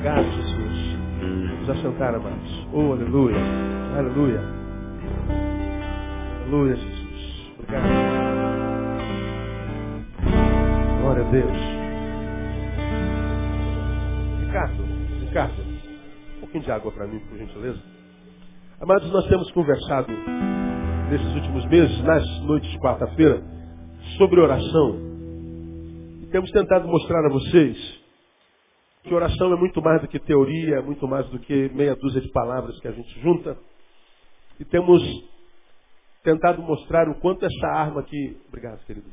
Obrigado, 0.00 0.24
Jesus. 0.32 0.98
Vamos 1.20 1.68
assentar, 1.68 2.14
amados. 2.14 2.66
Oh, 2.72 2.92
aleluia. 2.94 3.36
Aleluia. 3.98 4.40
Aleluia, 6.40 6.74
Jesus. 6.74 7.52
Obrigado. 7.58 7.84
Glória 11.02 11.22
a 11.22 11.30
Deus. 11.30 11.58
Ricardo, 14.46 14.84
Ricardo, 15.20 15.62
um 15.62 16.40
pouquinho 16.40 16.64
de 16.64 16.72
água 16.72 16.92
para 16.92 17.06
mim, 17.06 17.18
por 17.18 17.36
gentileza. 17.36 17.82
Amados, 18.80 19.12
nós 19.12 19.26
temos 19.26 19.50
conversado 19.50 20.10
nesses 21.10 21.34
últimos 21.34 21.66
meses, 21.66 22.02
nas 22.04 22.24
noites 22.44 22.70
de 22.70 22.78
quarta-feira, 22.78 23.42
sobre 24.16 24.40
oração. 24.40 24.96
E 26.22 26.26
temos 26.32 26.50
tentado 26.52 26.88
mostrar 26.88 27.22
a 27.26 27.28
vocês 27.28 27.76
que 29.02 29.14
oração 29.14 29.52
é 29.52 29.56
muito 29.56 29.80
mais 29.82 30.00
do 30.02 30.08
que 30.08 30.18
teoria, 30.18 30.76
é 30.76 30.82
muito 30.82 31.06
mais 31.08 31.26
do 31.28 31.38
que 31.38 31.68
meia 31.70 31.96
dúzia 31.96 32.20
de 32.20 32.28
palavras 32.28 32.78
que 32.80 32.88
a 32.88 32.92
gente 32.92 33.20
junta. 33.20 33.56
E 34.58 34.64
temos 34.64 35.02
tentado 36.22 36.60
mostrar 36.62 37.08
o 37.08 37.14
quanto 37.14 37.44
essa 37.44 37.66
arma 37.68 38.02
que, 38.02 38.36
obrigado, 38.48 38.84
querido, 38.84 39.08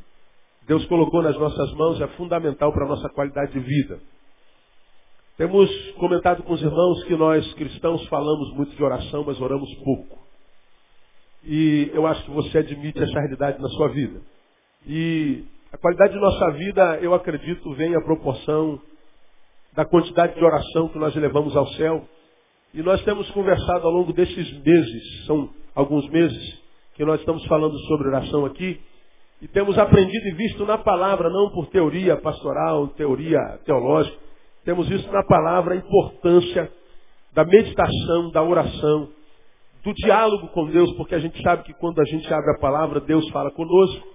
Deus 0.68 0.86
colocou 0.88 1.24
nas 1.24 1.38
nossas 1.38 1.72
mãos 1.74 2.02
é 2.02 2.08
fundamental 2.10 2.74
para 2.74 2.84
a 2.84 2.90
nossa 2.90 3.08
qualidade 3.10 3.54
de 3.54 3.60
vida. 3.60 4.00
Temos 5.38 5.70
comentado 5.94 6.44
com 6.44 6.54
os 6.54 6.62
irmãos 6.62 7.04
que 7.06 7.16
nós 7.16 7.54
cristãos 7.54 8.06
falamos 8.08 8.54
muito 8.56 8.76
de 8.76 8.84
oração, 8.84 9.24
mas 9.26 9.40
oramos 9.40 9.74
pouco. 9.76 10.18
E 11.44 11.90
eu 11.94 12.06
acho 12.06 12.26
que 12.26 12.32
você 12.32 12.58
admite 12.58 13.02
essa 13.02 13.20
realidade 13.20 13.62
na 13.62 13.70
sua 13.70 13.88
vida. 13.90 14.20
E 14.86 15.46
a 15.72 15.78
qualidade 15.78 16.14
de 16.14 16.20
nossa 16.20 16.52
vida, 16.52 17.00
eu 17.02 17.14
acredito, 17.14 17.74
vem 17.76 17.96
à 17.96 18.02
proporção 18.02 18.82
da 19.78 19.86
quantidade 19.86 20.34
de 20.34 20.44
oração 20.44 20.88
que 20.88 20.98
nós 20.98 21.16
levamos 21.16 21.56
ao 21.56 21.68
céu. 21.74 22.04
E 22.74 22.82
nós 22.82 23.00
temos 23.04 23.30
conversado 23.30 23.86
ao 23.86 23.94
longo 23.94 24.12
desses 24.12 24.52
meses, 24.64 25.26
são 25.28 25.52
alguns 25.76 26.10
meses, 26.10 26.60
que 26.96 27.06
nós 27.06 27.20
estamos 27.20 27.46
falando 27.46 27.78
sobre 27.82 28.08
oração 28.08 28.44
aqui, 28.44 28.82
e 29.40 29.48
temos 29.48 29.78
aprendido 29.78 30.30
e 30.30 30.32
visto 30.32 30.66
na 30.66 30.80
palavra, 30.80 31.30
não 31.30 31.52
por 31.52 31.68
teoria 31.68 32.18
pastoral, 32.18 32.88
teoria 32.88 33.40
teológica, 33.66 34.18
temos 34.66 34.90
visto 34.90 35.12
na 35.12 35.24
palavra 35.24 35.76
a 35.76 35.78
importância 35.78 36.72
da 37.34 37.46
meditação, 37.46 38.32
da 38.32 38.42
oração, 38.42 39.10
do 39.84 39.94
diálogo 39.94 40.48
com 40.48 40.66
Deus, 40.72 40.92
porque 40.94 41.14
a 41.14 41.20
gente 41.20 41.40
sabe 41.44 41.62
que 41.62 41.74
quando 41.76 42.02
a 42.02 42.06
gente 42.06 42.26
abre 42.34 42.50
a 42.50 42.60
palavra, 42.60 43.00
Deus 43.00 43.30
fala 43.30 43.52
conosco. 43.52 44.08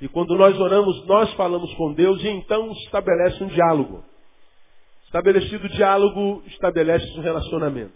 E 0.00 0.06
quando 0.06 0.36
nós 0.36 0.58
oramos, 0.58 1.04
nós 1.06 1.32
falamos 1.34 1.74
com 1.74 1.92
Deus 1.94 2.22
e 2.22 2.28
então 2.28 2.70
estabelece 2.84 3.42
um 3.42 3.48
diálogo. 3.48 4.04
Estabelecido 5.10 5.66
o 5.66 5.68
diálogo, 5.70 6.40
estabelece 6.46 7.04
um 7.18 7.20
relacionamento. 7.20 7.92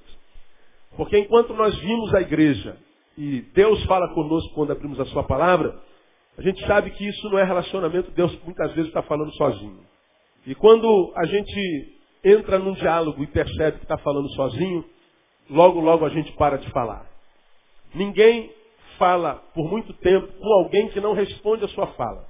Porque 0.96 1.16
enquanto 1.16 1.54
nós 1.54 1.72
vimos 1.78 2.12
a 2.12 2.20
igreja 2.20 2.76
e 3.16 3.40
Deus 3.54 3.84
fala 3.84 4.12
conosco 4.12 4.52
quando 4.52 4.72
abrimos 4.72 4.98
a 4.98 5.04
sua 5.06 5.22
palavra, 5.22 5.80
a 6.36 6.42
gente 6.42 6.66
sabe 6.66 6.90
que 6.90 7.06
isso 7.06 7.30
não 7.30 7.38
é 7.38 7.44
relacionamento, 7.44 8.10
Deus 8.10 8.36
muitas 8.42 8.72
vezes 8.72 8.88
está 8.88 9.00
falando 9.00 9.32
sozinho. 9.36 9.78
E 10.44 10.56
quando 10.56 11.12
a 11.14 11.24
gente 11.24 11.94
entra 12.24 12.58
num 12.58 12.72
diálogo 12.72 13.22
e 13.22 13.28
percebe 13.28 13.78
que 13.78 13.84
está 13.84 13.98
falando 13.98 14.28
sozinho, 14.34 14.84
logo, 15.48 15.78
logo 15.78 16.04
a 16.04 16.08
gente 16.08 16.32
para 16.32 16.58
de 16.58 16.68
falar. 16.72 17.08
Ninguém 17.94 18.50
fala 18.98 19.36
por 19.54 19.70
muito 19.70 19.92
tempo 19.92 20.26
com 20.32 20.52
alguém 20.54 20.88
que 20.88 21.00
não 21.00 21.12
responde 21.12 21.64
a 21.64 21.68
sua 21.68 21.86
fala. 21.92 22.26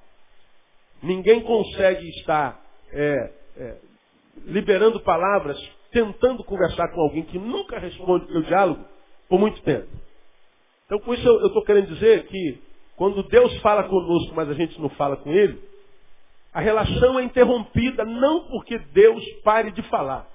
Ninguém 1.03 1.41
consegue 1.41 2.07
estar 2.19 2.63
é, 2.93 3.33
é, 3.57 3.94
liberando 4.45 5.01
palavras, 5.01 5.59
tentando 5.91 6.43
conversar 6.45 6.89
com 6.89 7.01
alguém 7.01 7.23
que 7.25 7.39
nunca 7.39 7.79
responde 7.79 8.27
o 8.27 8.33
seu 8.33 8.43
diálogo 8.43 8.85
por 9.29 9.39
muito 9.39 9.61
tempo. 9.63 9.89
Então, 10.87 10.99
com 10.99 11.15
isso, 11.15 11.27
eu 11.27 11.47
estou 11.47 11.65
querendo 11.65 11.89
dizer 11.89 12.27
que 12.27 12.61
quando 12.97 13.23
Deus 13.25 13.57
fala 13.61 13.85
conosco, 13.85 14.35
mas 14.35 14.49
a 14.49 14.55
gente 14.55 14.81
não 14.81 14.89
fala 14.91 15.17
com 15.17 15.31
Ele, 15.31 15.61
a 16.53 16.61
relação 16.61 17.19
é 17.19 17.25
interrompida 17.25 18.05
não 18.05 18.47
porque 18.49 18.79
Deus 18.79 19.25
pare 19.43 19.73
de 19.73 19.83
falar, 19.89 20.29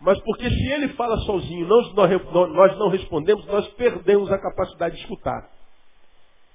mas 0.00 0.18
porque 0.20 0.48
se 0.48 0.72
Ele 0.72 0.88
fala 0.90 1.16
sozinho, 1.18 1.66
nós, 1.66 1.92
nós 1.94 2.78
não 2.78 2.88
respondemos, 2.88 3.44
nós 3.46 3.66
perdemos 3.74 4.30
a 4.30 4.38
capacidade 4.38 4.96
de 4.96 5.02
escutar. 5.02 5.50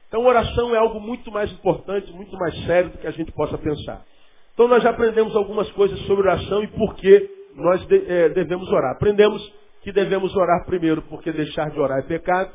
Então, 0.07 0.25
oração 0.25 0.75
é 0.75 0.77
algo 0.77 0.99
muito 0.99 1.31
mais 1.31 1.51
importante, 1.51 2.11
muito 2.11 2.35
mais 2.37 2.53
sério 2.65 2.89
do 2.89 2.97
que 2.97 3.07
a 3.07 3.11
gente 3.11 3.31
possa 3.31 3.57
pensar. 3.57 4.05
Então, 4.53 4.67
nós 4.67 4.83
já 4.83 4.89
aprendemos 4.89 5.35
algumas 5.35 5.69
coisas 5.71 5.99
sobre 6.01 6.27
oração 6.27 6.63
e 6.63 6.67
por 6.67 6.95
que 6.95 7.29
nós 7.55 7.85
é, 7.89 8.29
devemos 8.29 8.69
orar. 8.69 8.95
Aprendemos 8.95 9.41
que 9.81 9.91
devemos 9.91 10.35
orar 10.35 10.65
primeiro, 10.65 11.01
porque 11.03 11.31
deixar 11.31 11.69
de 11.69 11.79
orar 11.79 11.99
é 11.99 12.03
pecado. 12.03 12.51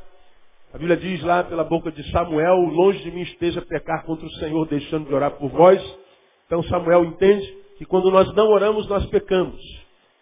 A 0.73 0.79
Bíblia 0.79 0.97
diz 0.97 1.23
lá 1.23 1.43
pela 1.43 1.65
boca 1.65 1.91
de 1.91 2.03
Samuel, 2.11 2.57
longe 2.57 3.03
de 3.03 3.11
mim 3.11 3.23
esteja 3.23 3.63
pecar 3.63 4.05
contra 4.05 4.27
o 4.27 4.31
Senhor, 4.33 4.67
deixando 4.67 5.07
de 5.07 5.15
orar 5.15 5.33
por 5.33 5.49
vós. 5.51 5.83
Então 6.47 6.63
Samuel 6.65 7.05
entende 7.05 7.47
que 7.79 7.85
quando 7.85 8.11
nós 8.11 8.33
não 8.35 8.49
oramos, 8.49 8.87
nós 8.89 9.07
pecamos. 9.07 9.61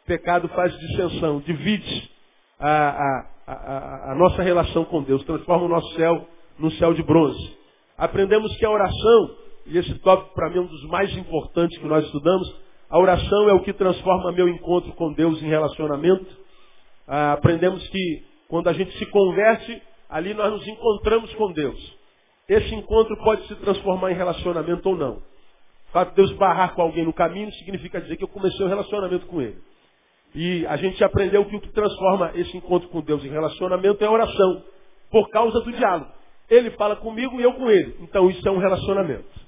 Pecado 0.06 0.48
faz 0.48 0.76
dissensão, 0.78 1.40
divide 1.40 2.10
a, 2.58 2.70
a, 2.70 3.26
a, 3.46 4.12
a 4.12 4.14
nossa 4.14 4.42
relação 4.42 4.84
com 4.84 5.02
Deus, 5.02 5.24
transforma 5.24 5.64
o 5.64 5.68
nosso 5.68 5.94
céu 5.94 6.26
num 6.58 6.70
céu 6.72 6.94
de 6.94 7.02
bronze. 7.02 7.56
Aprendemos 7.96 8.54
que 8.56 8.64
a 8.64 8.70
oração, 8.70 9.36
e 9.66 9.78
esse 9.78 9.94
tópico 10.00 10.34
para 10.34 10.50
mim 10.50 10.58
é 10.58 10.60
um 10.60 10.66
dos 10.66 10.84
mais 10.88 11.14
importantes 11.16 11.78
que 11.78 11.86
nós 11.86 12.04
estudamos, 12.04 12.54
a 12.90 12.98
oração 12.98 13.48
é 13.48 13.52
o 13.52 13.60
que 13.60 13.72
transforma 13.72 14.32
meu 14.32 14.48
encontro 14.48 14.92
com 14.92 15.12
Deus 15.12 15.42
em 15.42 15.48
relacionamento. 15.48 16.26
Ah, 17.08 17.32
aprendemos 17.32 17.86
que 17.88 18.24
quando 18.48 18.68
a 18.68 18.72
gente 18.72 18.96
se 18.98 19.06
converte, 19.06 19.82
ali 20.08 20.34
nós 20.34 20.52
nos 20.52 20.66
encontramos 20.66 21.32
com 21.34 21.52
Deus. 21.52 21.96
Esse 22.48 22.74
encontro 22.74 23.16
pode 23.24 23.46
se 23.48 23.54
transformar 23.56 24.12
em 24.12 24.14
relacionamento 24.14 24.88
ou 24.88 24.96
não. 24.96 25.16
O 25.16 25.92
fato 25.92 26.10
de 26.10 26.16
Deus 26.16 26.32
barrar 26.32 26.74
com 26.74 26.82
alguém 26.82 27.04
no 27.04 27.12
caminho 27.12 27.50
significa 27.54 28.00
dizer 28.00 28.16
que 28.16 28.24
eu 28.24 28.28
comecei 28.28 28.64
um 28.64 28.68
relacionamento 28.68 29.26
com 29.26 29.40
Ele. 29.40 29.56
E 30.34 30.66
a 30.66 30.76
gente 30.76 31.02
aprendeu 31.02 31.44
que 31.44 31.56
o 31.56 31.60
que 31.60 31.72
transforma 31.72 32.32
esse 32.34 32.56
encontro 32.56 32.88
com 32.88 33.00
Deus 33.00 33.24
em 33.24 33.28
relacionamento 33.28 34.02
é 34.02 34.06
a 34.06 34.10
oração, 34.10 34.64
por 35.10 35.30
causa 35.30 35.60
do 35.60 35.72
diálogo. 35.72 36.10
Ele 36.50 36.70
fala 36.72 36.96
comigo 36.96 37.40
e 37.40 37.44
eu 37.44 37.54
com 37.54 37.70
ele. 37.70 37.96
Então 38.00 38.28
isso 38.28 38.46
é 38.46 38.50
um 38.50 38.58
relacionamento. 38.58 39.43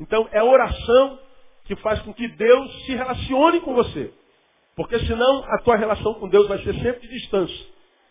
Então 0.00 0.28
é 0.32 0.42
oração 0.42 1.18
que 1.66 1.76
faz 1.76 2.00
com 2.00 2.12
que 2.12 2.26
Deus 2.26 2.84
se 2.86 2.94
relacione 2.94 3.60
com 3.60 3.74
você. 3.74 4.12
Porque 4.74 4.98
senão 5.00 5.44
a 5.44 5.58
tua 5.62 5.76
relação 5.76 6.14
com 6.14 6.28
Deus 6.28 6.48
vai 6.48 6.58
ser 6.62 6.74
sempre 6.74 7.06
de 7.06 7.08
distância. 7.08 7.66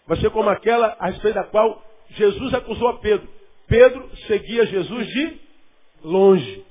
Vai 0.08 0.18
ser 0.18 0.30
como 0.30 0.50
aquela 0.50 0.96
a 1.00 1.08
respeito 1.08 1.36
da 1.36 1.44
qual 1.44 1.84
Jesus 2.12 2.54
acusou 2.54 2.88
a 2.90 3.00
Pedro. 3.00 3.28
Pedro 3.68 4.10
seguia 4.28 4.66
Jesus 4.66 5.08
de 5.08 5.40
longe. 6.04 6.66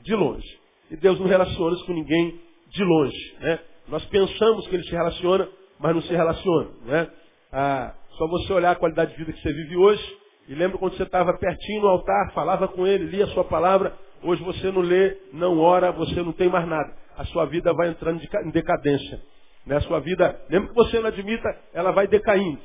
De 0.00 0.14
longe. 0.14 0.58
E 0.90 0.96
Deus 0.96 1.18
não 1.18 1.26
relaciona-se 1.26 1.84
com 1.84 1.92
ninguém 1.92 2.40
de 2.70 2.84
longe. 2.84 3.36
Né? 3.40 3.58
Nós 3.88 4.04
pensamos 4.06 4.66
que 4.68 4.74
ele 4.74 4.84
se 4.84 4.92
relaciona, 4.92 5.48
mas 5.78 5.94
não 5.94 6.02
se 6.02 6.12
relaciona. 6.12 6.70
Né? 6.84 7.10
Ah, 7.52 7.94
só 8.16 8.26
você 8.26 8.52
olhar 8.52 8.72
a 8.72 8.76
qualidade 8.76 9.12
de 9.12 9.18
vida 9.18 9.32
que 9.32 9.40
você 9.40 9.52
vive 9.52 9.76
hoje. 9.76 10.18
E 10.48 10.54
lembra 10.54 10.78
quando 10.78 10.96
você 10.96 11.02
estava 11.02 11.36
pertinho 11.38 11.82
no 11.82 11.88
altar, 11.88 12.32
falava 12.32 12.68
com 12.68 12.86
ele, 12.86 13.04
lia 13.04 13.24
a 13.24 13.28
sua 13.28 13.44
palavra. 13.44 13.94
Hoje 14.22 14.42
você 14.42 14.70
não 14.70 14.80
lê, 14.80 15.16
não 15.32 15.58
ora, 15.58 15.92
você 15.92 16.22
não 16.22 16.32
tem 16.32 16.48
mais 16.48 16.66
nada. 16.66 16.92
A 17.16 17.24
sua 17.26 17.46
vida 17.46 17.72
vai 17.72 17.88
entrando 17.88 18.20
em 18.22 18.50
decadência. 18.50 19.20
Né? 19.66 19.76
A 19.76 19.80
sua 19.82 20.00
vida, 20.00 20.40
mesmo 20.48 20.68
que 20.68 20.74
você 20.74 20.98
não 20.98 21.08
admita, 21.08 21.48
ela 21.72 21.92
vai 21.92 22.06
decaindo. 22.06 22.60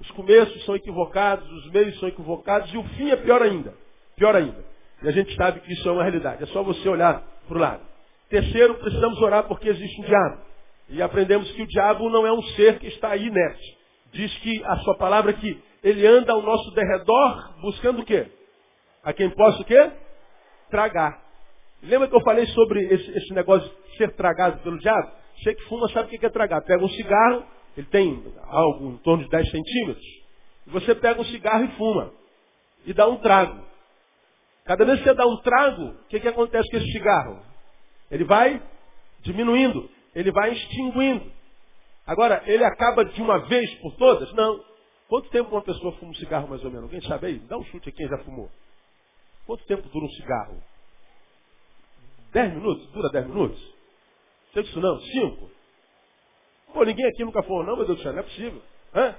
Os 0.00 0.10
começos 0.10 0.64
são 0.64 0.76
equivocados, 0.76 1.50
os 1.50 1.70
meios 1.70 1.98
são 1.98 2.08
equivocados 2.08 2.72
e 2.72 2.76
o 2.76 2.84
fim 2.90 3.10
é 3.10 3.16
pior 3.16 3.40
ainda. 3.40 3.72
Pior 4.16 4.34
ainda. 4.36 4.64
E 5.02 5.08
a 5.08 5.10
gente 5.10 5.34
sabe 5.36 5.60
que 5.60 5.72
isso 5.72 5.88
é 5.88 5.92
uma 5.92 6.02
realidade. 6.02 6.42
É 6.42 6.46
só 6.46 6.62
você 6.62 6.88
olhar 6.88 7.22
para 7.48 7.56
o 7.56 7.60
lado. 7.60 7.82
Terceiro, 8.28 8.74
precisamos 8.74 9.20
orar 9.22 9.44
porque 9.44 9.68
existe 9.68 10.00
um 10.00 10.04
diabo. 10.04 10.42
E 10.88 11.00
aprendemos 11.00 11.50
que 11.52 11.62
o 11.62 11.66
diabo 11.66 12.10
não 12.10 12.26
é 12.26 12.32
um 12.32 12.42
ser 12.54 12.78
que 12.78 12.88
está 12.88 13.10
aí 13.10 13.26
inerte. 13.26 13.78
Diz 14.12 14.36
que 14.38 14.62
a 14.64 14.76
sua 14.78 14.96
palavra 14.96 15.30
é 15.30 15.34
que 15.34 15.62
ele 15.82 16.06
anda 16.06 16.32
ao 16.32 16.42
nosso 16.42 16.70
derredor 16.72 17.60
buscando 17.60 18.02
o 18.02 18.04
quê? 18.04 18.26
A 19.02 19.12
quem 19.12 19.30
possa 19.30 19.62
o 19.62 19.64
quê? 19.64 19.90
Tragar. 20.70 21.22
Lembra 21.82 22.08
que 22.08 22.16
eu 22.16 22.22
falei 22.22 22.46
sobre 22.48 22.82
esse, 22.92 23.10
esse 23.10 23.34
negócio 23.34 23.68
de 23.68 23.96
ser 23.96 24.12
tragado 24.14 24.60
pelo 24.62 24.78
diabo? 24.78 25.12
Você 25.38 25.54
que 25.54 25.62
fuma 25.64 25.88
sabe 25.90 26.14
o 26.14 26.18
que 26.18 26.24
é 26.24 26.30
tragar. 26.30 26.62
Pega 26.62 26.84
um 26.84 26.88
cigarro, 26.88 27.44
ele 27.76 27.86
tem 27.88 28.24
algo 28.44 28.90
em 28.92 28.96
torno 28.98 29.24
de 29.24 29.30
10 29.30 29.50
centímetros. 29.50 30.06
Você 30.68 30.94
pega 30.94 31.20
um 31.20 31.24
cigarro 31.24 31.64
e 31.64 31.76
fuma. 31.76 32.12
E 32.86 32.92
dá 32.92 33.06
um 33.06 33.16
trago. 33.16 33.64
Cada 34.64 34.84
vez 34.84 34.98
que 34.98 35.04
você 35.04 35.14
dá 35.14 35.26
um 35.26 35.36
trago, 35.42 35.82
o 35.84 36.04
que, 36.08 36.18
que 36.18 36.28
acontece 36.28 36.68
com 36.70 36.76
esse 36.76 36.90
cigarro? 36.90 37.40
Ele 38.10 38.24
vai 38.24 38.60
diminuindo, 39.20 39.88
ele 40.14 40.32
vai 40.32 40.52
extinguindo. 40.52 41.30
Agora, 42.06 42.42
ele 42.46 42.64
acaba 42.64 43.04
de 43.04 43.20
uma 43.20 43.38
vez 43.46 43.72
por 43.76 43.94
todas? 43.96 44.32
Não. 44.32 44.64
Quanto 45.08 45.30
tempo 45.30 45.50
uma 45.50 45.62
pessoa 45.62 45.92
fuma 45.98 46.10
um 46.10 46.14
cigarro 46.14 46.48
mais 46.48 46.64
ou 46.64 46.70
menos? 46.70 46.84
Alguém 46.84 47.00
sabe 47.02 47.26
aí? 47.26 47.38
Dá 47.40 47.56
um 47.56 47.64
chute 47.64 47.88
aqui 47.88 47.98
quem 47.98 48.08
já 48.08 48.18
fumou. 48.18 48.50
Quanto 49.46 49.64
tempo 49.64 49.88
dura 49.88 50.06
um 50.06 50.10
cigarro? 50.10 50.62
Dez 52.32 52.52
minutos? 52.52 52.86
Dura 52.92 53.08
dez 53.10 53.26
minutos? 53.26 53.74
Sei 54.52 54.62
disso 54.62 54.80
não? 54.80 55.00
Cinco? 55.00 55.50
Pô, 56.72 56.84
ninguém 56.84 57.06
aqui 57.06 57.24
nunca 57.24 57.42
fumou, 57.42 57.64
não, 57.64 57.76
meu 57.76 57.86
Deus 57.86 57.98
do 57.98 58.02
céu, 58.02 58.12
não 58.12 58.20
é 58.20 58.22
possível. 58.22 58.62
Hã? 58.94 59.16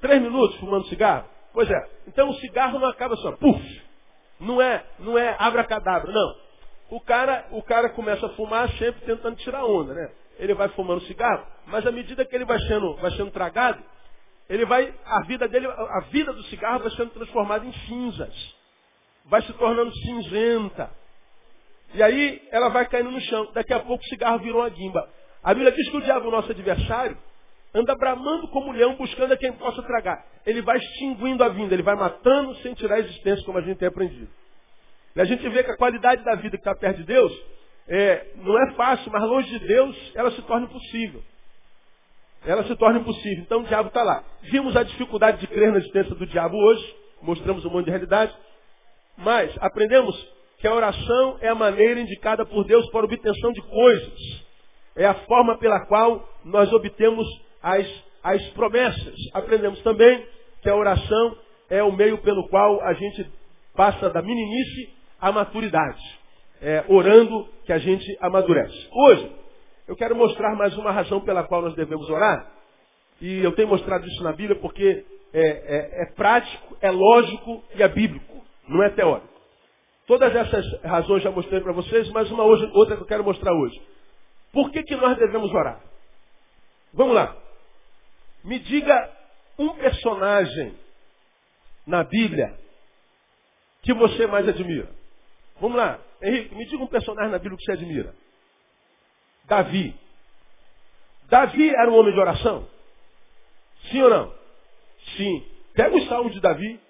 Três 0.00 0.22
minutos 0.22 0.56
fumando 0.58 0.86
cigarro? 0.86 1.28
Pois 1.52 1.68
é. 1.68 1.90
Então 2.06 2.30
o 2.30 2.34
cigarro 2.34 2.78
não 2.78 2.88
acaba 2.88 3.16
só, 3.16 3.32
puf. 3.32 3.82
Não 4.40 4.62
é, 4.62 4.84
não 4.98 5.18
é 5.18 5.36
abracadabra, 5.38 6.12
não. 6.12 6.36
O 6.90 7.00
cara, 7.00 7.46
o 7.50 7.62
cara 7.62 7.90
começa 7.90 8.26
a 8.26 8.30
fumar 8.30 8.68
sempre 8.72 9.00
tentando 9.02 9.36
tirar 9.36 9.64
onda, 9.64 9.94
né? 9.94 10.12
Ele 10.38 10.54
vai 10.54 10.68
fumando 10.70 11.00
cigarro, 11.02 11.46
mas 11.66 11.86
à 11.86 11.92
medida 11.92 12.24
que 12.24 12.34
ele 12.34 12.44
vai 12.44 12.58
sendo, 12.60 12.94
vai 12.96 13.10
sendo 13.12 13.30
tragado, 13.30 13.82
ele 14.48 14.66
vai, 14.66 14.94
a 15.04 15.22
vida 15.22 15.48
dele, 15.48 15.66
a 15.66 16.00
vida 16.10 16.32
do 16.32 16.42
cigarro 16.44 16.80
vai 16.80 16.90
sendo 16.90 17.10
transformada 17.10 17.64
em 17.64 17.72
cinzas. 17.86 18.53
Vai 19.24 19.42
se 19.42 19.52
tornando 19.54 19.94
cinzenta. 19.94 20.90
E 21.94 22.02
aí 22.02 22.42
ela 22.50 22.68
vai 22.68 22.86
caindo 22.86 23.10
no 23.10 23.20
chão. 23.20 23.50
Daqui 23.54 23.72
a 23.72 23.80
pouco 23.80 24.02
o 24.02 24.08
cigarro 24.08 24.38
virou 24.38 24.60
uma 24.60 24.68
guimba. 24.68 25.08
A 25.42 25.52
Bíblia 25.52 25.72
diz 25.72 25.88
que 25.90 25.96
o 25.96 26.00
diabo, 26.00 26.30
nosso 26.30 26.50
adversário, 26.50 27.16
anda 27.74 27.94
bramando 27.94 28.48
como 28.48 28.72
leão, 28.72 28.94
buscando 28.96 29.32
a 29.32 29.36
quem 29.36 29.52
possa 29.52 29.82
tragar. 29.82 30.24
Ele 30.46 30.62
vai 30.62 30.78
extinguindo 30.78 31.42
a 31.42 31.48
vinda, 31.48 31.74
ele 31.74 31.82
vai 31.82 31.96
matando 31.96 32.54
sem 32.56 32.74
tirar 32.74 32.96
a 32.96 33.00
existência, 33.00 33.44
como 33.44 33.58
a 33.58 33.62
gente 33.62 33.78
tem 33.78 33.88
aprendido. 33.88 34.28
E 35.14 35.20
a 35.20 35.24
gente 35.24 35.48
vê 35.48 35.62
que 35.62 35.70
a 35.70 35.76
qualidade 35.76 36.24
da 36.24 36.34
vida 36.34 36.56
que 36.56 36.62
está 36.62 36.74
perto 36.74 36.98
de 36.98 37.04
Deus 37.04 37.32
é, 37.88 38.26
não 38.36 38.58
é 38.58 38.72
fácil, 38.72 39.10
mas 39.12 39.22
longe 39.22 39.48
de 39.58 39.66
Deus 39.66 40.12
ela 40.14 40.30
se 40.30 40.42
torna 40.42 40.66
impossível. 40.66 41.22
Ela 42.44 42.64
se 42.64 42.76
torna 42.76 42.98
impossível. 42.98 43.42
Então 43.42 43.60
o 43.60 43.64
diabo 43.64 43.88
está 43.88 44.02
lá. 44.02 44.24
Vimos 44.42 44.76
a 44.76 44.82
dificuldade 44.82 45.38
de 45.38 45.46
crer 45.46 45.70
na 45.70 45.78
existência 45.78 46.14
do 46.14 46.26
diabo 46.26 46.56
hoje, 46.56 46.96
mostramos 47.22 47.64
um 47.64 47.70
monte 47.70 47.86
de 47.86 47.90
realidade, 47.90 48.34
mas 49.16 49.54
aprendemos 49.60 50.14
que 50.58 50.66
a 50.66 50.74
oração 50.74 51.36
é 51.40 51.48
a 51.48 51.54
maneira 51.54 52.00
indicada 52.00 52.44
por 52.46 52.64
Deus 52.64 52.88
para 52.90 53.04
obtenção 53.04 53.52
de 53.52 53.62
coisas. 53.62 54.44
É 54.96 55.04
a 55.04 55.14
forma 55.14 55.58
pela 55.58 55.84
qual 55.86 56.28
nós 56.44 56.72
obtemos 56.72 57.26
as, 57.62 57.86
as 58.22 58.42
promessas. 58.50 59.14
Aprendemos 59.34 59.80
também 59.82 60.26
que 60.62 60.70
a 60.70 60.76
oração 60.76 61.36
é 61.68 61.82
o 61.82 61.92
meio 61.92 62.18
pelo 62.18 62.48
qual 62.48 62.80
a 62.82 62.92
gente 62.94 63.30
passa 63.74 64.08
da 64.10 64.22
meninice 64.22 64.94
à 65.20 65.32
maturidade. 65.32 66.02
É, 66.62 66.84
orando 66.88 67.48
que 67.66 67.72
a 67.72 67.78
gente 67.78 68.06
amadurece. 68.20 68.88
Hoje, 68.90 69.32
eu 69.86 69.96
quero 69.96 70.16
mostrar 70.16 70.54
mais 70.56 70.74
uma 70.78 70.92
razão 70.92 71.20
pela 71.20 71.44
qual 71.44 71.60
nós 71.60 71.74
devemos 71.74 72.08
orar. 72.08 72.50
E 73.20 73.40
eu 73.40 73.52
tenho 73.52 73.68
mostrado 73.68 74.06
isso 74.06 74.22
na 74.22 74.32
Bíblia 74.32 74.58
porque 74.60 75.04
é, 75.32 75.40
é, 75.40 76.02
é 76.02 76.06
prático, 76.14 76.76
é 76.80 76.90
lógico 76.90 77.62
e 77.76 77.82
é 77.82 77.88
bíblico, 77.88 78.33
não 78.68 78.82
é 78.82 78.90
teórico. 78.90 79.34
Todas 80.06 80.34
essas 80.34 80.82
razões 80.82 81.22
já 81.22 81.30
mostrei 81.30 81.60
para 81.60 81.72
vocês, 81.72 82.08
mas 82.10 82.30
uma 82.30 82.42
outra 82.42 82.96
que 82.96 83.02
eu 83.02 83.06
quero 83.06 83.24
mostrar 83.24 83.52
hoje. 83.54 83.80
Por 84.52 84.70
que, 84.70 84.82
que 84.82 84.96
nós 84.96 85.16
devemos 85.18 85.50
orar? 85.52 85.80
Vamos 86.92 87.14
lá. 87.14 87.36
Me 88.44 88.58
diga 88.58 89.10
um 89.58 89.70
personagem 89.70 90.78
na 91.86 92.04
Bíblia 92.04 92.58
que 93.82 93.94
você 93.94 94.26
mais 94.26 94.46
admira. 94.48 94.88
Vamos 95.60 95.76
lá. 95.76 95.98
Henrique, 96.22 96.54
me 96.54 96.66
diga 96.66 96.82
um 96.82 96.86
personagem 96.86 97.30
na 97.30 97.38
Bíblia 97.38 97.56
que 97.56 97.64
você 97.64 97.72
admira. 97.72 98.14
Davi. 99.46 99.94
Davi 101.28 101.70
era 101.70 101.90
um 101.90 101.96
homem 101.98 102.12
de 102.12 102.20
oração? 102.20 102.68
Sim 103.90 104.02
ou 104.02 104.10
não? 104.10 104.34
Sim. 105.16 105.46
Pega 105.74 105.96
os 105.96 106.06
salmos 106.08 106.32
de 106.32 106.40
Davi. 106.40 106.80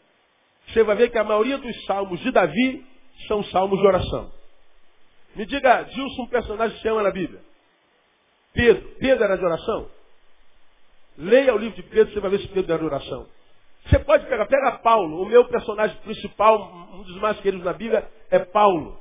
Você 0.69 0.83
vai 0.83 0.97
ver 0.97 1.11
que 1.11 1.19
a 1.19 1.25
maioria 1.25 1.59
dos 1.59 1.85
salmos 1.85 2.21
de 2.21 2.31
Davi 2.31 2.85
são 3.29 3.45
salmos 3.45 3.79
de 3.79 3.87
oração. 3.87 4.33
Me 5.37 5.47
diga, 5.47 5.83
Dilson, 5.83 6.23
um 6.23 6.29
personagem 6.29 6.77
que 6.77 6.83
se 6.83 6.89
ama 6.89 7.03
na 7.03 7.11
Bíblia. 7.11 7.41
Pedro. 8.53 8.89
Pedro 8.99 9.25
era 9.25 9.37
de 9.37 9.45
oração? 9.45 9.91
Leia 11.19 11.55
o 11.55 11.59
livro 11.59 11.77
de 11.77 11.83
Pedro, 11.83 12.13
você 12.13 12.21
vai 12.21 12.31
ver 12.31 12.41
se 12.41 12.49
Pedro 12.49 12.73
era 12.73 12.79
de 12.79 12.87
oração. 12.87 13.27
Você 13.87 13.99
pode 13.99 14.27
pegar, 14.27 14.47
pega 14.47 14.79
Paulo. 14.79 15.23
O 15.23 15.27
meu 15.27 15.45
personagem 15.47 15.97
principal, 15.99 16.73
um 16.93 17.03
dos 17.03 17.17
mais 17.17 17.39
queridos 17.41 17.65
na 17.65 17.73
Bíblia, 17.73 18.09
é 18.31 18.39
Paulo. 18.39 18.99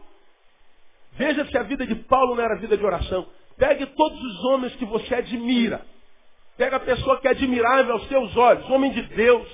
Veja 1.14 1.46
se 1.46 1.58
a 1.58 1.64
vida 1.64 1.86
de 1.86 1.96
Paulo 1.96 2.36
não 2.36 2.44
era 2.44 2.60
vida 2.60 2.76
de 2.76 2.84
oração. 2.84 3.28
Pegue 3.58 3.86
todos 3.86 4.20
os 4.20 4.44
homens 4.46 4.76
que 4.76 4.86
você 4.86 5.16
admira. 5.16 5.86
Pega 6.58 6.78
a 6.78 6.80
pessoa 6.80 7.20
que 7.20 7.28
é 7.28 7.32
admirável 7.32 7.94
aos 7.94 8.08
seus 8.08 8.36
olhos, 8.36 8.70
homem 8.70 8.92
de 8.92 9.02
Deus, 9.04 9.48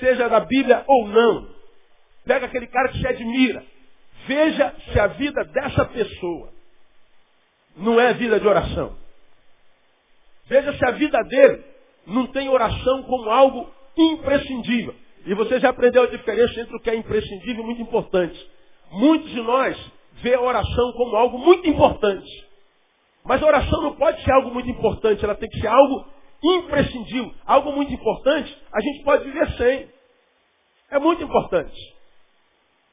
seja 0.00 0.28
da 0.28 0.40
Bíblia 0.40 0.84
ou 0.86 1.06
não. 1.08 1.48
Pega 2.24 2.46
aquele 2.46 2.66
cara 2.66 2.88
que 2.88 2.98
se 2.98 3.06
admira. 3.06 3.64
Veja 4.26 4.74
se 4.92 4.98
a 4.98 5.06
vida 5.08 5.44
dessa 5.44 5.84
pessoa 5.86 6.52
não 7.76 8.00
é 8.00 8.12
vida 8.14 8.38
de 8.40 8.46
oração. 8.46 8.96
Veja 10.46 10.76
se 10.76 10.84
a 10.84 10.90
vida 10.90 11.22
dele 11.24 11.64
não 12.06 12.26
tem 12.26 12.48
oração 12.48 13.02
como 13.04 13.30
algo 13.30 13.70
imprescindível. 13.96 14.94
E 15.26 15.34
você 15.34 15.60
já 15.60 15.70
aprendeu 15.70 16.02
a 16.02 16.06
diferença 16.06 16.60
entre 16.60 16.76
o 16.76 16.80
que 16.80 16.90
é 16.90 16.94
imprescindível 16.94 17.62
e 17.62 17.66
muito 17.66 17.82
importante. 17.82 18.50
Muitos 18.90 19.30
de 19.30 19.40
nós 19.40 19.78
vê 20.14 20.34
a 20.34 20.40
oração 20.40 20.92
como 20.92 21.16
algo 21.16 21.38
muito 21.38 21.68
importante. 21.68 22.48
Mas 23.24 23.42
a 23.42 23.46
oração 23.46 23.82
não 23.82 23.94
pode 23.94 24.22
ser 24.24 24.32
algo 24.32 24.50
muito 24.50 24.68
importante, 24.70 25.24
ela 25.24 25.34
tem 25.34 25.48
que 25.48 25.60
ser 25.60 25.66
algo 25.68 26.06
imprescindível. 26.42 27.34
Algo 27.44 27.72
muito 27.72 27.92
importante, 27.92 28.56
a 28.72 28.80
gente 28.80 29.04
pode 29.04 29.24
viver 29.24 29.50
sem. 29.56 29.88
É 30.90 30.98
muito 30.98 31.22
importante. 31.22 31.76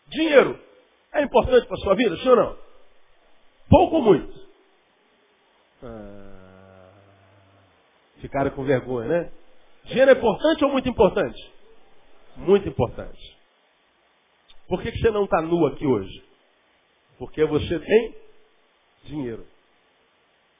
Dinheiro 0.07 0.59
é 1.13 1.23
importante 1.23 1.67
para 1.67 1.77
a 1.77 1.79
sua 1.81 1.95
vida, 1.95 2.17
sim 2.17 2.29
ou 2.29 2.35
não? 2.35 2.57
Pouco 3.69 3.95
ou 3.97 4.01
muito? 4.01 4.47
Ah, 5.83 6.91
ficaram 8.19 8.51
com 8.51 8.63
vergonha, 8.63 9.07
né? 9.07 9.31
Dinheiro 9.85 10.11
é 10.11 10.13
importante 10.13 10.63
ou 10.63 10.71
muito 10.71 10.88
importante? 10.89 11.53
Muito 12.35 12.67
importante. 12.67 13.38
Por 14.67 14.81
que, 14.81 14.91
que 14.91 15.00
você 15.00 15.11
não 15.11 15.23
está 15.23 15.41
nu 15.41 15.65
aqui 15.65 15.85
hoje? 15.85 16.23
Porque 17.17 17.43
você 17.45 17.79
tem 17.79 18.15
dinheiro. 19.05 19.45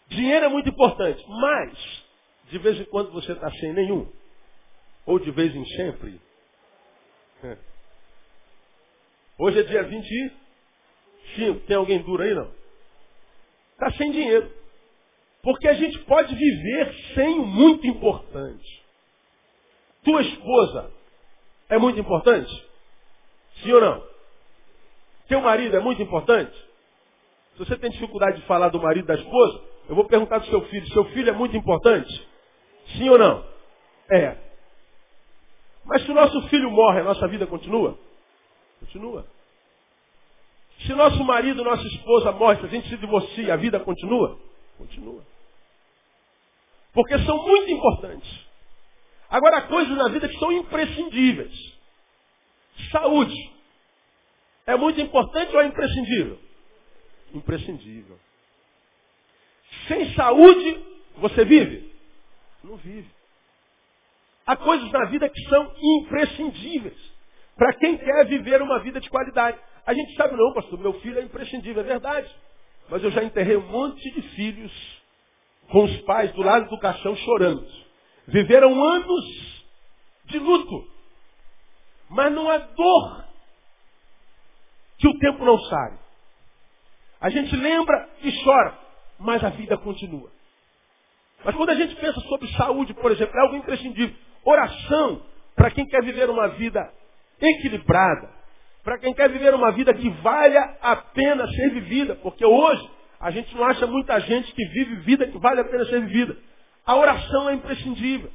Dinheiro 0.08 0.46
é 0.46 0.50
muito 0.50 0.70
importante, 0.70 1.24
mas 1.28 2.07
de 2.50 2.58
vez 2.60 2.80
em 2.80 2.86
quando 2.86 3.12
você 3.12 3.34
está 3.34 3.52
sem 3.52 3.74
nenhum. 3.74 4.10
Ou 5.06 5.20
de 5.20 5.32
vez 5.32 5.54
em 5.56 5.66
sempre. 5.66 6.22
Hoje 9.38 9.60
é 9.60 9.64
dia 9.64 9.84
25. 9.84 11.60
Tem 11.68 11.76
alguém 11.76 12.02
duro 12.02 12.24
aí, 12.24 12.34
não? 12.34 12.52
Está 13.74 13.92
sem 13.92 14.12
dinheiro. 14.12 14.52
Porque 15.44 15.68
a 15.68 15.74
gente 15.74 16.00
pode 16.00 16.34
viver 16.36 16.94
sem 17.14 17.40
muito 17.40 17.86
importante. 17.86 18.86
Tua 20.04 20.22
esposa 20.22 20.92
é 21.70 21.78
muito 21.78 22.00
importante? 22.00 22.52
Sim 23.62 23.74
ou 23.74 23.82
não? 23.82 24.08
Teu 25.28 25.42
marido 25.42 25.76
é 25.76 25.80
muito 25.80 26.02
importante? 26.02 26.56
Se 27.54 27.60
você 27.60 27.78
tem 27.78 27.90
dificuldade 27.90 28.40
de 28.40 28.48
falar 28.48 28.70
do 28.70 28.82
marido 28.82 29.06
da 29.06 29.16
esposa, 29.16 29.64
eu 29.90 29.96
vou 29.96 30.06
perguntar 30.06 30.40
do 30.40 30.48
seu 30.48 30.62
filho. 30.68 30.88
Seu 30.94 31.06
filho 31.06 31.30
é 31.30 31.34
muito 31.34 31.56
importante? 31.56 32.28
Sim 32.94 33.10
ou 33.10 33.18
não? 33.18 33.46
É. 34.10 34.38
Mas 35.86 36.04
se 36.04 36.12
o 36.12 36.14
nosso 36.14 36.42
filho 36.50 36.70
morre, 36.70 37.00
a 37.02 37.04
nossa 37.04 37.28
vida 37.28 37.48
continua? 37.48 37.98
Continua. 38.80 39.26
Se 40.82 40.94
nosso 40.94 41.24
marido, 41.24 41.64
nossa 41.64 41.86
esposa 41.88 42.32
morre, 42.32 42.60
se 42.60 42.66
a 42.66 42.70
gente 42.70 42.90
se 42.90 42.98
divorcia, 42.98 43.54
a 43.54 43.58
vida 43.58 43.80
continua? 43.80 44.40
Continua. 44.78 45.26
Porque 46.94 47.18
são 47.20 47.46
muito 47.46 47.72
importantes. 47.72 48.48
Agora, 49.30 49.58
há 49.58 49.62
coisas 49.64 49.96
na 49.98 50.10
vida 50.10 50.28
que 50.30 50.38
são 50.40 50.52
imprescindíveis. 50.52 51.54
Saúde. 52.92 53.36
É 54.66 54.76
muito 54.76 55.00
importante 55.02 55.56
ou 55.56 55.62
é 55.62 55.66
imprescindível? 55.68 56.40
Imprescindível. 57.34 58.20
Sem 59.88 60.14
saúde, 60.14 60.86
você 61.18 61.46
vive? 61.46 61.87
Não 62.64 62.78
vive. 62.78 63.10
Há 64.46 64.56
coisas 64.56 64.92
na 64.92 65.06
vida 65.06 65.30
que 65.30 65.42
são 65.50 65.74
imprescindíveis. 65.78 66.98
Para 67.56 67.74
quem 67.74 67.98
quer 67.98 68.26
viver 68.28 68.62
uma 68.62 68.80
vida 68.80 69.00
de 69.00 69.10
qualidade. 69.10 69.58
A 69.86 69.94
gente 69.94 70.16
sabe, 70.16 70.36
não, 70.36 70.54
pastor, 70.54 70.80
meu 70.80 70.94
filho 71.02 71.20
é 71.20 71.24
imprescindível, 71.24 71.82
é 71.82 71.86
verdade. 71.86 72.34
Mas 72.90 73.04
eu 73.04 73.12
já 73.12 73.24
enterrei 73.24 73.58
um 73.58 73.68
monte 73.68 74.10
de 74.12 74.22
filhos 74.36 74.72
com 75.70 75.84
os 75.84 76.02
pais 76.02 76.32
do 76.34 76.42
lado 76.42 76.70
do 76.70 76.80
caixão 76.80 77.16
chorando. 77.16 77.68
Viveram 78.28 78.84
anos 78.84 79.66
de 80.26 80.40
luto. 80.40 80.88
Mas 82.10 82.32
não 82.32 82.50
há 82.50 82.58
dor 82.58 83.26
que 84.98 85.08
o 85.08 85.20
tempo 85.20 85.44
não 85.44 85.58
sabe. 85.60 86.00
A 87.20 87.30
gente 87.30 87.56
lembra 87.56 88.10
e 88.22 88.44
chora, 88.44 88.78
mas 89.20 89.44
a 89.44 89.50
vida 89.50 89.78
continua. 89.78 90.32
Mas 91.44 91.56
quando 91.56 91.70
a 91.70 91.76
gente 91.76 91.96
pensa 91.96 92.20
sobre 92.22 92.48
saúde, 92.54 92.94
por 92.94 93.12
exemplo, 93.12 93.38
é 93.38 93.42
algo 93.42 93.56
imprescindível. 93.56 94.16
Oração, 94.44 95.22
para 95.56 95.72
quem 95.72 95.86
quer 95.86 96.04
viver 96.04 96.30
uma 96.30 96.48
vida 96.50 96.92
equilibrada, 97.40 98.30
para 98.84 98.98
quem 98.98 99.14
quer 99.14 99.30
viver 99.30 99.54
uma 99.54 99.72
vida 99.72 99.94
que 99.94 100.10
valha 100.10 100.78
a 100.82 100.96
pena 100.96 101.48
ser 101.48 101.72
vivida, 101.72 102.16
porque 102.16 102.46
hoje 102.46 102.90
a 103.20 103.32
gente 103.32 103.54
não 103.56 103.64
acha 103.66 103.86
muita 103.86 104.20
gente 104.22 104.52
que 104.54 104.66
vive 104.66 104.96
vida 104.98 105.28
que 105.28 105.38
vale 105.38 105.62
a 105.62 105.66
pena 105.66 105.86
ser 105.86 106.02
vivida. 106.02 106.38
A 106.86 106.96
oração 106.96 107.50
é 107.50 107.54
imprescindível. 107.54 108.32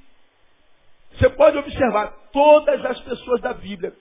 Você 1.13 1.29
pode 1.31 1.57
observar 1.57 2.13
todas 2.33 2.85
as 2.85 3.01
pessoas 3.01 3.41
da 3.41 3.53
Bíblia 3.53 3.95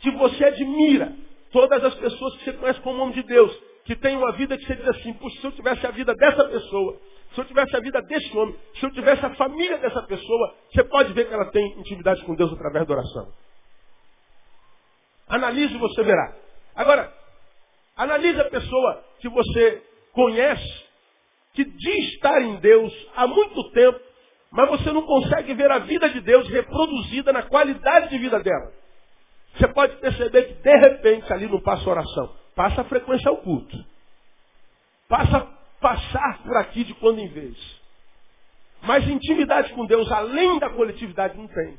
que 0.00 0.10
você 0.12 0.44
admira, 0.44 1.12
todas 1.50 1.82
as 1.82 1.94
pessoas 1.94 2.36
que 2.36 2.44
você 2.44 2.52
conhece 2.52 2.80
como 2.80 3.02
homem 3.02 3.14
de 3.14 3.22
Deus, 3.22 3.56
que 3.84 3.96
tem 3.96 4.16
uma 4.16 4.32
vida 4.32 4.56
que 4.56 4.66
você 4.66 4.76
diz 4.76 4.88
assim, 4.88 5.16
se 5.40 5.44
eu 5.44 5.52
tivesse 5.52 5.86
a 5.86 5.90
vida 5.90 6.14
dessa 6.14 6.44
pessoa, 6.44 7.00
se 7.34 7.40
eu 7.40 7.44
tivesse 7.44 7.76
a 7.76 7.80
vida 7.80 8.00
desse 8.02 8.36
homem, 8.36 8.56
se 8.78 8.86
eu 8.86 8.90
tivesse 8.92 9.24
a 9.24 9.34
família 9.34 9.78
dessa 9.78 10.02
pessoa, 10.02 10.54
você 10.72 10.84
pode 10.84 11.12
ver 11.12 11.28
que 11.28 11.34
ela 11.34 11.50
tem 11.50 11.78
intimidade 11.78 12.24
com 12.24 12.34
Deus 12.34 12.52
através 12.52 12.86
da 12.86 12.94
oração. 12.94 13.32
Analise 15.28 15.74
e 15.74 15.78
você 15.78 16.02
verá. 16.02 16.34
Agora, 16.74 17.12
analise 17.96 18.40
a 18.40 18.48
pessoa 18.48 19.04
que 19.20 19.28
você 19.28 19.82
conhece, 20.12 20.84
que 21.52 21.64
diz 21.64 22.14
estar 22.14 22.40
em 22.40 22.56
Deus 22.56 22.92
há 23.14 23.26
muito 23.26 23.70
tempo, 23.72 24.00
mas 24.50 24.68
você 24.70 24.90
não 24.90 25.02
consegue 25.02 25.52
ver 25.54 25.70
a 25.70 25.78
vida 25.78 26.08
de 26.08 26.20
Deus 26.20 26.48
reproduzida 26.48 27.32
na 27.32 27.42
qualidade 27.42 28.08
de 28.08 28.18
vida 28.18 28.40
dela. 28.40 28.72
Você 29.54 29.68
pode 29.68 29.96
perceber 29.96 30.44
que 30.44 30.54
de 30.54 30.76
repente 30.76 31.32
ali 31.32 31.46
não 31.46 31.60
passa 31.60 31.88
oração, 31.88 32.34
passa 32.54 32.80
a 32.80 32.84
frequência 32.84 33.28
ao 33.28 33.38
culto. 33.38 33.76
Passa 35.08 35.57
passar 35.80 36.42
por 36.42 36.56
aqui 36.56 36.84
de 36.84 36.94
quando 36.94 37.20
em 37.20 37.28
vez. 37.28 37.56
Mas 38.82 39.06
intimidade 39.08 39.72
com 39.74 39.86
Deus, 39.86 40.10
além 40.12 40.58
da 40.58 40.70
coletividade, 40.70 41.36
não 41.36 41.48
tem. 41.48 41.78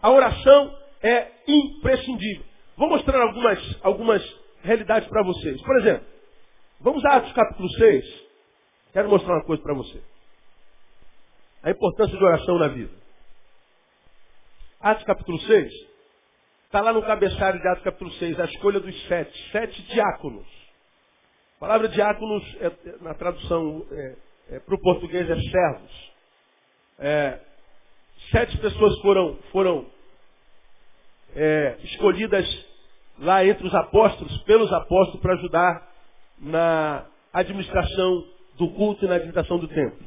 A 0.00 0.10
oração 0.10 0.78
é 1.02 1.30
imprescindível. 1.46 2.44
Vou 2.76 2.88
mostrar 2.88 3.20
algumas, 3.20 3.80
algumas 3.82 4.40
realidades 4.62 5.08
para 5.08 5.22
vocês. 5.22 5.60
Por 5.62 5.78
exemplo, 5.78 6.06
vamos 6.80 7.04
a 7.04 7.16
Atos 7.16 7.32
capítulo 7.32 7.68
6. 7.70 8.04
Quero 8.92 9.08
mostrar 9.08 9.34
uma 9.34 9.44
coisa 9.44 9.62
para 9.62 9.74
você. 9.74 10.02
A 11.62 11.70
importância 11.70 12.16
de 12.16 12.24
oração 12.24 12.58
na 12.58 12.68
vida. 12.68 12.92
Atos 14.80 15.04
capítulo 15.04 15.38
6. 15.40 15.72
Está 16.64 16.80
lá 16.80 16.92
no 16.92 17.02
cabeçalho 17.02 17.60
de 17.60 17.68
Atos 17.68 17.84
capítulo 17.84 18.10
6, 18.12 18.40
a 18.40 18.44
escolha 18.46 18.80
dos 18.80 19.06
sete. 19.06 19.50
Sete 19.52 19.82
diáconos. 19.82 20.63
A 21.56 21.60
palavra 21.60 21.88
diáconos, 21.88 22.42
é, 22.60 22.66
é 22.66 22.96
na 23.00 23.14
tradução 23.14 23.86
é, 23.90 24.16
é, 24.50 24.58
para 24.60 24.74
o 24.74 24.80
português, 24.80 25.28
é 25.28 25.36
servos. 25.36 26.12
É, 26.98 27.40
sete 28.30 28.58
pessoas 28.58 28.98
foram, 29.00 29.38
foram 29.50 29.94
escolhidas 31.82 32.46
lá 33.18 33.44
entre 33.44 33.66
os 33.66 33.74
apóstolos, 33.74 34.36
pelos 34.44 34.72
apóstolos, 34.72 35.20
para 35.20 35.34
ajudar 35.34 35.92
na 36.38 37.06
administração 37.32 38.24
do 38.56 38.70
culto 38.70 39.04
e 39.04 39.08
na 39.08 39.16
administração 39.16 39.58
do 39.58 39.66
templo. 39.66 40.06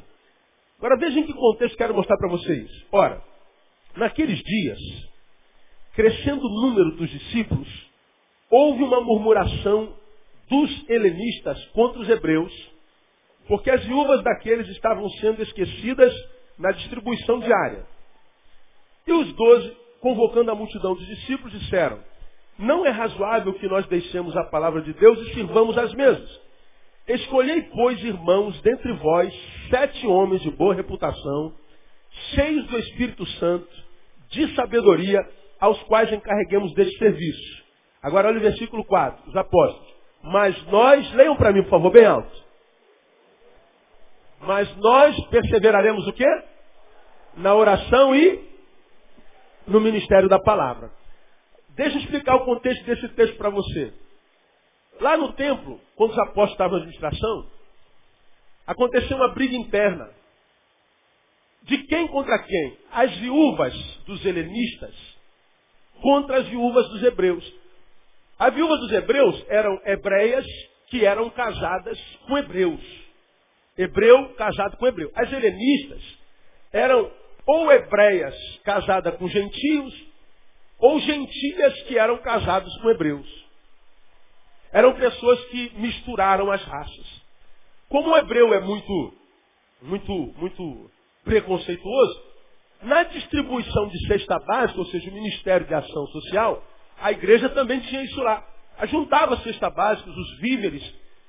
Agora 0.78 0.98
vejam 0.98 1.24
que 1.24 1.34
contexto 1.34 1.78
quero 1.78 1.94
mostrar 1.94 2.18
para 2.18 2.30
vocês. 2.30 2.70
Ora, 2.92 3.22
naqueles 3.96 4.40
dias, 4.40 4.80
crescendo 5.94 6.46
o 6.46 6.62
número 6.62 6.92
dos 6.96 7.10
discípulos, 7.10 7.68
houve 8.50 8.84
uma 8.84 9.02
murmuração 9.02 9.97
dos 10.50 10.90
helenistas 10.90 11.64
contra 11.68 12.02
os 12.02 12.10
hebreus, 12.10 12.54
porque 13.48 13.70
as 13.70 13.84
viúvas 13.86 14.24
daqueles 14.24 14.68
estavam 14.70 15.10
sendo 15.22 15.42
esquecidas 15.42 16.14
na 16.58 16.72
distribuição 16.72 17.40
diária. 17.40 17.86
E 19.06 19.12
os 19.12 19.34
doze, 19.34 19.78
convocando 20.02 20.52
a 20.52 20.56
multidão 20.56 20.96
dos 20.96 21.06
discípulos, 21.06 21.58
disseram, 21.58 22.00
não 22.58 22.86
é 22.86 22.90
razoável 22.90 23.54
que 23.54 23.68
nós 23.68 23.86
deixemos 23.88 24.36
a 24.36 24.44
palavra 24.46 24.82
de 24.82 24.94
Deus 24.94 25.20
e 25.20 25.34
sirvamos 25.34 25.78
as 25.78 25.94
mesmas. 25.94 26.48
Escolhei, 27.08 27.62
pois, 27.74 28.04
irmãos, 28.04 28.60
dentre 28.62 28.92
vós, 28.94 29.34
sete 29.70 30.06
homens 30.06 30.42
de 30.42 30.52
boa 30.52 30.76
reputação, 30.76 31.54
cheios 32.34 32.68
do 32.68 32.78
Espírito 32.80 33.26
Santo, 33.40 33.70
de 34.30 34.54
sabedoria, 34.56 35.20
aos 35.60 35.82
quais 35.84 36.12
encarreguemos 36.12 36.74
deste 36.74 36.98
serviço. 36.98 37.64
Agora 38.02 38.28
olha 38.28 38.40
o 38.40 38.42
versículo 38.42 38.84
4, 38.86 39.30
os 39.30 39.36
apóstolos. 39.36 39.87
Mas 40.28 40.62
nós, 40.68 41.12
leiam 41.14 41.36
para 41.36 41.54
mim, 41.54 41.64
por 41.64 41.70
favor, 41.70 41.92
bem 41.92 42.06
alto. 42.06 42.44
Mas 44.42 44.76
nós 44.78 45.18
perseveraremos 45.28 46.06
o 46.08 46.14
quê? 46.14 46.44
Na 47.38 47.56
oração 47.56 48.16
e 48.16 48.46
no 49.66 49.80
ministério 49.80 50.28
da 50.28 50.40
palavra. 50.40 50.92
Deixa 51.70 51.98
eu 51.98 52.02
explicar 52.02 52.36
o 52.36 52.46
contexto 52.46 52.84
desse 52.86 53.08
texto 53.10 53.38
para 53.38 53.50
você. 53.50 53.94
Lá 55.00 55.16
no 55.16 55.32
templo, 55.34 55.80
quando 55.96 56.12
os 56.12 56.20
apóstolos 56.20 56.52
estavam 56.52 56.78
na 56.78 56.84
administração, 56.84 57.50
aconteceu 58.66 59.16
uma 59.16 59.30
briga 59.30 59.56
interna. 59.56 60.10
De 61.64 61.78
quem 61.84 62.08
contra 62.08 62.40
quem? 62.40 62.78
As 62.92 63.16
viúvas 63.18 63.74
dos 64.06 64.26
helenistas 64.26 64.96
contra 66.02 66.40
as 66.40 66.48
viúvas 66.48 66.88
dos 66.90 67.04
hebreus. 67.04 67.54
As 68.40 68.54
viúvas 68.54 68.80
dos 68.80 68.92
hebreus 68.92 69.46
eram 69.50 69.80
hebreias 69.86 70.46
que 70.88 71.06
eram 71.06 71.30
casadas 71.30 72.00
com 72.28 72.38
hebreus. 72.38 72.82
Hebreu 73.78 74.34
casado 74.36 74.78
com 74.78 74.88
hebreu. 74.88 75.12
As 75.16 75.32
helenistas 75.32 76.02
eram 76.72 77.12
ou 77.46 77.72
hebreias 77.72 78.36
casadas 78.64 79.16
com 79.16 79.28
gentios, 79.30 80.08
ou 80.78 81.00
gentilhas 81.00 81.82
que 81.84 81.98
eram 81.98 82.18
casados 82.18 82.76
com 82.82 82.90
hebreus. 82.90 83.48
Eram 84.72 84.94
pessoas 84.96 85.44
que 85.46 85.72
misturaram 85.78 86.52
as 86.52 86.62
raças. 86.64 87.22
Como 87.90 88.12
o 88.12 88.18
hebreu 88.18 88.54
é 88.54 88.60
muito, 88.60 89.14
muito, 89.82 90.12
muito 90.38 90.92
preconceituoso, 91.24 92.28
na 92.82 93.04
distribuição 93.04 93.88
de 93.88 94.08
cesta 94.08 94.38
básica, 94.40 94.80
ou 94.80 94.86
seja, 94.88 95.10
o 95.10 95.14
Ministério 95.14 95.66
de 95.66 95.74
Ação 95.74 96.06
Social, 96.08 96.64
a 97.00 97.12
igreja 97.12 97.50
também 97.50 97.80
tinha 97.82 98.04
isso 98.04 98.22
lá. 98.22 98.46
Ajuntava 98.80 99.36
a 99.36 99.38
cesta 99.40 99.70
básica, 99.70 100.10
os 100.10 100.40
víveres, 100.40 100.84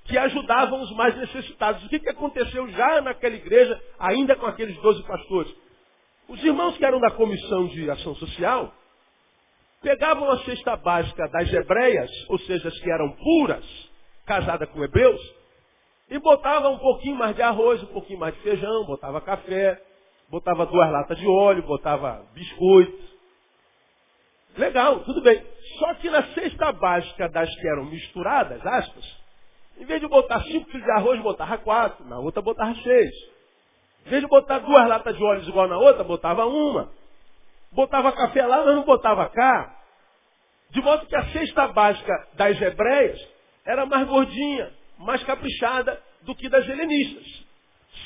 que 0.05 0.17
ajudavam 0.17 0.81
os 0.81 0.91
mais 0.93 1.17
necessitados. 1.17 1.85
O 1.85 1.89
que, 1.89 1.99
que 1.99 2.11
aconteceu 2.11 2.69
já 2.71 3.01
naquela 3.01 3.35
igreja, 3.35 3.81
ainda 3.99 4.35
com 4.37 4.47
aqueles 4.47 4.77
doze 4.81 5.03
pastores? 5.05 5.55
Os 6.29 6.43
irmãos 6.43 6.77
que 6.77 6.85
eram 6.85 7.01
da 7.01 7.11
comissão 7.11 7.67
de 7.69 7.91
ação 7.91 8.15
social, 8.17 8.75
pegavam 9.81 10.31
a 10.31 10.39
cesta 10.45 10.77
básica 10.77 11.29
das 11.29 11.53
hebreias, 11.53 12.11
ou 12.29 12.39
seja, 12.41 12.69
as 12.69 12.79
que 12.81 12.91
eram 12.91 13.11
puras, 13.13 13.65
casadas 14.27 14.69
com 14.71 14.83
hebreus, 14.83 15.21
e 16.11 16.19
botava 16.19 16.69
um 16.71 16.79
pouquinho 16.79 17.17
mais 17.17 17.37
de 17.37 17.43
arroz, 17.43 17.83
um 17.83 17.87
pouquinho 17.87 18.19
mais 18.19 18.35
de 18.35 18.41
feijão, 18.41 18.85
botava 18.85 19.21
café, 19.21 19.81
botava 20.29 20.67
duas 20.67 20.91
latas 20.91 21.19
de 21.19 21.27
óleo, 21.27 21.63
botava 21.63 22.25
biscoito. 22.35 23.09
Legal, 24.57 25.01
tudo 25.01 25.23
bem. 25.23 25.45
Só 25.79 25.95
que 25.95 26.11
na 26.11 26.23
cesta 26.35 26.73
básica 26.73 27.29
das 27.29 27.49
que 27.55 27.69
eram 27.69 27.85
misturadas, 27.85 28.65
aspas, 28.67 29.05
em 29.79 29.85
vez 29.85 30.01
de 30.01 30.09
botar 30.09 30.43
cinco 30.43 30.69
quilos 30.71 30.85
de 30.85 30.91
arroz, 30.93 31.21
botava 31.21 31.57
quatro, 31.59 32.05
na 32.05 32.19
outra 32.19 32.43
botava 32.43 32.75
seis. 32.83 33.11
Em 34.07 34.11
vez 34.11 34.23
de 34.23 34.29
botar 34.29 34.59
duas 34.59 34.89
latas 34.89 35.17
de 35.17 35.23
óleo 35.23 35.49
igual 35.49 35.69
na 35.69 35.79
outra, 35.79 36.03
botava 36.03 36.47
uma. 36.47 36.91
Botava 37.71 38.13
café 38.13 38.45
lá, 38.45 38.65
mas 38.65 38.75
não 38.75 38.85
botava 38.85 39.29
cá. 39.29 39.77
De 40.71 40.81
modo 40.81 41.07
que 41.07 41.15
a 41.15 41.25
cesta 41.27 41.69
básica 41.69 42.13
das 42.35 42.61
hebreias 42.61 43.21
era 43.65 43.87
mais 43.87 44.07
gordinha, 44.09 44.71
mais 44.99 45.23
caprichada 45.23 46.01
do 46.23 46.35
que 46.35 46.49
das 46.49 46.69
helenistas. 46.69 47.47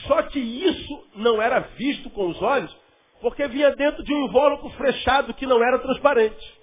Só 0.06 0.22
que 0.24 0.38
isso 0.38 1.08
não 1.14 1.40
era 1.40 1.60
visto 1.60 2.10
com 2.10 2.28
os 2.28 2.40
olhos, 2.42 2.76
porque 3.20 3.46
vinha 3.48 3.74
dentro 3.76 4.02
de 4.02 4.12
um 4.12 4.26
invólucro 4.26 4.68
fechado 4.70 5.32
que 5.34 5.46
não 5.46 5.62
era 5.62 5.78
transparente. 5.78 6.61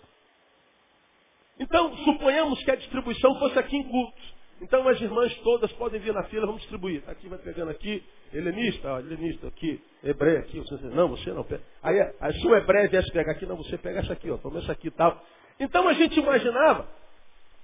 Então, 1.60 1.96
suponhamos 1.98 2.64
que 2.64 2.72
a 2.72 2.76
distribuição 2.76 3.38
fosse 3.40 3.60
aqui 3.60 3.76
em 3.76 3.84
culto. 3.84 4.40
Então 4.62 4.86
as 4.88 5.00
irmãs 5.00 5.34
todas 5.38 5.72
podem 5.74 6.00
vir 6.02 6.14
na 6.14 6.24
fila, 6.24 6.46
vamos 6.46 6.62
distribuir. 6.62 7.02
Aqui 7.08 7.30
vai 7.30 7.40
pegando 7.40 7.72
aqui, 7.72 8.04
helenista, 8.34 8.90
helenista 9.00 9.48
aqui, 9.48 9.82
hebreu 10.04 10.40
aqui. 10.40 10.60
Você, 10.60 10.76
não, 10.88 11.08
você 11.08 11.32
não 11.32 11.44
pega. 11.44 11.64
Aí, 11.82 11.98
aí 12.20 12.34
se 12.34 12.46
o 12.46 12.56
hebreu 12.56 12.90
viesse 12.90 13.12
pegar 13.12 13.32
aqui, 13.32 13.46
não, 13.46 13.56
você 13.56 13.78
pega 13.78 14.00
essa 14.00 14.14
aqui, 14.14 14.30
ó, 14.30 14.38
toma 14.38 14.60
essa 14.60 14.74
aqui 14.74 14.88
e 14.88 14.92
tal. 14.92 15.22
Então 15.60 15.88
a 15.88 15.94
gente 15.94 16.20
imaginava 16.20 16.88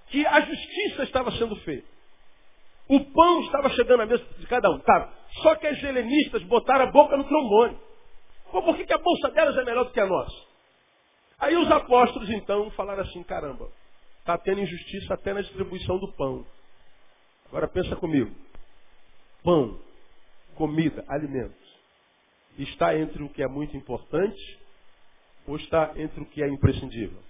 que 0.07 0.25
a 0.25 0.41
justiça 0.41 1.03
estava 1.03 1.31
sendo 1.31 1.55
feita. 1.57 1.87
O 2.87 2.99
pão 2.99 3.41
estava 3.41 3.69
chegando 3.71 4.01
à 4.01 4.05
mesa 4.05 4.23
de 4.37 4.47
cada 4.47 4.69
um. 4.69 4.79
Tá. 4.79 5.11
Só 5.41 5.55
que 5.55 5.67
as 5.67 5.81
helenistas 5.83 6.43
botaram 6.43 6.85
a 6.85 6.91
boca 6.91 7.17
no 7.17 7.23
trombone. 7.23 7.77
Pô, 8.51 8.61
por 8.61 8.77
que, 8.77 8.85
que 8.85 8.93
a 8.93 8.97
bolsa 8.97 9.31
delas 9.31 9.57
é 9.57 9.65
melhor 9.65 9.85
do 9.85 9.91
que 9.91 9.99
a 9.99 10.05
nossa? 10.05 10.45
Aí 11.39 11.57
os 11.57 11.69
apóstolos 11.69 12.29
então 12.29 12.69
falaram 12.71 13.01
assim, 13.01 13.21
caramba, 13.23 13.69
está 14.25 14.39
tendo 14.39 14.61
injustiça 14.61 15.13
até 15.13 15.33
na 15.33 15.41
distribuição 15.41 15.99
do 15.99 16.11
pão. 16.13 16.43
Agora 17.47 17.67
pensa 17.67 17.95
comigo. 17.95 18.33
Pão, 19.43 19.79
comida, 20.55 21.05
alimentos. 21.07 21.55
Está 22.57 22.97
entre 22.97 23.21
o 23.21 23.29
que 23.29 23.43
é 23.43 23.47
muito 23.47 23.77
importante 23.77 24.59
ou 25.45 25.55
está 25.57 25.93
entre 25.95 26.21
o 26.21 26.25
que 26.25 26.41
é 26.41 26.49
imprescindível? 26.49 27.21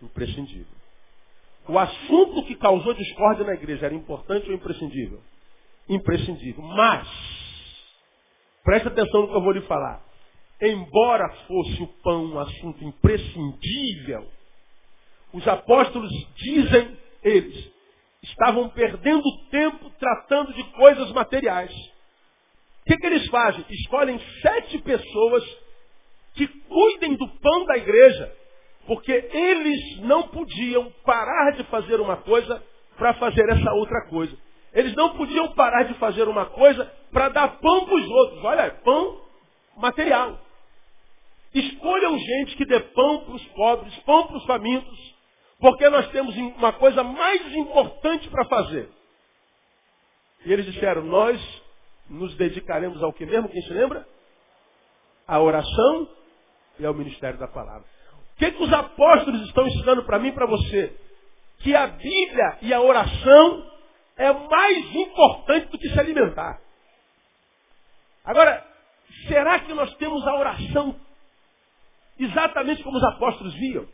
Imprescindível. 0.00 0.76
O 1.68 1.78
assunto 1.78 2.46
que 2.46 2.56
causou 2.56 2.94
discórdia 2.94 3.44
na 3.44 3.52
igreja 3.52 3.86
era 3.86 3.94
importante 3.94 4.48
ou 4.48 4.54
imprescindível? 4.54 5.20
Imprescindível. 5.88 6.62
Mas, 6.62 7.06
Preste 8.64 8.88
atenção 8.88 9.22
no 9.22 9.28
que 9.28 9.34
eu 9.34 9.42
vou 9.42 9.52
lhe 9.52 9.62
falar. 9.62 10.02
Embora 10.60 11.28
fosse 11.46 11.82
o 11.82 11.88
pão 12.02 12.26
um 12.26 12.38
assunto 12.38 12.84
imprescindível, 12.84 14.24
os 15.32 15.46
apóstolos 15.48 16.10
dizem, 16.36 16.96
eles, 17.22 17.72
estavam 18.22 18.68
perdendo 18.68 19.22
tempo 19.50 19.90
tratando 19.98 20.52
de 20.52 20.62
coisas 20.72 21.10
materiais. 21.12 21.72
O 22.82 22.84
que, 22.86 22.96
que 22.96 23.06
eles 23.06 23.26
fazem? 23.28 23.64
Escolhem 23.70 24.20
sete 24.40 24.78
pessoas 24.78 25.44
que 26.34 26.46
cuidem 26.46 27.14
do 27.14 27.28
pão 27.28 27.64
da 27.66 27.76
igreja, 27.76 28.36
porque 28.86 29.12
eles 29.12 30.00
não 30.00 30.24
podiam 30.28 30.90
parar 31.04 31.52
de 31.52 31.64
fazer 31.64 32.00
uma 32.00 32.16
coisa 32.16 32.62
para 32.96 33.14
fazer 33.14 33.48
essa 33.48 33.72
outra 33.72 34.06
coisa. 34.08 34.36
Eles 34.72 34.94
não 34.94 35.16
podiam 35.16 35.52
parar 35.54 35.84
de 35.84 35.94
fazer 35.94 36.26
uma 36.28 36.46
coisa 36.46 36.84
para 37.12 37.28
dar 37.28 37.58
pão 37.58 37.84
para 37.84 37.94
os 37.94 38.08
outros. 38.08 38.44
Olha, 38.44 38.70
pão 38.82 39.20
material. 39.76 40.40
Escolham 41.54 42.18
gente 42.18 42.56
que 42.56 42.64
dê 42.64 42.80
pão 42.80 43.24
para 43.24 43.34
os 43.34 43.44
pobres, 43.48 43.94
pão 43.98 44.26
para 44.26 44.36
os 44.38 44.46
famintos, 44.46 45.11
porque 45.62 45.88
nós 45.88 46.08
temos 46.08 46.36
uma 46.36 46.72
coisa 46.72 47.04
mais 47.04 47.54
importante 47.54 48.28
para 48.28 48.44
fazer. 48.46 48.90
E 50.44 50.52
eles 50.52 50.66
disseram, 50.66 51.04
nós 51.04 51.40
nos 52.10 52.34
dedicaremos 52.34 53.00
ao 53.00 53.12
que 53.12 53.24
mesmo? 53.24 53.48
Quem 53.48 53.62
se 53.62 53.72
lembra? 53.72 54.04
A 55.24 55.38
oração 55.40 56.08
e 56.80 56.84
ao 56.84 56.92
ministério 56.92 57.38
da 57.38 57.46
palavra. 57.46 57.84
O 58.34 58.38
que, 58.40 58.50
que 58.50 58.60
os 58.60 58.72
apóstolos 58.72 59.40
estão 59.42 59.64
ensinando 59.68 60.02
para 60.02 60.18
mim 60.18 60.30
e 60.30 60.32
para 60.32 60.46
você? 60.46 60.98
Que 61.60 61.76
a 61.76 61.86
Bíblia 61.86 62.58
e 62.62 62.74
a 62.74 62.80
oração 62.80 63.64
é 64.16 64.32
mais 64.32 64.96
importante 64.96 65.68
do 65.68 65.78
que 65.78 65.90
se 65.90 66.00
alimentar. 66.00 66.60
Agora, 68.24 68.66
será 69.28 69.60
que 69.60 69.72
nós 69.74 69.94
temos 69.94 70.26
a 70.26 70.34
oração 70.34 70.96
exatamente 72.18 72.82
como 72.82 72.96
os 72.96 73.04
apóstolos 73.04 73.54
viam? 73.54 73.86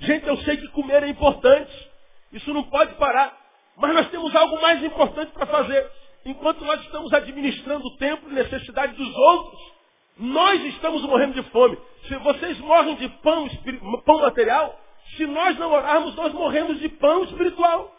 Gente, 0.00 0.26
eu 0.26 0.36
sei 0.38 0.56
que 0.56 0.68
comer 0.68 1.02
é 1.02 1.08
importante. 1.08 1.90
Isso 2.32 2.52
não 2.52 2.64
pode 2.64 2.94
parar. 2.94 3.36
Mas 3.76 3.94
nós 3.94 4.08
temos 4.10 4.34
algo 4.34 4.60
mais 4.60 4.82
importante 4.82 5.32
para 5.32 5.46
fazer. 5.46 5.90
Enquanto 6.24 6.64
nós 6.64 6.80
estamos 6.82 7.12
administrando 7.12 7.86
o 7.86 7.96
tempo 7.96 8.28
e 8.28 8.34
necessidade 8.34 8.94
dos 8.94 9.16
outros, 9.16 9.60
nós 10.18 10.62
estamos 10.66 11.02
morrendo 11.02 11.34
de 11.34 11.50
fome. 11.50 11.78
Se 12.08 12.16
vocês 12.16 12.58
morrem 12.60 12.94
de 12.96 13.08
pão, 13.22 13.48
pão 14.04 14.20
material, 14.20 14.78
se 15.16 15.26
nós 15.26 15.58
não 15.58 15.72
orarmos, 15.72 16.14
nós 16.14 16.32
morremos 16.32 16.78
de 16.78 16.88
pão 16.88 17.24
espiritual. 17.24 17.94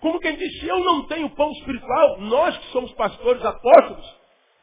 Como 0.00 0.20
quem 0.20 0.36
disse, 0.36 0.66
eu 0.66 0.80
não 0.80 1.04
tenho 1.06 1.30
pão 1.30 1.50
espiritual, 1.52 2.20
nós 2.20 2.56
que 2.56 2.66
somos 2.66 2.92
pastores 2.92 3.44
apóstolos, 3.44 4.14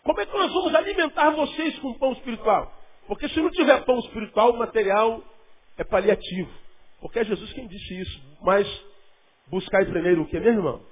como 0.04 0.20
é 0.20 0.26
que 0.26 0.38
nós 0.38 0.52
vamos 0.54 0.76
alimentar 0.76 1.32
vocês 1.32 1.80
com 1.80 1.94
pão 1.94 2.12
espiritual? 2.14 2.72
Porque 3.08 3.28
se 3.30 3.40
não 3.42 3.50
tiver 3.50 3.84
pão 3.86 4.00
espiritual, 4.00 4.54
material 4.54 5.22
é 5.78 5.84
paliativo. 5.84 6.52
Porque 7.02 7.20
é 7.20 7.26
Jesus 7.26 7.52
quem 7.54 7.68
disse 7.68 8.00
isso. 8.00 8.22
Mas 8.42 8.68
buscai 9.48 9.86
primeiro 9.86 10.22
o 10.22 10.28
que, 10.28 10.40
meu 10.40 10.54
irmão? 10.54 10.86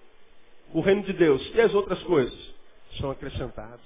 O 0.73 0.81
reino 0.81 1.03
de 1.03 1.13
Deus. 1.13 1.41
E 1.53 1.61
as 1.61 1.73
outras 1.73 2.01
coisas 2.03 2.53
são 2.99 3.11
acrescentadas. 3.11 3.81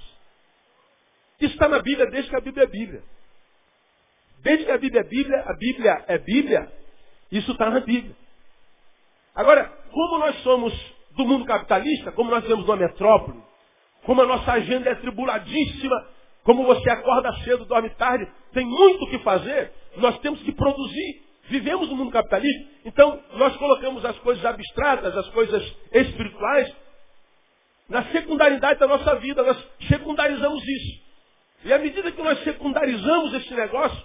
Isso 1.39 1.53
está 1.53 1.67
na 1.67 1.79
Bíblia 1.79 2.07
desde 2.07 2.29
que 2.29 2.35
a 2.35 2.41
Bíblia 2.41 2.63
é 2.63 2.67
Bíblia. 2.67 3.03
Desde 4.39 4.65
que 4.65 4.71
a 4.71 4.77
Bíblia 4.77 5.01
é 5.01 5.03
Bíblia, 5.03 5.43
a 5.45 5.53
Bíblia 5.53 6.05
é 6.07 6.17
Bíblia, 6.17 6.71
isso 7.31 7.51
está 7.51 7.69
na 7.69 7.79
Bíblia. 7.79 8.15
Agora, 9.33 9.65
como 9.91 10.19
nós 10.19 10.35
somos 10.43 10.73
do 11.11 11.25
mundo 11.25 11.45
capitalista, 11.45 12.11
como 12.11 12.29
nós 12.29 12.43
vivemos 12.43 12.65
numa 12.65 12.77
metrópole, 12.77 13.41
como 14.03 14.21
a 14.21 14.25
nossa 14.25 14.51
agenda 14.53 14.89
é 14.89 14.95
tribuladíssima, 14.95 16.07
como 16.45 16.63
você 16.63 16.89
acorda 16.91 17.33
cedo, 17.43 17.65
dorme 17.65 17.89
tarde, 17.89 18.31
tem 18.53 18.65
muito 18.65 19.03
o 19.03 19.09
que 19.09 19.19
fazer, 19.19 19.73
nós 19.97 20.17
temos 20.19 20.41
que 20.43 20.51
produzir. 20.51 21.25
Vivemos 21.47 21.89
no 21.89 21.95
mundo 21.95 22.11
capitalista, 22.11 22.69
então 22.85 23.19
nós 23.33 23.55
colocamos 23.57 24.03
as 24.05 24.17
coisas 24.19 24.43
abstratas, 24.43 25.15
as 25.15 25.27
coisas 25.29 25.61
espirituais, 25.91 26.73
na 27.89 28.03
secundaridade 28.05 28.79
da 28.79 28.87
nossa 28.87 29.15
vida, 29.15 29.43
nós 29.43 29.57
secundarizamos 29.87 30.63
isso. 30.63 31.03
E 31.65 31.73
à 31.73 31.79
medida 31.79 32.11
que 32.11 32.21
nós 32.21 32.43
secundarizamos 32.43 33.33
esse 33.33 33.53
negócio, 33.53 34.03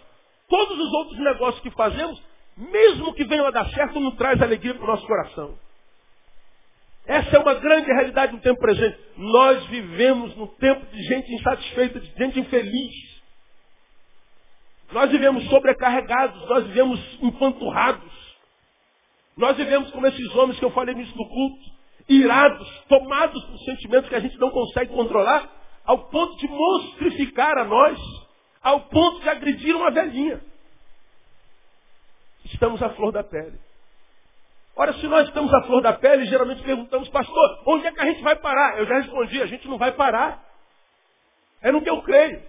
todos 0.48 0.78
os 0.78 0.92
outros 0.92 1.18
negócios 1.18 1.62
que 1.62 1.70
fazemos, 1.70 2.22
mesmo 2.56 3.14
que 3.14 3.24
venham 3.24 3.46
a 3.46 3.50
dar 3.50 3.70
certo, 3.70 4.00
não 4.00 4.16
traz 4.16 4.40
alegria 4.42 4.74
para 4.74 4.84
o 4.84 4.86
nosso 4.86 5.06
coração. 5.06 5.58
Essa 7.10 7.38
é 7.38 7.40
uma 7.40 7.54
grande 7.54 7.88
realidade 7.88 8.32
no 8.32 8.40
tempo 8.40 8.60
presente. 8.60 8.96
Nós 9.16 9.66
vivemos 9.66 10.36
no 10.36 10.46
tempo 10.46 10.86
de 10.86 11.02
gente 11.02 11.34
insatisfeita, 11.34 11.98
de 11.98 12.06
gente 12.16 12.38
infeliz. 12.38 13.20
Nós 14.92 15.10
vivemos 15.10 15.42
sobrecarregados, 15.48 16.48
nós 16.48 16.64
vivemos 16.68 17.00
empanturrados. 17.20 18.12
Nós 19.36 19.56
vivemos 19.56 19.90
como 19.90 20.06
esses 20.06 20.32
homens 20.36 20.56
que 20.60 20.64
eu 20.64 20.70
falei 20.70 20.94
nisso 20.94 21.12
do 21.16 21.28
culto, 21.28 21.70
irados, 22.08 22.68
tomados 22.88 23.44
por 23.44 23.58
sentimentos 23.64 24.08
que 24.08 24.14
a 24.14 24.20
gente 24.20 24.38
não 24.38 24.50
consegue 24.52 24.94
controlar, 24.94 25.50
ao 25.84 26.10
ponto 26.10 26.36
de 26.36 26.46
monstrificar 26.46 27.58
a 27.58 27.64
nós, 27.64 27.98
ao 28.62 28.82
ponto 28.82 29.20
de 29.20 29.28
agredir 29.28 29.74
uma 29.74 29.90
velhinha. 29.90 30.40
Estamos 32.44 32.80
à 32.80 32.90
flor 32.90 33.10
da 33.10 33.24
pele. 33.24 33.58
Ora, 34.76 34.92
se 34.94 35.06
nós 35.06 35.28
estamos 35.28 35.52
à 35.52 35.62
flor 35.62 35.82
da 35.82 35.92
pele, 35.92 36.26
geralmente 36.26 36.62
perguntamos, 36.62 37.08
pastor, 37.08 37.62
onde 37.66 37.86
é 37.86 37.92
que 37.92 38.00
a 38.00 38.06
gente 38.06 38.22
vai 38.22 38.36
parar? 38.36 38.78
Eu 38.78 38.86
já 38.86 38.96
respondi, 38.96 39.42
a 39.42 39.46
gente 39.46 39.68
não 39.68 39.76
vai 39.76 39.92
parar. 39.92 40.42
É 41.60 41.70
no 41.70 41.82
que 41.82 41.90
eu 41.90 42.00
creio. 42.02 42.42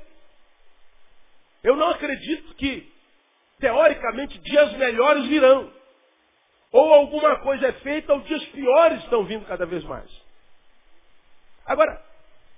Eu 1.64 1.76
não 1.76 1.90
acredito 1.90 2.54
que, 2.56 2.92
teoricamente, 3.60 4.40
dias 4.40 4.74
melhores 4.74 5.26
virão. 5.26 5.72
Ou 6.72 6.94
alguma 6.94 7.40
coisa 7.40 7.68
é 7.68 7.74
feita, 7.74 8.14
ou 8.14 8.22
dias 8.22 8.44
piores 8.46 9.04
estão 9.04 9.26
vindo 9.26 9.46
cada 9.46 9.66
vez 9.66 9.84
mais. 9.84 10.10
Agora, 11.66 12.02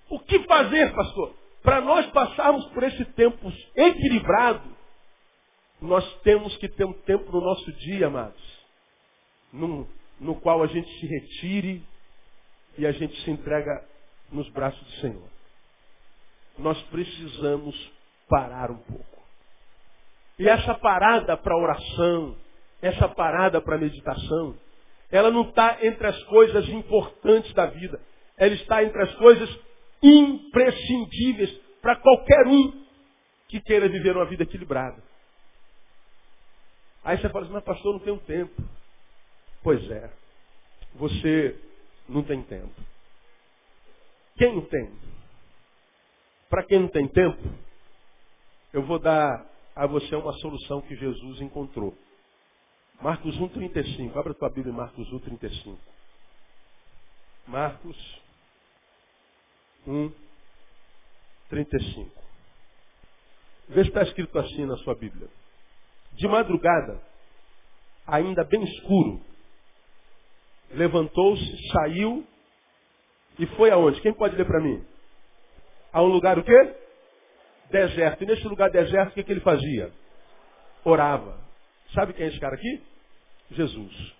o 0.10 0.19
que 0.19 0.39
fazer, 0.43 0.93
pastor? 0.93 1.36
Para 1.63 1.82
nós 1.82 2.06
passarmos 2.08 2.65
por 2.67 2.84
esse 2.84 3.04
tempo 3.13 3.52
equilibrado, 3.76 4.78
nós 5.82 6.06
temos 6.21 6.56
que 6.58 6.69
ter 6.69 6.86
um 6.86 6.93
tempo 6.93 7.32
no 7.32 7.41
nosso 7.41 7.71
dia, 7.73 8.08
amados, 8.08 8.52
no, 9.53 9.87
no 10.19 10.35
qual 10.41 10.63
a 10.63 10.67
gente 10.67 10.89
se 10.99 11.05
retire 11.05 11.85
e 12.77 12.85
a 12.85 12.91
gente 12.91 13.15
se 13.21 13.31
entrega 13.31 13.85
nos 14.31 14.49
braços 14.49 14.81
do 14.83 14.91
Senhor. 14.99 15.29
Nós 16.57 16.81
precisamos 16.83 17.91
parar 18.27 18.71
um 18.71 18.77
pouco. 18.77 19.23
E 20.39 20.49
essa 20.49 20.73
parada 20.73 21.37
para 21.37 21.55
oração, 21.55 22.35
essa 22.81 23.07
parada 23.07 23.61
para 23.61 23.77
meditação, 23.77 24.57
ela 25.11 25.29
não 25.29 25.47
está 25.49 25.77
entre 25.85 26.07
as 26.07 26.23
coisas 26.23 26.67
importantes 26.69 27.53
da 27.53 27.67
vida. 27.67 28.01
Ela 28.35 28.55
está 28.55 28.83
entre 28.83 29.01
as 29.03 29.13
coisas 29.15 29.59
imprescindíveis 30.01 31.51
para 31.81 31.95
qualquer 31.97 32.47
um 32.47 32.83
que 33.47 33.61
queira 33.61 33.87
viver 33.87 34.15
uma 34.15 34.25
vida 34.25 34.43
equilibrada. 34.43 35.01
Aí 37.03 37.17
você 37.17 37.29
fala 37.29 37.45
assim, 37.45 37.53
mas 37.53 37.63
pastor, 37.63 37.93
não 37.93 37.99
tenho 37.99 38.17
tempo. 38.19 38.63
Pois 39.63 39.89
é, 39.89 40.12
você 40.95 41.60
não 42.08 42.23
tem 42.23 42.43
tempo. 42.43 42.73
Quem 44.38 44.62
tem? 44.65 44.91
Para 46.49 46.63
quem 46.65 46.80
não 46.80 46.89
tem 46.89 47.08
tempo, 47.08 47.41
eu 48.73 48.84
vou 48.84 48.99
dar 48.99 49.49
a 49.76 49.88
você 49.88 50.15
uma 50.15 50.34
solução 50.34 50.82
que 50.82 50.95
Jesus 50.95 51.41
encontrou. 51.41 51.97
Marcos 53.02 53.36
1,35. 53.38 54.17
Abra 54.17 54.34
tua 54.34 54.49
Bíblia 54.49 54.73
em 54.73 54.76
Marcos 54.76 55.08
1,35. 55.10 55.78
Marcos 57.47 58.21
1,35. 59.88 62.12
Vê 63.69 63.84
se 63.84 63.89
está 63.89 64.04
escrito 64.04 64.38
assim 64.38 64.65
na 64.65 64.76
sua 64.78 64.95
Bíblia. 64.95 65.30
De 66.13 66.28
madrugada, 66.28 67.02
ainda 68.06 68.43
bem 68.43 68.63
escuro, 68.63 69.21
levantou-se, 70.73 71.71
saiu 71.71 72.25
e 73.39 73.45
foi 73.47 73.71
aonde? 73.71 74.01
Quem 74.01 74.13
pode 74.13 74.36
ler 74.36 74.45
para 74.45 74.62
mim? 74.62 74.83
A 75.91 76.01
um 76.01 76.07
lugar 76.07 76.38
o 76.38 76.43
quê? 76.43 76.75
deserto. 77.73 78.23
E 78.23 78.27
nesse 78.27 78.47
lugar 78.47 78.69
deserto, 78.69 79.12
o 79.12 79.13
que, 79.15 79.23
que 79.23 79.31
ele 79.31 79.41
fazia? 79.41 79.91
Orava. 80.86 81.41
Sabe 81.93 82.13
quem 82.13 82.25
é 82.25 82.29
esse 82.29 82.39
cara 82.39 82.55
aqui? 82.55 82.81
Jesus. 83.51 84.13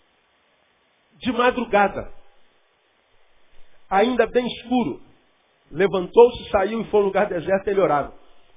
De 1.20 1.32
madrugada, 1.32 2.12
ainda 3.90 4.28
bem 4.28 4.46
escuro, 4.46 5.02
levantou-se, 5.72 6.50
saiu 6.50 6.82
e 6.82 6.90
foi 6.90 7.00
ao 7.00 7.06
lugar 7.06 7.28
deserto 7.28 7.68
e 7.68 7.70
ele 7.70 7.80
orava. 7.80 8.14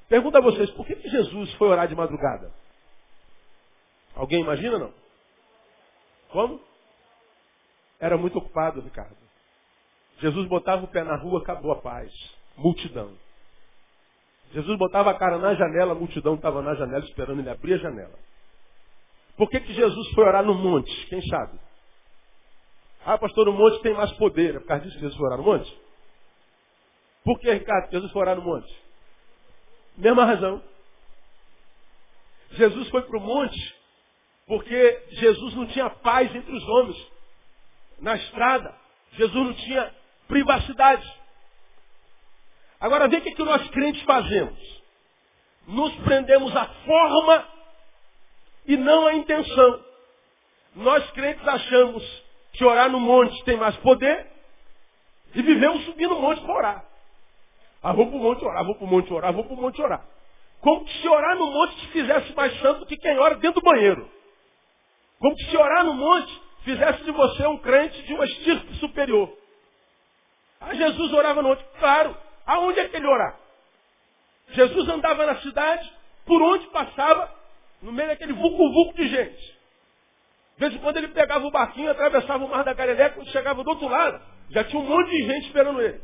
Pergunta 0.09 0.39
a 0.39 0.43
vocês, 0.43 0.71
por 0.73 0.87
que, 0.87 0.97
que 0.97 1.09
Jesus 1.09 1.53
foi 1.55 1.69
orar 1.69 1.87
de 1.87 1.95
madrugada? 1.95 2.53
Alguém 4.15 4.41
imagina 4.41 4.79
não? 4.79 4.93
Como? 6.31 6.61
Era 8.01 8.17
muito 8.17 8.39
ocupado, 8.39 8.81
Ricardo. 8.81 9.17
Jesus 10.19 10.47
botava 10.49 10.85
o 10.85 10.89
pé 10.89 11.03
na 11.03 11.17
rua, 11.17 11.41
acabou 11.41 11.73
a 11.73 11.77
paz. 11.77 12.13
multidão. 12.57 13.13
Jesus 14.53 14.79
botava 14.79 15.11
a 15.11 15.15
cara 15.15 15.39
na 15.39 15.55
janela, 15.55 15.93
a 15.93 15.95
multidão 15.95 16.35
estava 16.35 16.63
na 16.63 16.75
janela 16.75 17.05
esperando 17.05 17.41
ele 17.41 17.51
abrir 17.51 17.75
a 17.75 17.79
janela. 17.79 18.19
Por 19.37 19.51
que, 19.51 19.61
que 19.61 19.75
Jesus 19.75 20.09
foi 20.15 20.25
orar 20.25 20.45
no 20.45 20.55
monte? 20.55 21.07
Quem 21.09 21.21
sabe? 21.27 21.59
Ah, 23.05 23.19
pastor, 23.19 23.47
no 23.47 23.53
monte 23.53 23.83
tem 23.83 23.93
mais 23.95 24.11
poder. 24.13 24.57
É 24.57 24.61
por 24.61 24.67
causa 24.67 24.85
disso 24.85 24.97
que 24.97 25.03
Jesus 25.03 25.17
foi 25.19 25.27
orar 25.27 25.39
no 25.39 25.45
monte? 25.45 25.81
Por 27.23 27.39
que, 27.39 27.53
Ricardo, 27.53 27.91
Jesus 27.91 28.11
foi 28.13 28.23
orar 28.23 28.37
no 28.37 28.43
monte? 28.43 28.83
Mesma 29.97 30.25
razão. 30.25 30.63
Jesus 32.53 32.89
foi 32.89 33.03
para 33.03 33.19
o 33.19 33.21
monte 33.21 33.77
porque 34.47 35.05
Jesus 35.11 35.55
não 35.55 35.67
tinha 35.67 35.91
paz 35.91 36.35
entre 36.35 36.53
os 36.53 36.69
homens. 36.69 37.13
Na 38.01 38.15
estrada, 38.17 38.75
Jesus 39.13 39.47
não 39.47 39.55
tinha 39.55 39.95
privacidade. 40.29 41.15
Agora 42.81 43.09
vê 43.09 43.17
o 43.17 43.23
que, 43.23 43.33
que 43.33 43.43
nós 43.43 43.69
crentes 43.71 44.03
fazemos. 44.03 44.83
Nos 45.67 45.95
prendemos 45.97 46.55
à 46.55 46.67
forma 46.67 47.49
e 48.67 48.77
não 48.77 49.07
à 49.07 49.15
intenção. 49.15 49.85
Nós 50.75 51.11
crentes 51.13 51.47
achamos 51.47 52.25
que 52.53 52.65
orar 52.65 52.91
no 52.91 53.01
monte 53.01 53.43
tem 53.45 53.57
mais 53.57 53.77
poder 53.79 54.27
e 55.35 55.43
vivemos 55.43 55.85
subindo 55.85 56.17
o 56.17 56.21
monte 56.21 56.41
para 56.43 56.55
orar. 56.55 56.85
Ah, 57.83 57.93
vou 57.93 58.07
para 58.07 58.17
o 58.17 58.21
monte 58.21 58.45
orar, 58.45 58.65
vou 58.65 58.75
para 58.75 58.85
o 58.85 58.89
monte 58.89 59.13
orar, 59.13 59.33
vou 59.33 59.45
para 59.45 59.55
o 59.55 59.61
monte 59.61 59.81
orar. 59.81 60.07
Como 60.61 60.89
se 60.89 61.09
orar 61.09 61.37
no 61.37 61.51
monte 61.51 61.77
te 61.77 61.89
fizesse 61.89 62.35
mais 62.35 62.59
santo 62.61 62.87
que 62.87 62.97
quem 62.97 63.19
ora 63.19 63.37
dentro 63.37 63.61
do 63.61 63.65
banheiro. 63.65 64.11
Como 65.19 65.39
se 65.39 65.57
orar 65.57 65.85
no 65.85 65.95
monte 65.95 66.46
fizesse 66.67 67.05
de 67.05 67.13
você 67.13 67.47
um 67.47 67.59
crente 67.59 68.03
de 68.03 68.13
uma 68.13 68.25
estirpe 68.25 68.75
superior. 68.75 69.33
Jesus 70.73 71.13
orava 71.13 71.41
no 71.41 71.51
monte. 71.51 71.65
Claro. 71.79 72.17
Aonde 72.45 72.81
é 72.81 72.89
que 72.89 72.97
ele 72.97 73.07
orava? 73.07 73.39
Jesus 74.51 74.89
andava 74.89 75.27
na 75.27 75.37
cidade, 75.37 75.91
por 76.25 76.43
onde 76.43 76.67
passava, 76.69 77.33
no 77.81 77.93
meio 77.93 78.09
daquele 78.09 78.33
vulco-vulco 78.33 78.95
de 78.97 79.09
gente. 79.09 79.57
De 80.57 80.61
vez 80.61 80.75
em 80.75 80.79
quando 80.79 80.97
ele 80.97 81.09
pegava 81.09 81.45
o 81.47 81.51
barquinho, 81.51 81.91
atravessava 81.91 82.45
o 82.45 82.49
mar 82.49 82.65
da 82.65 82.73
Galileia, 82.73 83.11
quando 83.11 83.29
chegava 83.29 83.63
do 83.63 83.71
outro 83.71 83.89
lado, 83.89 84.21
já 84.51 84.65
tinha 84.65 84.81
um 84.81 84.87
monte 84.87 85.11
de 85.11 85.23
gente 85.25 85.47
esperando 85.47 85.81
ele. 85.81 86.01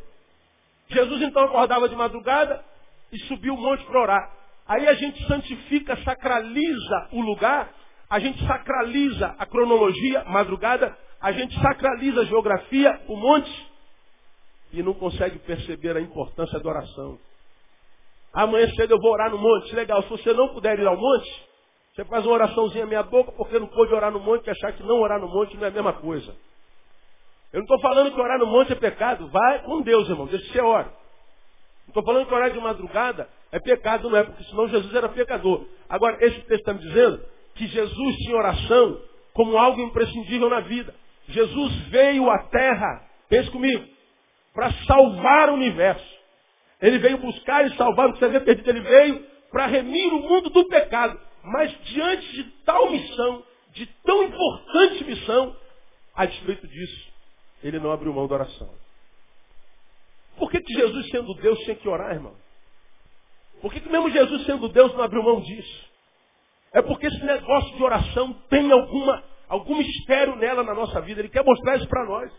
Jesus 0.88 1.22
então 1.22 1.44
acordava 1.44 1.88
de 1.88 1.96
madrugada 1.96 2.64
e 3.10 3.18
subia 3.20 3.52
o 3.52 3.56
monte 3.56 3.84
para 3.84 4.00
orar. 4.00 4.30
Aí 4.66 4.86
a 4.86 4.94
gente 4.94 5.24
santifica, 5.26 5.96
sacraliza 6.04 7.08
o 7.12 7.20
lugar, 7.20 7.72
a 8.12 8.18
gente 8.18 8.46
sacraliza 8.46 9.34
a 9.38 9.46
cronologia, 9.46 10.22
madrugada, 10.24 10.94
a 11.18 11.32
gente 11.32 11.58
sacraliza 11.58 12.20
a 12.20 12.24
geografia, 12.26 13.00
o 13.08 13.16
monte, 13.16 13.72
e 14.70 14.82
não 14.82 14.92
consegue 14.92 15.38
perceber 15.38 15.96
a 15.96 16.00
importância 16.00 16.60
da 16.60 16.68
oração. 16.68 17.18
Amanhã 18.30 18.68
cedo 18.74 18.92
eu 18.92 19.00
vou 19.00 19.12
orar 19.12 19.30
no 19.30 19.38
monte. 19.38 19.74
Legal, 19.74 20.02
se 20.02 20.10
você 20.10 20.30
não 20.34 20.48
puder 20.48 20.78
ir 20.78 20.86
ao 20.86 20.94
monte, 20.94 21.48
você 21.94 22.04
faz 22.04 22.26
uma 22.26 22.34
oraçãozinha 22.34 22.84
meia 22.84 23.02
boca, 23.02 23.32
porque 23.32 23.58
não 23.58 23.66
pôde 23.66 23.94
orar 23.94 24.12
no 24.12 24.20
monte, 24.20 24.46
e 24.46 24.50
achar 24.50 24.74
que 24.74 24.82
não 24.82 25.00
orar 25.00 25.18
no 25.18 25.28
monte 25.28 25.56
não 25.56 25.64
é 25.64 25.68
a 25.68 25.72
mesma 25.72 25.94
coisa. 25.94 26.36
Eu 27.50 27.60
não 27.60 27.62
estou 27.62 27.80
falando 27.80 28.12
que 28.12 28.20
orar 28.20 28.38
no 28.38 28.46
monte 28.46 28.72
é 28.72 28.76
pecado. 28.76 29.26
Vai 29.28 29.62
com 29.62 29.80
Deus, 29.80 30.06
irmão. 30.10 30.26
Deixa 30.26 30.52
você 30.52 30.60
ora. 30.60 30.88
Não 31.86 31.88
estou 31.88 32.04
falando 32.04 32.26
que 32.26 32.34
orar 32.34 32.50
de 32.50 32.60
madrugada 32.60 33.26
é 33.50 33.58
pecado, 33.58 34.10
não 34.10 34.18
é, 34.18 34.22
porque 34.22 34.44
senão 34.44 34.68
Jesus 34.68 34.94
era 34.94 35.08
pecador. 35.08 35.64
Agora, 35.88 36.18
esse 36.20 36.40
texto 36.40 36.60
está 36.60 36.74
me 36.74 36.80
dizendo 36.80 37.31
que 37.54 37.66
Jesus 37.66 38.16
tinha 38.16 38.36
oração 38.36 39.00
como 39.32 39.56
algo 39.56 39.80
imprescindível 39.80 40.48
na 40.48 40.60
vida. 40.60 40.94
Jesus 41.28 41.74
veio 41.88 42.30
à 42.30 42.38
terra, 42.48 43.08
pense 43.28 43.50
comigo, 43.50 43.86
para 44.52 44.72
salvar 44.86 45.50
o 45.50 45.54
universo. 45.54 46.12
Ele 46.80 46.98
veio 46.98 47.18
buscar 47.18 47.66
e 47.66 47.76
salvar 47.76 48.08
o 48.08 48.12
que 48.12 48.18
você 48.18 48.40
perdido. 48.40 48.68
Ele 48.68 48.80
veio 48.80 49.26
para 49.50 49.66
remir 49.66 50.12
o 50.12 50.20
mundo 50.20 50.50
do 50.50 50.64
pecado. 50.66 51.18
Mas 51.44 51.72
diante 51.84 52.32
de 52.32 52.44
tal 52.64 52.90
missão, 52.90 53.44
de 53.72 53.86
tão 54.04 54.24
importante 54.24 55.04
missão, 55.04 55.56
a 56.14 56.26
despeito 56.26 56.66
disso, 56.66 57.12
ele 57.62 57.78
não 57.78 57.92
abriu 57.92 58.12
mão 58.12 58.26
da 58.26 58.34
oração. 58.34 58.70
Por 60.36 60.50
que, 60.50 60.60
que 60.60 60.74
Jesus, 60.74 61.08
sendo 61.10 61.34
Deus, 61.34 61.58
tinha 61.60 61.76
que 61.76 61.88
orar, 61.88 62.12
irmão? 62.12 62.34
Por 63.60 63.72
que, 63.72 63.80
que 63.80 63.88
mesmo 63.88 64.10
Jesus, 64.10 64.44
sendo 64.44 64.68
Deus, 64.68 64.92
não 64.94 65.02
abriu 65.02 65.22
mão 65.22 65.40
disso? 65.40 65.91
É 66.72 66.80
porque 66.80 67.06
esse 67.06 67.22
negócio 67.24 67.76
de 67.76 67.82
oração 67.82 68.32
tem 68.48 68.72
alguma, 68.72 69.22
algum 69.48 69.76
mistério 69.76 70.36
nela 70.36 70.62
na 70.62 70.74
nossa 70.74 71.00
vida. 71.00 71.20
Ele 71.20 71.28
quer 71.28 71.44
mostrar 71.44 71.76
isso 71.76 71.88
para 71.88 72.04
nós. 72.04 72.32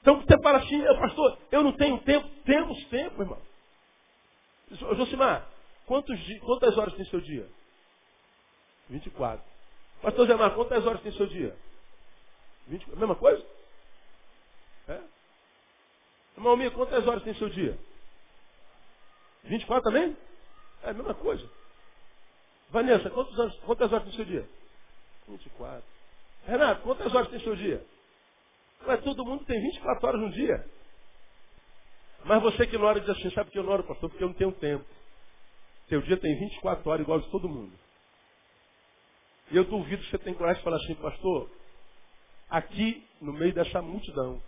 Então 0.00 0.20
você 0.20 0.40
fala 0.40 0.58
assim, 0.58 0.82
pastor, 1.00 1.38
eu 1.50 1.64
não 1.64 1.72
tenho 1.72 1.98
tempo. 1.98 2.28
Temos 2.44 2.84
tempo, 2.86 3.20
irmão. 3.20 3.40
Josimar, 4.70 5.48
quantos, 5.86 6.18
quantas 6.40 6.76
horas 6.78 6.94
tem 6.94 7.04
seu 7.06 7.20
dia? 7.20 7.48
24. 8.88 9.44
Pastor 10.02 10.26
Zé 10.26 10.34
Mar, 10.34 10.54
quantas 10.54 10.86
horas 10.86 11.00
tem 11.02 11.12
seu 11.12 11.26
dia? 11.26 11.56
20, 12.68 12.90
mesma 12.96 13.16
coisa? 13.16 13.44
É? 14.88 15.00
Irmão 16.36 16.56
Mir, 16.56 16.70
quantas 16.72 17.06
horas 17.06 17.22
tem 17.24 17.34
seu 17.34 17.48
dia? 17.48 17.76
24 19.44 19.82
também? 19.82 20.16
É 20.84 20.90
a 20.90 20.94
mesma 20.94 21.14
coisa. 21.14 21.57
Vanessa, 22.70 23.08
quantos 23.10 23.38
anos, 23.38 23.56
quantas 23.60 23.92
horas 23.92 24.04
tem 24.04 24.14
seu 24.14 24.24
dia? 24.24 24.48
24. 25.28 25.82
Renato, 26.44 26.82
quantas 26.82 27.14
horas 27.14 27.28
tem 27.28 27.40
seu 27.40 27.56
dia? 27.56 27.84
Mas 28.86 29.02
todo 29.02 29.24
mundo 29.24 29.44
tem 29.44 29.60
24 29.60 30.06
horas 30.06 30.20
no 30.20 30.30
dia. 30.30 30.64
Mas 32.24 32.42
você 32.42 32.66
que 32.66 32.76
não 32.76 32.86
ora 32.86 33.00
diz 33.00 33.08
assim, 33.08 33.30
sabe 33.30 33.50
que 33.50 33.58
eu 33.58 33.62
não 33.62 33.72
oro, 33.72 33.84
pastor, 33.84 34.10
porque 34.10 34.22
eu 34.22 34.28
não 34.28 34.34
tenho 34.34 34.52
tempo. 34.52 34.84
Seu 35.88 36.02
dia 36.02 36.16
tem 36.16 36.38
24 36.38 36.90
horas 36.90 37.02
igual 37.02 37.20
de 37.20 37.30
todo 37.30 37.48
mundo. 37.48 37.72
E 39.50 39.56
eu 39.56 39.64
duvido 39.64 40.02
que 40.02 40.10
você 40.10 40.18
tenha 40.18 40.36
coragem 40.36 40.58
de 40.58 40.64
falar 40.64 40.76
assim, 40.76 40.94
pastor, 40.96 41.50
aqui 42.50 43.06
no 43.20 43.32
meio 43.32 43.54
dessa 43.54 43.80
multidão, 43.80 44.42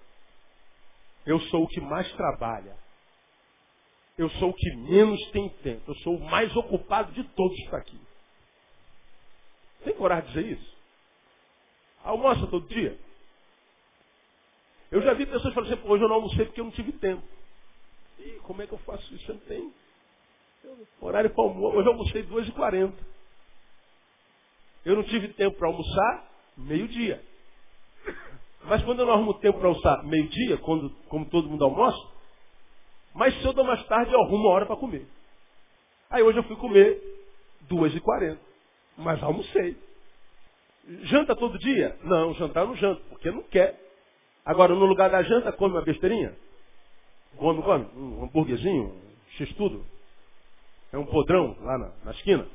eu 1.24 1.40
sou 1.40 1.64
o 1.64 1.68
que 1.68 1.80
mais 1.80 2.10
trabalha. 2.12 2.76
Eu 4.18 4.28
sou 4.30 4.50
o 4.50 4.54
que 4.54 4.76
menos 4.76 5.18
tem 5.30 5.48
tempo. 5.62 5.90
Eu 5.90 5.94
sou 5.96 6.16
o 6.16 6.20
mais 6.20 6.54
ocupado 6.54 7.12
de 7.12 7.24
todos 7.24 7.56
que 7.56 7.64
está 7.64 7.78
aqui. 7.78 7.98
Tem 9.84 9.94
coragem 9.94 10.30
de 10.30 10.32
dizer 10.32 10.52
isso? 10.58 10.76
Almoça 12.04 12.46
todo 12.46 12.68
dia? 12.68 12.98
Eu 14.90 15.02
já 15.02 15.14
vi 15.14 15.26
pessoas 15.26 15.54
falando 15.54 15.72
assim, 15.72 15.88
hoje 15.88 16.02
eu 16.02 16.08
não 16.08 16.16
almocei 16.16 16.44
porque 16.46 16.60
eu 16.60 16.64
não 16.64 16.72
tive 16.72 16.92
tempo. 16.92 17.22
E 18.18 18.32
como 18.42 18.60
é 18.60 18.66
que 18.66 18.72
eu 18.72 18.78
faço 18.78 19.14
isso? 19.14 19.30
Eu 19.30 19.34
não 19.36 19.42
tenho. 19.42 19.74
Horário 21.00 21.30
para 21.30 21.44
almoço. 21.44 21.76
Hoje 21.76 21.88
eu 21.88 21.92
almocei 21.92 22.22
2h40. 22.24 22.92
Eu 24.84 24.96
não 24.96 25.04
tive 25.04 25.28
tempo 25.34 25.56
para 25.56 25.68
almoçar, 25.68 26.30
meio-dia. 26.56 27.22
Mas 28.64 28.82
quando 28.84 29.00
eu 29.00 29.06
não 29.06 29.14
arrumo 29.14 29.34
tempo 29.34 29.58
para 29.58 29.68
almoçar 29.68 30.02
meio-dia, 30.04 30.58
quando, 30.58 30.90
como 31.08 31.28
todo 31.30 31.48
mundo 31.48 31.64
almoça, 31.64 31.98
mais 33.14 33.34
cedo 33.42 33.58
ou 33.58 33.64
mais 33.64 33.82
tarde 33.86 34.12
eu 34.12 34.20
arrumo 34.20 34.44
uma 34.44 34.50
hora 34.50 34.66
para 34.66 34.76
comer. 34.76 35.06
Aí 36.10 36.22
hoje 36.22 36.38
eu 36.38 36.44
fui 36.44 36.56
comer 36.56 37.00
2h40. 37.68 38.49
Mas 39.00 39.22
almocei. 39.22 39.76
Janta 41.04 41.34
todo 41.34 41.58
dia? 41.58 41.96
Não, 42.02 42.34
jantar 42.34 42.66
não 42.66 42.76
janto, 42.76 43.02
porque 43.08 43.30
não 43.30 43.42
quer. 43.44 43.78
Agora, 44.44 44.74
no 44.74 44.84
lugar 44.86 45.10
da 45.10 45.22
janta, 45.22 45.52
come 45.52 45.74
uma 45.74 45.82
besteirinha? 45.82 46.36
Come, 47.36 47.62
come? 47.62 47.84
Um 47.96 48.24
hambúrguerzinho, 48.24 48.88
um 48.88 49.00
x-tudo? 49.38 49.84
É 50.92 50.98
um 50.98 51.06
podrão 51.06 51.56
lá 51.60 51.78
na, 51.78 51.92
na 52.04 52.10
esquina? 52.12 52.46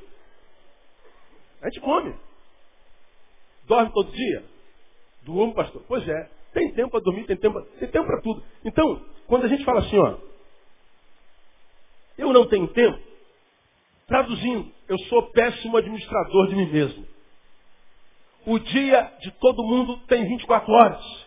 A 1.61 1.69
gente 1.69 1.81
come. 1.81 2.13
Dorme 3.63 3.91
todo 3.91 4.11
dia? 4.11 4.43
Durmo, 5.23 5.53
pastor? 5.55 5.83
Pois 5.87 6.07
é. 6.07 6.29
Tem 6.53 6.73
tempo 6.73 6.91
para 6.91 6.99
dormir, 7.01 7.25
tem 7.25 7.37
tempo, 7.37 7.61
tem 7.79 7.89
tempo 7.89 8.05
para 8.05 8.21
tudo. 8.21 8.43
Então, 8.63 9.03
quando 9.27 9.45
a 9.45 9.47
gente 9.47 9.65
fala 9.65 9.79
assim, 9.79 9.97
ó, 9.97 10.17
eu 12.17 12.31
não 12.31 12.47
tenho 12.47 12.67
tempo, 12.67 12.97
traduzindo, 14.07 14.71
eu 14.87 14.97
sou 15.09 15.23
péssimo 15.31 15.77
administrador 15.77 16.47
de 16.47 16.55
mim 16.55 16.71
mesmo. 16.71 17.07
O 18.45 18.59
dia 18.59 19.11
de 19.21 19.31
todo 19.31 19.63
mundo 19.63 19.97
tem 20.07 20.27
24 20.27 20.71
horas. 20.71 21.25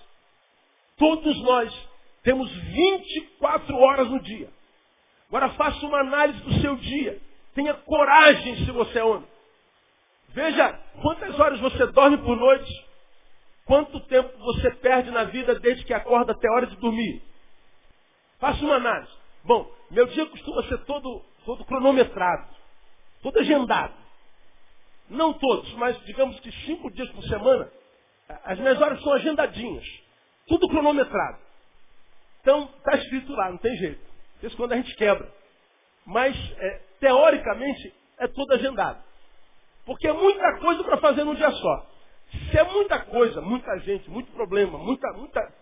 Todos 0.96 1.42
nós 1.42 1.88
temos 2.22 2.50
24 2.50 3.76
horas 3.76 4.08
no 4.08 4.20
dia. 4.20 4.48
Agora 5.28 5.50
faça 5.50 5.84
uma 5.84 6.00
análise 6.00 6.40
do 6.40 6.60
seu 6.60 6.76
dia. 6.76 7.20
Tenha 7.54 7.74
coragem 7.74 8.56
se 8.64 8.70
você 8.70 8.98
é 8.98 9.04
homem. 9.04 9.28
Veja 10.28 10.72
quantas 11.02 11.38
horas 11.38 11.58
você 11.60 11.86
dorme 11.88 12.18
por 12.18 12.36
noite. 12.36 12.86
Quanto 13.64 14.00
tempo 14.00 14.30
você 14.38 14.70
perde 14.76 15.10
na 15.10 15.24
vida 15.24 15.58
desde 15.58 15.84
que 15.84 15.92
acorda 15.92 16.32
até 16.32 16.48
a 16.48 16.52
hora 16.52 16.66
de 16.66 16.76
dormir. 16.76 17.22
Faça 18.38 18.64
uma 18.64 18.76
análise. 18.76 19.12
Bom, 19.44 19.70
meu 19.90 20.06
dia 20.06 20.26
costuma 20.26 20.62
ser 20.64 20.78
todo, 20.84 21.22
todo 21.44 21.64
cronometrado, 21.64 22.48
todo 23.22 23.38
agendado. 23.38 23.94
Não 25.08 25.32
todos, 25.32 25.72
mas 25.74 25.98
digamos 26.04 26.38
que 26.40 26.52
cinco 26.66 26.90
dias 26.92 27.08
por 27.10 27.22
semana, 27.24 27.70
as 28.44 28.58
minhas 28.58 28.80
horas 28.80 29.02
são 29.02 29.12
agendadinhas. 29.14 29.84
Tudo 30.46 30.68
cronometrado. 30.68 31.38
Então, 32.40 32.70
está 32.78 32.96
escrito 32.96 33.32
lá, 33.32 33.50
não 33.50 33.58
tem 33.58 33.74
jeito. 33.76 34.00
Isso 34.42 34.56
quando 34.56 34.72
a 34.72 34.76
gente 34.76 34.94
quebra. 34.96 35.32
Mas, 36.06 36.36
é, 36.58 36.80
teoricamente, 37.00 37.94
é 38.18 38.28
tudo 38.28 38.54
agendado. 38.54 39.02
Porque 39.84 40.06
é 40.06 40.12
muita 40.12 40.58
coisa 40.58 40.84
para 40.84 40.98
fazer 40.98 41.24
num 41.24 41.34
dia 41.34 41.50
só. 41.50 41.86
Se 42.50 42.58
é 42.58 42.64
muita 42.64 42.98
coisa, 43.00 43.40
muita 43.40 43.78
gente, 43.80 44.08
muito 44.10 44.30
problema, 44.32 44.78
muita, 44.78 45.10
muita, 45.12 45.54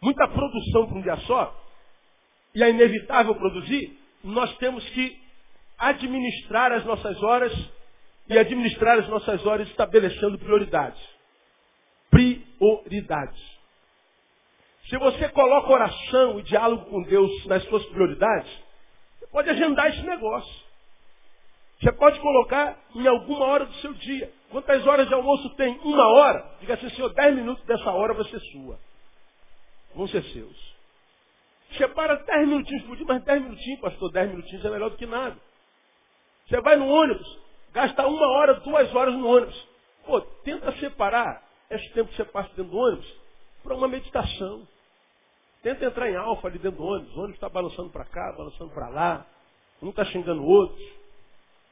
muita 0.00 0.28
produção 0.28 0.86
para 0.86 0.98
um 0.98 1.02
dia 1.02 1.16
só, 1.18 1.60
e 2.54 2.62
é 2.62 2.70
inevitável 2.70 3.34
produzir, 3.34 3.98
nós 4.22 4.56
temos 4.58 4.88
que 4.90 5.21
administrar 5.82 6.70
as 6.70 6.84
nossas 6.84 7.20
horas 7.24 7.52
e 8.28 8.38
administrar 8.38 9.00
as 9.00 9.08
nossas 9.08 9.44
horas 9.44 9.68
estabelecendo 9.68 10.38
prioridades. 10.38 11.02
Prioridades. 12.08 13.42
Se 14.88 14.96
você 14.96 15.28
coloca 15.30 15.72
oração 15.72 16.38
e 16.38 16.42
diálogo 16.44 16.84
com 16.86 17.02
Deus 17.02 17.46
nas 17.46 17.64
suas 17.64 17.84
prioridades, 17.86 18.50
você 19.18 19.26
pode 19.26 19.50
agendar 19.50 19.88
esse 19.88 20.02
negócio. 20.02 20.62
Você 21.80 21.90
pode 21.90 22.20
colocar 22.20 22.78
em 22.94 23.04
alguma 23.08 23.44
hora 23.46 23.66
do 23.66 23.74
seu 23.74 23.92
dia. 23.94 24.32
Quantas 24.50 24.86
horas 24.86 25.08
de 25.08 25.14
almoço 25.14 25.50
tem? 25.56 25.76
Uma 25.80 26.06
hora? 26.14 26.48
Diga 26.60 26.74
assim, 26.74 26.90
Senhor, 26.90 27.12
dez 27.12 27.34
minutos 27.34 27.64
dessa 27.64 27.90
hora 27.90 28.14
vai 28.14 28.24
ser 28.26 28.38
sua. 28.52 28.78
Vão 29.96 30.06
ser 30.06 30.22
seus. 30.24 30.76
Separa 31.76 32.16
dez 32.16 32.46
minutinhos 32.46 32.84
por 32.84 32.96
dia, 32.96 33.06
mas 33.08 33.24
dez 33.24 33.42
minutinhos, 33.42 33.80
pastor, 33.80 34.12
dez 34.12 34.30
minutinhos 34.30 34.64
é 34.64 34.70
melhor 34.70 34.90
do 34.90 34.96
que 34.96 35.06
nada. 35.06 35.36
Você 36.48 36.60
vai 36.60 36.76
no 36.76 36.88
ônibus, 36.88 37.38
gasta 37.72 38.06
uma 38.06 38.26
hora, 38.28 38.54
duas 38.60 38.94
horas 38.94 39.14
no 39.14 39.26
ônibus. 39.26 39.68
Pô, 40.04 40.20
tenta 40.20 40.72
separar 40.78 41.42
esse 41.70 41.88
tempo 41.92 42.10
que 42.10 42.16
você 42.16 42.24
passa 42.24 42.48
dentro 42.50 42.72
do 42.72 42.76
ônibus 42.76 43.16
para 43.62 43.74
uma 43.74 43.88
meditação. 43.88 44.66
Tenta 45.62 45.84
entrar 45.84 46.10
em 46.10 46.16
alfa 46.16 46.48
ali 46.48 46.58
dentro 46.58 46.78
do 46.78 46.84
ônibus. 46.84 47.14
O 47.14 47.18
ônibus 47.20 47.36
está 47.36 47.48
balançando 47.48 47.90
para 47.90 48.04
cá, 48.04 48.32
balançando 48.36 48.70
para 48.70 48.88
lá. 48.88 49.26
Um 49.80 49.90
está 49.90 50.04
xingando 50.04 50.42
o 50.42 50.46
outro. 50.46 50.82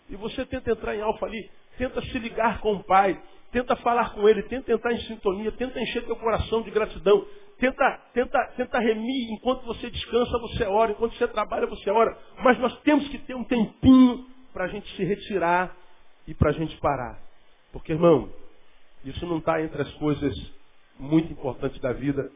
E 0.09 0.17
você 0.17 0.45
tenta 0.45 0.71
entrar 0.71 0.97
em 0.97 1.01
alfa 1.01 1.27
ali, 1.27 1.51
tenta 1.79 2.01
se 2.03 2.19
ligar 2.19 2.61
com 2.61 2.75
o 2.75 2.83
Pai, 2.83 3.21
tenta 3.53 3.77
falar 3.77 4.13
com 4.13 4.29
Ele, 4.29 4.43
tenta 4.45 4.73
entrar 4.73 4.93
em 4.93 5.01
sintonia, 5.03 5.53
tenta 5.53 5.81
encher 5.81 6.05
teu 6.05 6.17
coração 6.17 6.63
de 6.63 6.71
gratidão, 6.71 7.25
tenta, 7.59 8.01
tenta, 8.13 8.39
tenta 8.57 8.79
remir, 8.79 9.31
enquanto 9.33 9.65
você 9.65 9.89
descansa, 9.89 10.39
você 10.39 10.65
ora, 10.65 10.93
enquanto 10.93 11.15
você 11.17 11.29
trabalha, 11.29 11.67
você 11.67 11.91
ora. 11.91 12.19
Mas 12.43 12.59
nós 12.59 12.77
temos 12.81 13.09
que 13.09 13.19
ter 13.19 13.35
um 13.35 13.45
tempinho 13.45 14.27
para 14.53 14.65
a 14.65 14.69
gente 14.69 14.89
se 14.97 15.05
retirar 15.05 15.77
e 16.27 16.35
para 16.35 16.51
a 16.51 16.53
gente 16.53 16.77
parar. 16.79 17.19
Porque, 17.73 17.93
irmão, 17.93 18.33
isso 19.05 19.25
não 19.27 19.39
está 19.39 19.63
entre 19.63 19.81
as 19.83 19.93
coisas 19.95 20.35
muito 20.99 21.33
importantes 21.33 21.81
da 21.81 21.93
vida, 21.93 22.31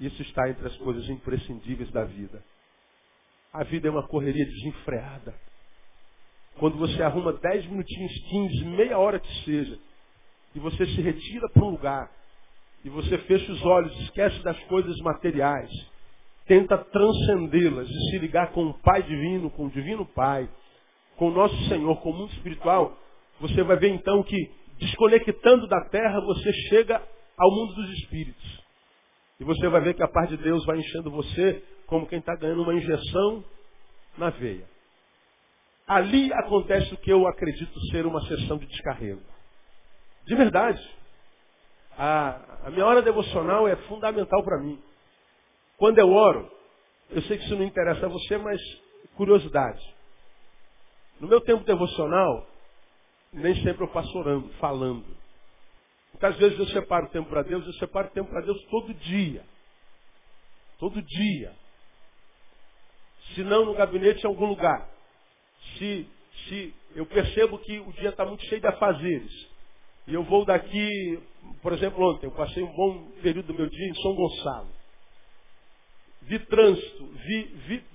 isso 0.00 0.20
está 0.22 0.48
entre 0.48 0.66
as 0.66 0.76
coisas 0.76 1.08
imprescindíveis 1.08 1.90
da 1.90 2.04
vida. 2.04 2.42
A 3.52 3.64
vida 3.64 3.88
é 3.88 3.90
uma 3.90 4.06
correria 4.06 4.44
desenfreada. 4.44 5.34
Quando 6.58 6.76
você 6.76 7.02
arruma 7.02 7.32
10 7.32 7.66
minutinhos, 7.66 8.12
15, 8.28 8.64
meia 8.64 8.98
hora 8.98 9.18
que 9.18 9.44
seja, 9.44 9.78
e 10.54 10.58
você 10.58 10.84
se 10.86 11.00
retira 11.00 11.48
para 11.48 11.64
um 11.64 11.70
lugar, 11.70 12.10
e 12.84 12.90
você 12.90 13.16
fecha 13.18 13.50
os 13.52 13.62
olhos, 13.64 13.96
esquece 14.00 14.42
das 14.42 14.58
coisas 14.64 14.96
materiais, 14.98 15.70
tenta 16.46 16.76
transcendê-las 16.76 17.88
e 17.88 18.10
se 18.10 18.18
ligar 18.18 18.52
com 18.52 18.66
o 18.66 18.74
Pai 18.74 19.02
Divino, 19.02 19.50
com 19.50 19.66
o 19.66 19.70
Divino 19.70 20.04
Pai, 20.04 20.48
com 21.16 21.28
o 21.28 21.30
nosso 21.30 21.56
Senhor, 21.68 22.00
com 22.00 22.10
o 22.10 22.14
mundo 22.14 22.32
espiritual, 22.32 22.96
você 23.40 23.62
vai 23.62 23.76
ver 23.76 23.88
então 23.88 24.22
que, 24.22 24.50
desconectando 24.78 25.66
da 25.66 25.80
terra, 25.86 26.20
você 26.20 26.52
chega 26.68 27.02
ao 27.38 27.50
mundo 27.50 27.74
dos 27.74 27.90
espíritos. 27.98 28.62
E 29.40 29.44
você 29.44 29.68
vai 29.68 29.80
ver 29.80 29.94
que 29.94 30.02
a 30.02 30.08
paz 30.08 30.28
de 30.28 30.36
Deus 30.36 30.64
vai 30.64 30.78
enchendo 30.78 31.10
você 31.10 31.62
como 31.86 32.06
quem 32.06 32.20
está 32.20 32.34
ganhando 32.36 32.62
uma 32.62 32.74
injeção 32.74 33.44
na 34.16 34.30
veia. 34.30 34.66
Ali 35.86 36.32
acontece 36.32 36.94
o 36.94 36.96
que 36.96 37.12
eu 37.12 37.26
acredito 37.26 37.78
ser 37.90 38.06
uma 38.06 38.20
sessão 38.26 38.56
de 38.56 38.66
descarrego. 38.66 39.20
De 40.24 40.34
verdade. 40.34 40.80
A, 41.98 42.66
a 42.66 42.70
minha 42.70 42.86
hora 42.86 43.02
devocional 43.02 43.66
é 43.68 43.76
fundamental 43.88 44.42
para 44.42 44.58
mim. 44.58 44.80
Quando 45.76 45.98
eu 45.98 46.10
oro, 46.10 46.50
eu 47.10 47.20
sei 47.22 47.36
que 47.36 47.44
isso 47.44 47.56
não 47.56 47.64
interessa 47.64 48.06
a 48.06 48.08
você, 48.08 48.38
mas 48.38 48.60
curiosidade. 49.16 49.82
No 51.22 51.28
meu 51.28 51.40
tempo 51.40 51.62
devocional, 51.62 52.44
nem 53.32 53.54
sempre 53.62 53.84
eu 53.84 53.88
passo 53.92 54.12
orando, 54.18 54.48
falando. 54.54 55.06
Muitas 56.12 56.36
vezes 56.36 56.58
eu 56.58 56.66
separo 56.66 57.08
tempo 57.10 57.30
para 57.30 57.44
Deus, 57.44 57.64
eu 57.64 57.72
separo 57.74 58.10
tempo 58.10 58.28
para 58.28 58.40
Deus 58.40 58.60
todo 58.64 58.92
dia. 58.92 59.44
Todo 60.80 61.00
dia. 61.00 61.54
Se 63.34 63.44
não 63.44 63.66
no 63.66 63.74
gabinete, 63.74 64.24
em 64.24 64.26
algum 64.26 64.46
lugar 64.46 64.90
se, 65.78 66.10
se 66.48 66.74
eu 66.96 67.06
percebo 67.06 67.56
que 67.60 67.78
o 67.78 67.92
dia 67.92 68.08
está 68.08 68.26
muito 68.26 68.44
cheio 68.46 68.60
de 68.60 68.66
afazeres, 68.66 69.48
e 70.08 70.14
eu 70.14 70.24
vou 70.24 70.44
daqui, 70.44 71.22
por 71.62 71.72
exemplo, 71.72 72.04
ontem, 72.04 72.26
eu 72.26 72.32
passei 72.32 72.64
um 72.64 72.72
bom 72.74 73.12
período 73.22 73.46
do 73.46 73.54
meu 73.54 73.70
dia 73.70 73.88
em 73.88 73.94
São 74.02 74.16
Gonçalo. 74.16 74.70
Vi 76.22 76.40
trânsito, 76.46 77.06
vi, 77.06 77.42
vi 77.68 77.91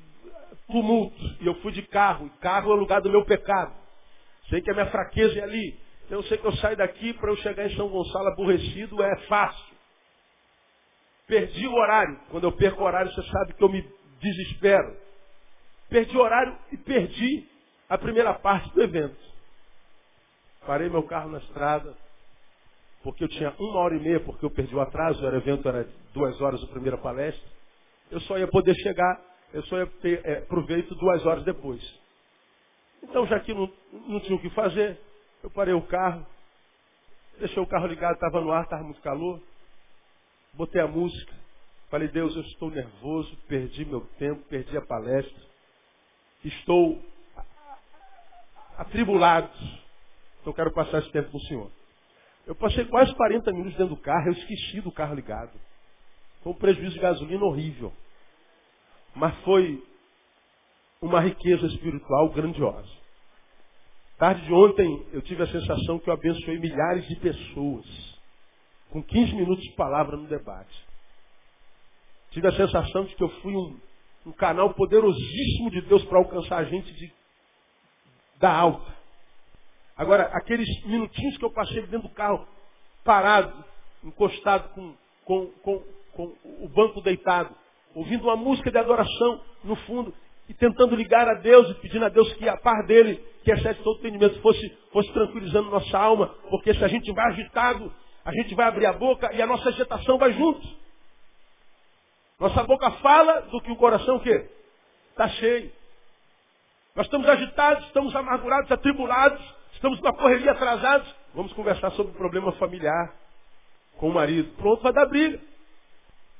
tumulto, 0.68 1.18
e 1.42 1.48
eu 1.48 1.56
fui 1.62 1.72
de 1.72 1.82
carro, 1.84 2.28
e 2.28 2.30
carro 2.40 2.72
é 2.72 2.76
o 2.76 2.78
lugar 2.78 3.02
do 3.02 3.10
meu 3.10 3.26
pecado. 3.26 3.74
Sei 4.50 4.62
que 4.62 4.72
a 4.72 4.74
minha 4.74 4.88
fraqueza 4.88 5.40
é 5.40 5.44
ali. 5.44 5.78
Então 6.06 6.20
eu 6.20 6.24
sei 6.24 6.38
que 6.38 6.46
eu 6.46 6.56
saio 6.58 6.78
daqui 6.78 7.14
para 7.14 7.30
eu 7.32 7.36
chegar 7.38 7.66
em 7.66 7.76
São 7.76 7.90
Gonçalo 7.90 8.30
aborrecido 8.30 9.02
é 9.04 9.18
fácil. 9.28 9.76
Perdi 11.28 11.68
o 11.68 11.74
horário. 11.74 12.18
Quando 12.30 12.46
eu 12.46 12.52
perco 12.54 12.82
o 12.82 12.86
horário, 12.86 13.12
você 13.12 13.24
sabe 13.24 13.54
que 13.54 13.64
eu 13.64 13.70
me 13.70 13.86
desespero. 14.22 14.96
Perdi 15.90 16.16
o 16.18 16.22
horário 16.22 16.58
e 16.72 16.78
perdi 16.78 17.48
a 17.90 17.98
primeira 17.98 18.34
parte 18.34 18.74
do 18.74 18.82
evento. 18.82 19.18
Parei 20.66 20.90
meu 20.90 21.04
carro 21.04 21.30
na 21.30 21.38
estrada, 21.40 21.96
porque 23.04 23.24
eu 23.24 23.30
tinha 23.30 23.54
uma 23.60 23.80
hora 23.80 23.96
e 23.96 24.00
meia, 24.00 24.20
porque 24.20 24.46
eu 24.46 24.50
perdi 24.50 24.76
o 24.76 24.82
atraso, 24.82 25.24
o 25.24 25.36
evento 25.36 25.68
era 25.68 25.88
duas 26.14 26.40
horas 26.42 26.62
a 26.64 26.68
primeira 26.68 26.98
palestra. 26.98 27.50
Eu 28.12 28.20
só 28.22 28.38
ia 28.38 28.48
poder 28.48 28.74
chegar, 28.76 29.22
eu 29.54 29.64
só 29.64 29.78
ia 29.78 29.88
ter 30.02 30.26
é, 30.26 30.42
proveito 30.42 30.94
duas 30.96 31.26
horas 31.26 31.44
depois. 31.44 31.82
Então, 33.04 33.26
já 33.28 33.40
que 33.40 33.54
não, 33.54 33.72
não 34.08 34.20
tinha 34.20 34.36
o 34.36 34.42
que 34.42 34.50
fazer, 34.52 35.00
eu 35.44 35.50
parei 35.50 35.74
o 35.74 35.82
carro, 35.88 36.26
deixei 37.40 37.62
o 37.62 37.68
carro 37.68 37.88
ligado, 37.88 38.16
estava 38.16 38.42
no 38.42 38.52
ar, 38.52 38.64
estava 38.64 38.84
muito 38.84 39.02
calor, 39.02 39.42
botei 40.54 40.82
a 40.82 40.88
música, 40.88 41.34
falei, 41.90 42.08
Deus, 42.10 42.36
eu 42.36 42.42
estou 42.42 42.70
nervoso, 42.70 43.36
perdi 43.48 43.86
meu 43.86 44.02
tempo, 44.18 44.44
perdi 44.50 44.78
a 44.78 44.86
palestra, 44.86 45.44
estou 46.44 47.02
atribulados. 48.78 49.58
Então 50.42 50.54
quero 50.54 50.74
passar 50.74 51.00
esse 51.00 51.12
tempo 51.12 51.32
com 51.32 51.38
o 51.38 51.42
Senhor. 51.42 51.72
Eu 52.46 52.56
passei 52.56 52.86
quase 52.86 53.14
40 53.16 53.52
minutos 53.52 53.78
dentro 53.78 53.96
do 53.96 54.02
carro, 54.02 54.28
eu 54.28 54.34
esqueci 54.34 54.82
do 54.82 54.92
carro 54.92 55.16
ligado. 55.16 55.60
Foi 56.42 56.54
um 56.54 56.56
prejuízo 56.56 56.94
de 56.94 57.00
gasolina 57.00 57.44
horrível. 57.44 57.92
Mas 59.18 59.36
foi 59.40 59.84
uma 61.02 61.20
riqueza 61.20 61.66
espiritual 61.66 62.30
grandiosa. 62.30 62.88
Tarde 64.20 64.46
de 64.46 64.54
ontem 64.54 65.08
eu 65.12 65.24
tive 65.24 65.42
a 65.42 65.48
sensação 65.48 65.98
que 65.98 66.08
eu 66.08 66.14
abençoei 66.14 66.60
milhares 66.60 67.08
de 67.08 67.16
pessoas 67.16 67.86
com 68.92 69.02
15 69.02 69.34
minutos 69.34 69.64
de 69.64 69.72
palavra 69.72 70.16
no 70.16 70.28
debate. 70.28 70.86
Tive 72.30 72.48
a 72.48 72.52
sensação 72.52 73.06
de 73.06 73.16
que 73.16 73.24
eu 73.24 73.30
fui 73.42 73.56
um, 73.56 73.80
um 74.28 74.32
canal 74.32 74.74
poderosíssimo 74.76 75.72
de 75.72 75.82
Deus 75.82 76.04
para 76.06 76.20
alcançar 76.20 76.58
a 76.58 76.66
gente 76.66 76.94
de 76.94 77.12
da 78.40 78.56
alta. 78.56 78.96
Agora, 79.96 80.26
aqueles 80.26 80.68
minutinhos 80.86 81.38
que 81.38 81.44
eu 81.44 81.52
passei 81.52 81.82
dentro 81.88 82.08
do 82.08 82.14
carro, 82.14 82.48
parado, 83.04 83.66
encostado 84.04 84.70
com, 84.76 84.94
com, 85.26 85.48
com, 85.64 85.84
com 86.12 86.36
o 86.62 86.70
banco 86.70 87.02
deitado, 87.02 87.56
ouvindo 87.96 88.24
uma 88.24 88.36
música 88.36 88.72
de 88.72 88.78
adoração 88.78 89.42
no 89.64 89.76
fundo, 89.76 90.14
e 90.50 90.54
tentando 90.54 90.96
ligar 90.96 91.28
a 91.28 91.34
Deus 91.36 91.70
e 91.70 91.74
pedindo 91.76 92.06
a 92.06 92.10
Deus 92.10 92.32
que 92.34 92.48
a 92.48 92.58
par 92.58 92.86
dele, 92.86 93.18
que 93.44 93.52
excede 93.52 93.82
todo 93.84 94.00
entendimento, 94.00 94.40
fosse, 94.42 94.70
fosse 94.92 95.12
tranquilizando 95.12 95.70
nossa 95.70 95.98
alma, 95.98 96.28
porque 96.50 96.74
se 96.74 96.84
a 96.84 96.88
gente 96.88 97.12
vai 97.14 97.26
agitado, 97.28 97.94
a 98.24 98.32
gente 98.32 98.56
vai 98.56 98.68
abrir 98.68 98.86
a 98.86 98.94
boca 98.94 99.34
e 99.34 99.42
a 99.42 99.48
nossa 99.48 99.70
agitação 99.70 100.18
vai 100.18 100.34
junto. 100.34 100.66
Nossa 102.40 102.64
boca 102.64 102.92
fala 102.92 103.42
do 103.42 103.62
que 103.62 103.72
o 103.72 103.76
coração 103.76 104.18
o 104.18 104.20
quê? 104.22 104.50
Está 105.12 105.28
cheio. 105.30 105.72
Nós 106.96 107.06
estamos 107.08 107.28
agitados, 107.28 107.86
estamos 107.86 108.16
amargurados, 108.16 108.72
atribulados, 108.72 109.42
estamos 109.74 110.00
com 110.00 110.08
a 110.08 110.14
correria 110.14 110.52
atrasados. 110.52 111.14
Vamos 111.34 111.52
conversar 111.54 111.92
sobre 111.92 112.12
o 112.14 112.16
problema 112.16 112.52
familiar 112.54 113.14
com 113.98 114.10
o 114.10 114.14
marido. 114.14 114.52
Pronto, 114.58 114.82
vai 114.82 114.94
dar 114.94 115.06
briga. 115.06 115.40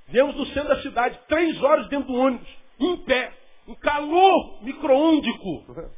Viemos 0.08 0.36
do 0.36 0.46
centro 0.48 0.70
da 0.70 0.82
cidade, 0.82 1.20
três 1.28 1.62
horas 1.62 1.88
dentro 1.90 2.08
do 2.08 2.16
ônibus, 2.20 2.48
em 2.80 2.98
pé, 2.98 3.34
um 3.68 3.76
calor 3.76 4.64
microôndico. 4.64 5.92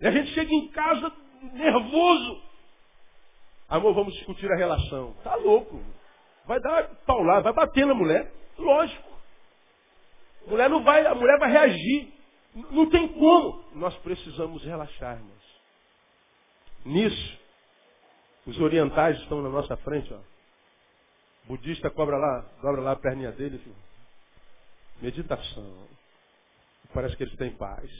E 0.00 0.06
a 0.06 0.10
gente 0.10 0.30
chega 0.32 0.52
em 0.54 0.68
casa 0.68 1.12
nervoso. 1.52 2.42
Amor, 3.68 3.94
vamos 3.94 4.14
discutir 4.14 4.50
a 4.52 4.56
relação. 4.56 5.12
Tá 5.24 5.34
louco. 5.34 5.82
Vai 6.44 6.60
dar 6.60 6.84
paulada, 7.06 7.42
vai 7.42 7.52
bater 7.52 7.84
na 7.84 7.94
mulher. 7.94 8.32
Lógico. 8.56 9.16
A 10.46 10.50
mulher 10.50 10.70
não 10.70 10.84
vai, 10.84 11.04
a 11.04 11.14
mulher 11.14 11.38
vai 11.38 11.50
reagir. 11.50 12.12
Não 12.70 12.88
tem 12.88 13.08
como. 13.08 13.64
Nós 13.74 13.94
precisamos 13.98 14.64
relaxar, 14.64 15.16
irmãos. 15.16 15.36
Nisso, 16.84 17.38
os 18.46 18.58
orientais 18.60 19.18
estão 19.22 19.42
na 19.42 19.48
nossa 19.48 19.76
frente, 19.78 20.14
ó. 20.14 20.35
Budista 21.46 21.90
cobra 21.90 22.16
lá, 22.16 22.44
dobra 22.60 22.80
lá 22.80 22.92
a 22.92 22.96
perninha 22.96 23.30
dele, 23.32 23.58
filho. 23.58 23.76
Meditação. 25.00 25.86
Parece 26.92 27.16
que 27.16 27.22
eles 27.22 27.36
têm 27.36 27.50
paz. 27.50 27.90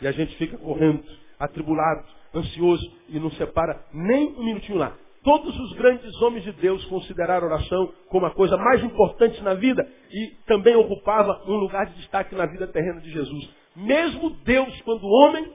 E 0.00 0.06
a 0.06 0.12
gente 0.12 0.36
fica 0.36 0.56
correndo, 0.58 1.02
atribulado, 1.38 2.04
ansioso 2.34 2.92
e 3.08 3.18
não 3.18 3.30
separa 3.32 3.84
nem 3.92 4.28
um 4.36 4.44
minutinho 4.44 4.78
lá. 4.78 4.96
Todos 5.24 5.58
os 5.58 5.72
grandes 5.72 6.14
homens 6.22 6.44
de 6.44 6.52
Deus 6.52 6.84
consideraram 6.86 7.48
a 7.48 7.50
oração 7.50 7.92
como 8.08 8.26
a 8.26 8.30
coisa 8.30 8.56
mais 8.56 8.82
importante 8.84 9.42
na 9.42 9.54
vida 9.54 9.86
e 10.10 10.36
também 10.46 10.76
ocupava 10.76 11.42
um 11.46 11.56
lugar 11.56 11.86
de 11.86 11.94
destaque 11.96 12.34
na 12.34 12.46
vida 12.46 12.68
terrena 12.68 13.00
de 13.00 13.10
Jesus. 13.10 13.50
Mesmo 13.74 14.30
Deus, 14.44 14.80
quando 14.82 15.06
homem, 15.06 15.52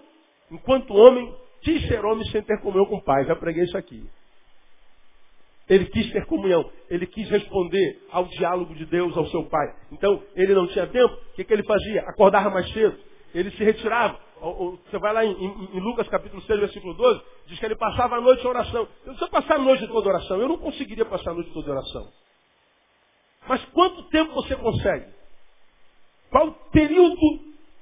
enquanto 0.52 0.94
homem, 0.94 1.34
quis 1.62 1.88
ser 1.88 2.04
homem 2.04 2.26
sem 2.30 2.42
ter 2.42 2.60
comunhão 2.62 2.86
com 2.86 2.98
o 2.98 3.02
Pai. 3.02 3.26
Já 3.26 3.36
preguei 3.36 3.64
isso 3.64 3.78
aqui. 3.78 4.06
Ele 5.70 5.86
quis 5.86 6.12
ter 6.12 6.26
comunhão. 6.26 6.70
Ele 6.90 7.08
quis 7.08 7.30
responder 7.30 8.02
ao 8.12 8.26
diálogo 8.26 8.76
de 8.76 8.86
Deus, 8.86 9.16
ao 9.16 9.28
seu 9.28 9.46
Pai. 9.46 9.68
Então, 9.92 10.22
ele 10.36 10.54
não 10.54 10.68
tinha 10.68 10.88
tempo. 10.88 11.14
O 11.14 11.36
que, 11.36 11.44
que 11.44 11.54
ele 11.54 11.64
fazia? 11.64 12.02
Acordava 12.02 12.50
mais 12.50 12.72
cedo. 12.74 12.98
Ele 13.34 13.50
se 13.52 13.64
retirava. 13.64 14.20
Você 14.86 15.00
vai 15.00 15.14
lá 15.14 15.24
em, 15.24 15.32
em, 15.32 15.78
em, 15.78 15.80
Lucas 15.80 16.08
capítulo 16.10 16.42
6, 16.42 16.60
versículo 16.60 16.94
12, 16.96 17.22
diz 17.48 17.58
que 17.58 17.66
ele 17.66 17.78
passava 17.78 18.18
a 18.18 18.22
noite 18.22 18.44
em 18.44 18.48
oração. 18.48 18.86
Eu, 19.06 19.16
se 19.16 19.24
eu 19.24 19.30
passar 19.30 19.56
a 19.56 19.60
noite 19.60 19.88
toda 19.88 20.10
oração, 20.10 20.38
eu 20.42 20.50
não 20.50 20.58
conseguiria 20.58 21.06
passar 21.06 21.32
a 21.32 21.34
noite 21.34 21.50
toda 21.54 21.72
oração. 21.72 22.12
Mas 23.48 23.64
quanto 23.68 24.04
tempo 24.10 24.34
você 24.34 24.54
consegue? 24.58 25.14
Qual 26.30 26.48
o 26.48 26.54
período 26.72 27.40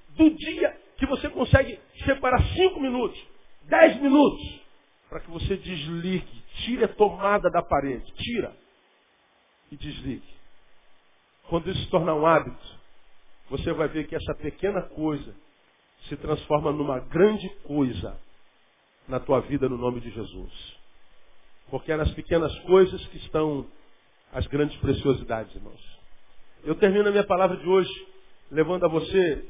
do 0.10 0.30
dia 0.30 0.78
que 0.98 1.08
você 1.08 1.30
consegue 1.30 1.80
separar 2.06 2.44
cinco 2.54 2.80
minutos, 2.80 3.20
dez 3.64 4.00
minutos, 4.00 4.62
para 5.10 5.20
que 5.20 5.32
você 5.32 5.58
desligue, 5.58 6.41
tire 6.58 6.84
a 6.84 6.88
tomada 6.88 7.50
da 7.50 7.62
parede, 7.62 8.12
tira 8.14 8.56
e 9.72 9.78
desligue. 9.78 10.34
Quando 11.50 11.70
isso 11.70 11.82
se 11.82 11.90
tornar 11.90 12.16
um 12.16 12.26
hábito, 12.26 12.80
você 13.50 13.74
vai 13.74 13.88
ver 13.88 14.08
que 14.08 14.16
essa 14.16 14.34
pequena 14.36 14.82
coisa 14.82 15.36
se 16.08 16.16
transforma 16.18 16.72
numa 16.72 17.00
grande 17.00 17.50
coisa 17.64 18.18
na 19.08 19.20
tua 19.20 19.42
vida 19.42 19.68
no 19.68 19.78
nome 19.78 20.00
de 20.00 20.10
Jesus. 20.10 20.78
Porque 21.70 21.92
é 21.92 21.98
nas 21.98 22.12
pequenas 22.14 22.58
coisas 22.60 23.06
que 23.08 23.18
estão 23.18 23.68
as 24.32 24.48
grandes 24.48 24.78
preciosidades, 24.78 25.54
irmãos. 25.56 26.00
Eu 26.64 26.76
termino 26.76 27.08
a 27.08 27.12
minha 27.12 27.26
palavra 27.26 27.58
de 27.58 27.68
hoje 27.68 28.08
levando 28.50 28.86
a 28.86 28.90
você 28.90 29.46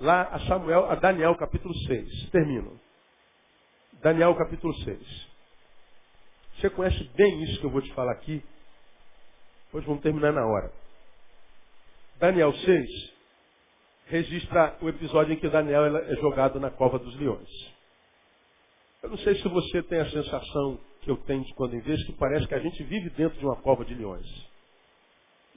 lá 0.00 0.22
a 0.22 0.40
Samuel, 0.40 0.90
a 0.90 0.94
Daniel 0.94 1.34
capítulo 1.36 1.74
6. 1.74 2.30
Termino. 2.30 2.80
Daniel 4.00 4.34
capítulo 4.34 4.74
6. 4.74 5.27
Você 6.58 6.70
conhece 6.70 7.04
bem 7.14 7.42
isso 7.44 7.60
que 7.60 7.66
eu 7.66 7.70
vou 7.70 7.80
te 7.80 7.92
falar 7.94 8.12
aqui. 8.12 8.42
Hoje 9.72 9.86
vamos 9.86 10.02
terminar 10.02 10.32
na 10.32 10.44
hora. 10.44 10.72
Daniel 12.18 12.52
6 12.52 13.18
registra 14.06 14.76
o 14.80 14.88
episódio 14.88 15.34
em 15.34 15.36
que 15.36 15.48
Daniel 15.48 15.96
é 15.96 16.16
jogado 16.16 16.58
na 16.58 16.68
cova 16.68 16.98
dos 16.98 17.14
leões. 17.16 17.48
Eu 19.02 19.10
não 19.10 19.18
sei 19.18 19.36
se 19.36 19.46
você 19.46 19.82
tem 19.84 20.00
a 20.00 20.10
sensação 20.10 20.80
que 21.02 21.10
eu 21.10 21.16
tenho 21.18 21.44
de 21.44 21.54
quando 21.54 21.74
em 21.74 21.80
vez, 21.80 22.04
que 22.06 22.12
parece 22.14 22.48
que 22.48 22.54
a 22.54 22.58
gente 22.58 22.82
vive 22.82 23.08
dentro 23.10 23.38
de 23.38 23.44
uma 23.44 23.56
cova 23.56 23.84
de 23.84 23.94
leões. 23.94 24.26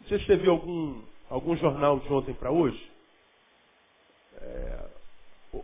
Você 0.08 0.36
viu 0.36 0.52
algum, 0.52 1.02
algum 1.30 1.56
jornal 1.56 2.00
de 2.00 2.14
ontem 2.14 2.36
para 2.36 2.52
hoje. 2.52 2.92
É, 4.36 4.90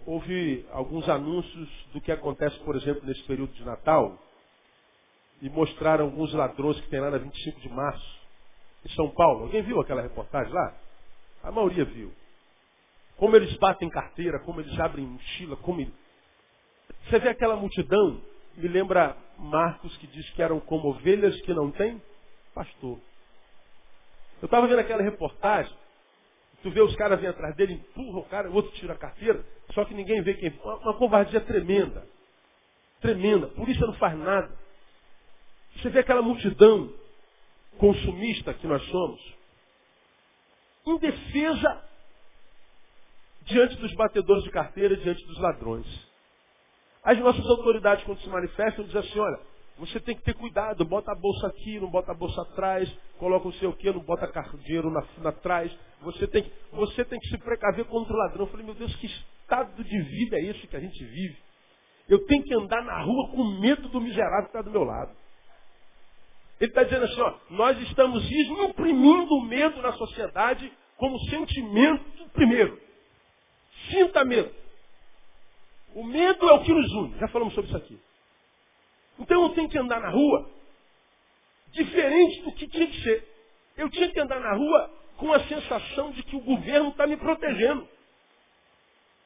houve 0.08 0.66
alguns 0.72 1.08
anúncios 1.08 1.70
do 1.94 2.02
que 2.02 2.12
acontece, 2.12 2.58
por 2.62 2.76
exemplo, 2.76 3.06
nesse 3.06 3.22
período 3.24 3.54
de 3.54 3.64
Natal. 3.64 4.18
E 5.42 5.50
mostraram 5.50 6.06
alguns 6.06 6.34
ladrões 6.34 6.80
que 6.82 6.90
tem 6.90 7.00
lá 7.00 7.12
na 7.12 7.18
25 7.18 7.60
de 7.60 7.70
março, 7.70 8.20
em 8.86 8.90
São 8.90 9.10
Paulo. 9.10 9.44
Alguém 9.44 9.62
viu 9.62 9.80
aquela 9.80 10.02
reportagem 10.02 10.52
lá? 10.52 10.76
A 11.44 11.52
maioria 11.52 11.86
viu. 11.86 12.12
Como 13.18 13.36
eles 13.36 13.56
batem 13.58 13.90
carteira, 13.90 14.40
como 14.40 14.62
eles 14.62 14.80
abrem 14.80 15.06
mochila, 15.06 15.56
como. 15.58 15.86
Você 17.06 17.20
vê 17.20 17.30
aquela 17.30 17.56
multidão, 17.56 18.22
me 18.56 18.68
lembra 18.68 19.16
Marcos 19.38 19.96
que 19.98 20.08
diz 20.08 20.30
que 20.32 20.42
eram 20.42 20.60
como 20.60 20.90
ovelhas 20.90 21.40
que 21.42 21.54
não 21.54 21.72
têm 21.72 22.02
pastor. 22.54 23.00
Eu 24.42 24.46
estava 24.46 24.68
vendo 24.68 24.80
aquela 24.80 25.02
reportagem, 25.02 25.74
tu 26.62 26.72
vê 26.72 26.82
os 26.82 26.96
caras 26.96 27.20
vêm 27.20 27.30
atrás 27.30 27.56
dele, 27.56 27.74
empurra 27.74 28.20
o 28.20 28.26
cara, 28.26 28.50
o 28.50 28.54
outro 28.54 28.72
tira 28.74 28.94
a 28.94 28.98
carteira, 28.98 29.44
só 29.74 29.86
que 29.86 29.94
ninguém 29.94 30.22
vê 30.22 30.34
quem. 30.36 30.50
Uma, 30.64 30.76
uma 30.78 30.94
covardia 30.96 31.42
tremenda. 31.42 32.08
Tremenda. 33.00 33.52
Isso 33.68 33.86
não 33.86 33.94
faz 33.94 34.18
nada. 34.18 34.52
Você 35.78 35.90
vê 35.90 36.00
aquela 36.00 36.22
multidão 36.22 36.92
consumista 37.78 38.54
que 38.54 38.68
nós 38.68 38.84
somos, 38.90 39.22
indefesa 40.86 41.84
diante 43.42 43.76
dos 43.78 43.94
batedores 43.94 44.44
de 44.44 44.52
carteira, 44.52 44.98
diante 44.98 45.26
dos 45.26 45.40
ladrões. 45.40 45.86
As 47.04 47.18
nossas 47.20 47.46
autoridades, 47.46 48.04
quando 48.04 48.20
se 48.20 48.30
manifestam, 48.30 48.84
dizem 48.86 49.00
assim, 49.00 49.20
olha, 49.20 49.40
você 49.78 50.00
tem 50.00 50.16
que 50.16 50.24
ter 50.24 50.34
cuidado, 50.34 50.84
bota 50.84 51.12
a 51.12 51.16
bolsa 51.16 51.48
aqui, 51.48 51.80
não 51.80 51.90
bota 51.90 52.12
a 52.12 52.16
bolsa 52.16 52.42
atrás, 52.42 52.92
coloca 53.20 53.48
o 53.48 53.54
seu 53.54 53.72
quê, 53.74 53.92
não 53.92 54.02
bota 54.02 54.30
dinheiro 54.64 54.90
na, 54.90 55.06
na 55.20 55.32
trás. 55.32 55.72
Você 56.02 56.28
tem, 56.28 56.52
você 56.72 57.06
tem 57.06 57.20
que 57.20 57.30
se 57.30 57.38
precaver 57.38 57.86
contra 57.86 58.14
o 58.14 58.18
ladrão. 58.18 58.46
Eu 58.46 58.48
falei, 58.48 58.66
meu 58.66 58.76
Deus, 58.76 58.96
que 58.96 59.06
estado 59.06 59.84
de 59.84 60.02
vida 60.02 60.38
é 60.38 60.46
esse 60.46 60.68
que 60.68 60.76
a 60.76 60.80
gente 60.80 61.04
vive? 61.06 61.38
Eu 62.10 62.26
tenho 62.26 62.44
que 62.44 62.56
andar 62.56 62.84
na 62.84 63.04
rua 63.04 63.30
com 63.30 63.44
medo 63.60 63.88
do 63.90 64.02
miserável 64.02 64.44
que 64.44 64.50
está 64.50 64.62
do 64.62 64.72
meu 64.72 64.84
lado. 64.84 65.16
Ele 66.60 66.72
está 66.72 66.84
dizendo 66.84 67.06
assim, 67.06 67.22
ó, 67.22 67.34
nós 67.52 67.80
estamos 67.82 68.24
imprimindo 68.32 69.36
o 69.36 69.42
medo 69.44 69.82
na 69.82 69.94
sociedade 69.94 70.72
como 70.98 71.20
sentimento 71.30 72.30
primeiro. 72.34 72.80
Sinta 73.92 74.26
medo. 74.26 74.54
O 75.94 76.04
medo 76.04 76.50
é 76.50 76.54
o 76.54 76.64
que 76.64 76.74
nos 76.74 76.92
une. 76.94 77.18
Já 77.20 77.28
falamos 77.28 77.54
sobre 77.54 77.70
isso 77.70 77.78
aqui. 77.78 78.00
Então 79.20 79.44
eu 79.44 79.50
tenho 79.50 79.70
que 79.70 79.78
andar 79.78 80.00
na 80.00 80.10
rua 80.10 80.50
diferente 81.72 82.42
do 82.42 82.52
que 82.54 82.68
tinha 82.68 82.88
que 82.88 83.04
ser. 83.04 83.28
Eu 83.76 83.90
tinha 83.90 84.10
que 84.10 84.20
andar 84.20 84.40
na 84.40 84.54
rua 84.54 84.92
com 85.18 85.32
a 85.34 85.40
sensação 85.48 86.12
de 86.12 86.24
que 86.24 86.36
o 86.36 86.42
governo 86.42 86.90
está 86.90 87.06
me 87.06 87.18
protegendo. 87.18 87.88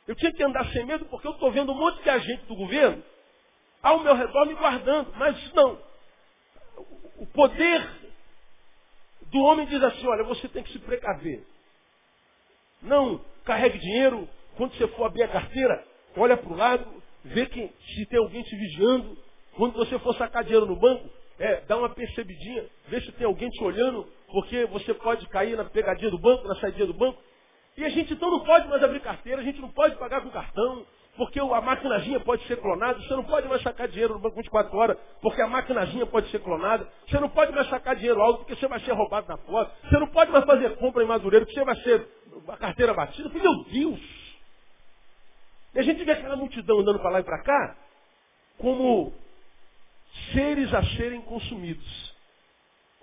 Eu 0.08 0.15
tinha 0.15 0.34
que 0.34 0.44
andar 0.44 0.65
sem 0.72 0.86
medo 0.86 1.06
porque 1.06 1.28
eu 1.28 1.32
estou 1.32 1.52
vendo 1.52 1.72
um 1.72 1.76
monte 1.76 2.02
de 2.04 2.10
agente 2.10 2.46
do 2.46 2.56
governo 2.56 3.04
ao 3.82 4.00
meu 4.00 4.15
redor 4.15 4.46
me 4.46 4.56
guardando. 4.56 5.13
Mas 5.17 5.54
não. 5.54 5.90
O 7.21 7.25
poder 7.27 7.88
do 9.31 9.43
homem 9.43 9.67
diz 9.67 9.81
assim, 9.84 10.07
olha, 10.07 10.23
você 10.23 10.47
tem 10.47 10.63
que 10.63 10.71
se 10.71 10.79
precaver. 10.79 11.45
Não 12.81 13.23
carregue 13.45 13.77
dinheiro, 13.77 14.27
quando 14.57 14.73
você 14.73 14.88
for 14.88 15.05
abrir 15.05 15.21
a 15.21 15.27
carteira, 15.27 15.86
olha 16.17 16.36
para 16.36 16.51
o 16.51 16.55
lado, 16.55 17.03
vê 17.23 17.45
que, 17.45 17.71
se 17.93 18.07
tem 18.07 18.17
alguém 18.17 18.41
te 18.41 18.55
vigiando. 18.55 19.15
Quando 19.55 19.73
você 19.73 19.99
for 19.99 20.15
sacar 20.15 20.43
dinheiro 20.43 20.65
no 20.65 20.75
banco, 20.75 21.07
é, 21.38 21.62
dá 21.62 21.77
uma 21.77 21.89
percebidinha, 21.89 22.65
vê 22.88 22.99
se 23.01 23.12
tem 23.12 23.27
alguém 23.27 23.49
te 23.51 23.63
olhando, 23.63 24.12
porque 24.31 24.65
você 24.65 24.91
pode 24.95 25.27
cair 25.29 25.55
na 25.55 25.65
pegadinha 25.65 26.10
do 26.10 26.17
banco, 26.17 26.47
na 26.47 26.55
saída 26.55 26.88
do 26.88 26.93
banco. 26.95 27.21
E 27.77 27.86
a 27.86 27.89
gente 27.89 28.13
então 28.13 28.31
não 28.31 28.43
pode 28.43 28.67
mais 28.67 28.81
abrir 28.81 28.99
carteira, 28.99 29.41
a 29.41 29.45
gente 29.45 29.62
não 29.62 29.69
pode 29.69 29.95
pagar 29.97 30.21
com 30.21 30.31
cartão, 30.31 30.88
porque 31.17 31.39
a 31.39 31.62
maquinazinha 31.62 32.19
pode 32.21 32.46
ser 32.48 32.58
clonada, 32.58 33.00
você 33.00 33.15
não 33.15 33.23
pode 33.23 33.48
mais 33.48 33.62
sacar 33.62 33.88
dinheiro 33.88 34.13
no 34.13 34.19
banco 34.19 34.38
24 34.38 34.77
horas, 34.77 34.98
porque 35.21 35.42
a 35.42 35.48
maquinazinha 35.48 36.06
pode 36.06 36.29
ser 36.29 36.40
clonada, 36.40 36.88
você 37.08 37.19
não 37.19 37.29
pode 37.29 37.52
mais 37.52 37.69
sacar 37.69 37.96
dinheiro 37.96 38.21
alto, 38.21 38.40
porque 38.40 38.56
você 38.56 38.67
vai 38.67 38.79
ser 38.79 38.94
roubado 38.94 39.27
na 39.27 39.38
foto, 39.38 39.71
você 39.83 40.00
não 40.00 40.08
pode 40.08 40.31
mais 40.31 40.46
fazer 40.46 40.77
compra 40.77 41.04
em 41.04 41.08
Madureira, 41.08 41.46
porque 41.46 41.60
você 41.60 41.65
vai 41.65 41.75
ser 41.77 42.08
a 42.48 42.58
carteira 42.58 42.94
batida. 42.94 43.29
Meu 43.29 43.63
Deus! 43.65 44.21
E 45.73 45.79
a 45.79 45.83
gente 45.83 46.04
vê 46.04 46.12
aquela 46.12 46.35
multidão 46.35 46.79
andando 46.79 47.00
para 47.00 47.10
lá 47.10 47.19
e 47.19 47.23
para 47.23 47.44
cá 47.44 47.77
como 48.58 49.13
seres 50.33 50.73
a 50.73 50.83
serem 50.96 51.21
consumidos. 51.21 52.15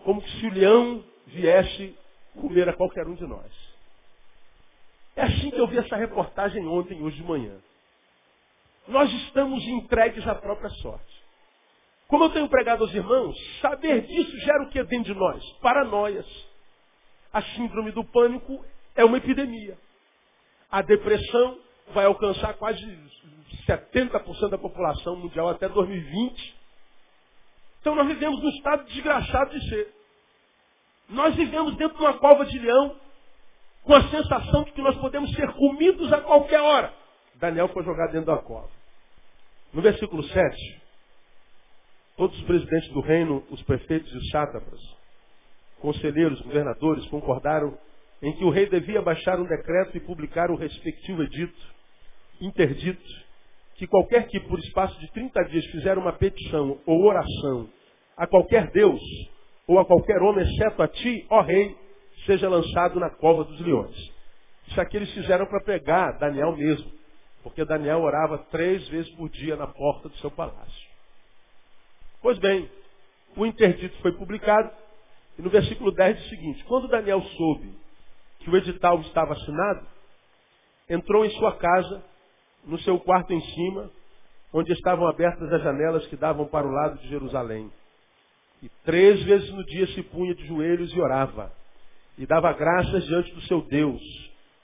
Como 0.04 0.22
se 0.22 0.46
o 0.46 0.52
leão 0.52 1.04
viesse 1.26 1.96
comer 2.40 2.68
a 2.68 2.72
qualquer 2.72 3.06
um 3.06 3.14
de 3.14 3.26
nós. 3.26 3.52
É 5.16 5.22
assim 5.22 5.50
que 5.50 5.58
eu 5.58 5.66
vi 5.66 5.78
essa 5.78 5.96
reportagem 5.96 6.66
ontem, 6.66 7.02
hoje 7.02 7.16
de 7.16 7.24
manhã. 7.24 7.58
Nós 8.88 9.12
estamos 9.12 9.62
entregues 9.68 10.26
à 10.26 10.34
própria 10.34 10.70
sorte. 10.70 11.18
Como 12.08 12.24
eu 12.24 12.30
tenho 12.30 12.48
pregado 12.48 12.84
aos 12.84 12.94
irmãos, 12.94 13.36
saber 13.60 14.06
disso 14.06 14.34
gera 14.38 14.62
o 14.62 14.70
que 14.70 14.82
dentro 14.84 15.12
de 15.12 15.20
nós? 15.20 15.44
Paranoias. 15.60 16.26
A 17.30 17.42
síndrome 17.42 17.92
do 17.92 18.02
pânico 18.02 18.64
é 18.96 19.04
uma 19.04 19.18
epidemia. 19.18 19.76
A 20.70 20.80
depressão 20.80 21.58
vai 21.92 22.06
alcançar 22.06 22.54
quase 22.54 22.80
70% 23.66 24.48
da 24.48 24.56
população 24.56 25.16
mundial 25.16 25.50
até 25.50 25.68
2020. 25.68 26.56
Então 27.80 27.94
nós 27.94 28.06
vivemos 28.06 28.42
num 28.42 28.48
estado 28.48 28.84
desgraçado 28.84 29.50
de 29.50 29.68
ser. 29.68 29.94
Nós 31.10 31.34
vivemos 31.34 31.76
dentro 31.76 31.98
de 31.98 32.02
uma 32.02 32.14
cova 32.14 32.46
de 32.46 32.58
leão, 32.58 32.96
com 33.82 33.94
a 33.94 34.08
sensação 34.08 34.64
de 34.64 34.72
que 34.72 34.80
nós 34.80 34.96
podemos 34.96 35.30
ser 35.34 35.52
comidos 35.52 36.10
a 36.10 36.22
qualquer 36.22 36.60
hora. 36.60 36.92
Daniel 37.34 37.68
foi 37.68 37.84
jogado 37.84 38.12
dentro 38.12 38.34
da 38.34 38.38
cova. 38.38 38.77
No 39.72 39.82
versículo 39.82 40.22
7, 40.22 40.82
todos 42.16 42.36
os 42.38 42.44
presidentes 42.44 42.88
do 42.90 43.00
reino, 43.00 43.44
os 43.50 43.62
prefeitos 43.62 44.12
e 44.12 44.16
os 44.16 44.30
sátrapas, 44.30 44.80
conselheiros, 45.80 46.40
governadores, 46.40 47.06
concordaram 47.06 47.78
em 48.22 48.32
que 48.32 48.44
o 48.44 48.50
rei 48.50 48.66
devia 48.68 49.00
baixar 49.02 49.38
um 49.38 49.46
decreto 49.46 49.96
e 49.96 50.00
publicar 50.00 50.50
o 50.50 50.56
respectivo 50.56 51.22
edito, 51.22 51.74
interdito, 52.40 53.28
que 53.76 53.86
qualquer 53.86 54.26
que 54.26 54.40
por 54.40 54.58
espaço 54.58 54.98
de 54.98 55.10
30 55.12 55.44
dias 55.44 55.64
fizer 55.66 55.96
uma 55.98 56.12
petição 56.12 56.80
ou 56.84 57.04
oração 57.04 57.70
a 58.16 58.26
qualquer 58.26 58.70
Deus 58.72 59.00
ou 59.66 59.78
a 59.78 59.84
qualquer 59.84 60.20
homem, 60.22 60.44
exceto 60.44 60.82
a 60.82 60.88
ti, 60.88 61.26
ó 61.30 61.42
rei, 61.42 61.76
seja 62.26 62.48
lançado 62.48 62.98
na 62.98 63.10
cova 63.10 63.44
dos 63.44 63.60
leões. 63.60 63.94
Isso 64.66 64.80
aqui 64.80 64.96
eles 64.96 65.12
fizeram 65.12 65.46
para 65.46 65.62
pegar 65.62 66.12
Daniel 66.18 66.56
mesmo, 66.56 66.90
porque 67.48 67.64
Daniel 67.64 68.02
orava 68.02 68.38
três 68.50 68.86
vezes 68.88 69.10
por 69.14 69.30
dia 69.30 69.56
na 69.56 69.66
porta 69.66 70.08
do 70.08 70.16
seu 70.18 70.30
palácio. 70.30 70.88
Pois 72.20 72.38
bem, 72.38 72.70
o 73.34 73.46
interdito 73.46 73.96
foi 74.02 74.12
publicado, 74.12 74.70
e 75.38 75.42
no 75.42 75.48
versículo 75.48 75.90
10 75.90 76.16
diz 76.16 76.26
o 76.26 76.28
seguinte, 76.28 76.64
quando 76.64 76.88
Daniel 76.88 77.22
soube 77.22 77.72
que 78.40 78.50
o 78.50 78.56
edital 78.56 79.00
estava 79.00 79.32
assinado, 79.32 79.86
entrou 80.90 81.24
em 81.24 81.30
sua 81.38 81.56
casa, 81.56 82.04
no 82.66 82.78
seu 82.80 83.00
quarto 83.00 83.32
em 83.32 83.40
cima, 83.40 83.90
onde 84.52 84.70
estavam 84.72 85.06
abertas 85.06 85.50
as 85.50 85.62
janelas 85.62 86.06
que 86.06 86.16
davam 86.16 86.46
para 86.46 86.66
o 86.66 86.70
lado 86.70 86.98
de 86.98 87.08
Jerusalém. 87.08 87.72
E 88.62 88.68
três 88.84 89.22
vezes 89.22 89.50
no 89.52 89.64
dia 89.64 89.86
se 89.88 90.02
punha 90.02 90.34
de 90.34 90.46
joelhos 90.46 90.92
e 90.92 91.00
orava. 91.00 91.50
E 92.18 92.26
dava 92.26 92.52
graças 92.52 93.04
diante 93.06 93.32
do 93.32 93.40
seu 93.42 93.62
Deus, 93.62 94.02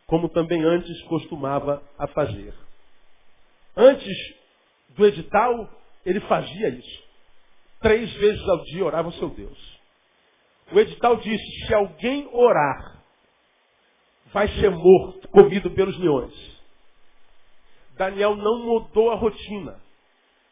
como 0.07 0.29
também 0.29 0.63
antes 0.65 1.01
costumava 1.05 1.83
a 1.99 2.07
fazer. 2.09 2.64
Antes 3.77 4.17
do 4.91 5.07
edital, 5.07 5.69
ele 6.05 6.21
fazia 6.21 6.69
isso. 6.69 7.05
Três 7.81 8.13
vezes 8.15 8.49
ao 8.49 8.63
dia 8.65 8.85
orava 8.85 9.09
o 9.09 9.13
seu 9.13 9.29
Deus. 9.31 9.81
O 10.73 10.81
edital 10.81 11.17
disse, 11.17 11.67
se 11.67 11.75
alguém 11.75 12.29
orar, 12.33 13.03
vai 14.33 14.49
ser 14.49 14.71
morto, 14.71 15.29
comido 15.29 15.71
pelos 15.71 15.99
leões. 15.99 16.35
Daniel 17.97 18.35
não 18.37 18.65
mudou 18.65 19.11
a 19.11 19.15
rotina. 19.15 19.81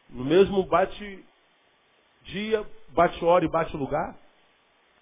No 0.09 0.23
mesmo 0.23 0.63
bate 0.63 1.25
dia, 2.23 2.65
bate 2.89 3.23
hora 3.25 3.43
e 3.43 3.49
bate 3.49 3.75
lugar, 3.75 4.17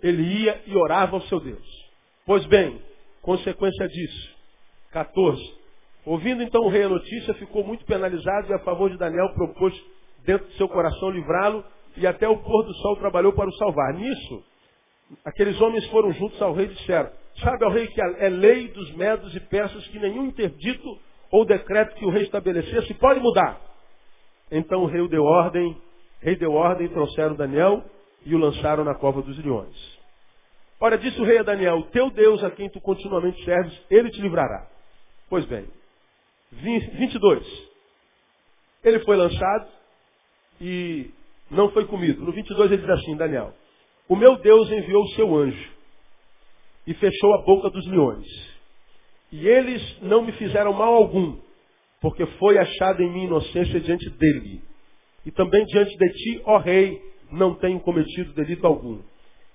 ele 0.01 0.23
ia 0.23 0.63
e 0.65 0.75
orava 0.75 1.17
ao 1.17 1.21
seu 1.23 1.39
Deus. 1.39 1.89
Pois 2.25 2.45
bem, 2.45 2.81
consequência 3.21 3.87
disso. 3.87 4.35
14. 4.91 5.60
Ouvindo 6.05 6.41
então 6.41 6.61
o 6.63 6.69
rei 6.69 6.83
a 6.83 6.89
notícia, 6.89 7.33
ficou 7.35 7.63
muito 7.63 7.85
penalizado 7.85 8.49
e 8.49 8.53
a 8.53 8.59
favor 8.59 8.89
de 8.89 8.97
Daniel 8.97 9.33
propôs 9.33 9.73
dentro 10.25 10.47
do 10.47 10.53
seu 10.53 10.67
coração 10.67 11.09
livrá-lo 11.09 11.63
e 11.97 12.07
até 12.07 12.27
o 12.27 12.37
pôr 12.37 12.63
do 12.63 12.73
sol 12.75 12.95
trabalhou 12.97 13.33
para 13.33 13.49
o 13.49 13.53
salvar. 13.53 13.93
Nisso, 13.93 14.43
aqueles 15.25 15.59
homens 15.61 15.85
foram 15.87 16.11
juntos 16.13 16.41
ao 16.41 16.53
rei 16.53 16.65
e 16.65 16.69
disseram, 16.69 17.11
sabe 17.43 17.65
ao 17.65 17.71
rei 17.71 17.87
que 17.87 18.01
é 18.01 18.29
lei 18.29 18.67
dos 18.69 18.91
medos 18.95 19.35
e 19.35 19.39
persas 19.39 19.85
que 19.87 19.99
nenhum 19.99 20.25
interdito 20.25 20.99
ou 21.31 21.45
decreto 21.45 21.95
que 21.95 22.05
o 22.05 22.09
rei 22.09 22.23
estabelecesse 22.23 22.93
pode 22.95 23.19
mudar. 23.19 23.59
Então 24.51 24.83
o 24.83 24.87
rei 24.87 25.07
deu 25.07 25.23
ordem 25.23 25.77
rei 26.21 26.35
deu 26.35 26.53
ordem, 26.53 26.87
trouxeram 26.87 27.35
Daniel 27.35 27.83
e 28.25 28.35
o 28.35 28.37
lançaram 28.37 28.83
na 28.83 28.95
cova 28.95 29.21
dos 29.21 29.37
leões. 29.43 29.99
Ora, 30.79 30.97
disse 30.97 31.19
o 31.19 31.25
rei 31.25 31.39
a 31.39 31.43
Daniel, 31.43 31.83
teu 31.91 32.09
Deus 32.11 32.43
a 32.43 32.51
quem 32.51 32.69
tu 32.69 32.79
continuamente 32.79 33.43
serves, 33.43 33.85
ele 33.89 34.09
te 34.09 34.21
livrará. 34.21 34.67
Pois 35.29 35.45
bem, 35.45 35.67
22. 36.51 37.71
Ele 38.83 38.99
foi 38.99 39.15
lançado 39.15 39.67
e 40.59 41.11
não 41.49 41.71
foi 41.71 41.85
comido. 41.85 42.23
No 42.23 42.31
22 42.31 42.71
ele 42.71 42.81
diz 42.81 42.89
assim, 42.89 43.15
Daniel, 43.15 43.53
o 44.07 44.15
meu 44.15 44.37
Deus 44.37 44.71
enviou 44.71 45.03
o 45.03 45.09
seu 45.09 45.35
anjo 45.35 45.71
e 46.85 46.93
fechou 46.95 47.33
a 47.35 47.41
boca 47.43 47.69
dos 47.69 47.85
leões. 47.87 48.25
E 49.31 49.47
eles 49.47 50.01
não 50.01 50.23
me 50.23 50.31
fizeram 50.33 50.73
mal 50.73 50.93
algum, 50.93 51.37
porque 52.01 52.25
foi 52.37 52.57
achada 52.57 53.01
em 53.01 53.11
mim 53.11 53.25
inocência 53.25 53.79
diante 53.79 54.09
dele. 54.09 54.61
E 55.25 55.31
também 55.31 55.63
diante 55.65 55.95
de 55.95 56.09
ti, 56.09 56.41
ó 56.45 56.57
rei, 56.57 57.01
não 57.31 57.55
tenho 57.55 57.79
cometido 57.79 58.33
delito 58.33 58.67
algum. 58.67 58.99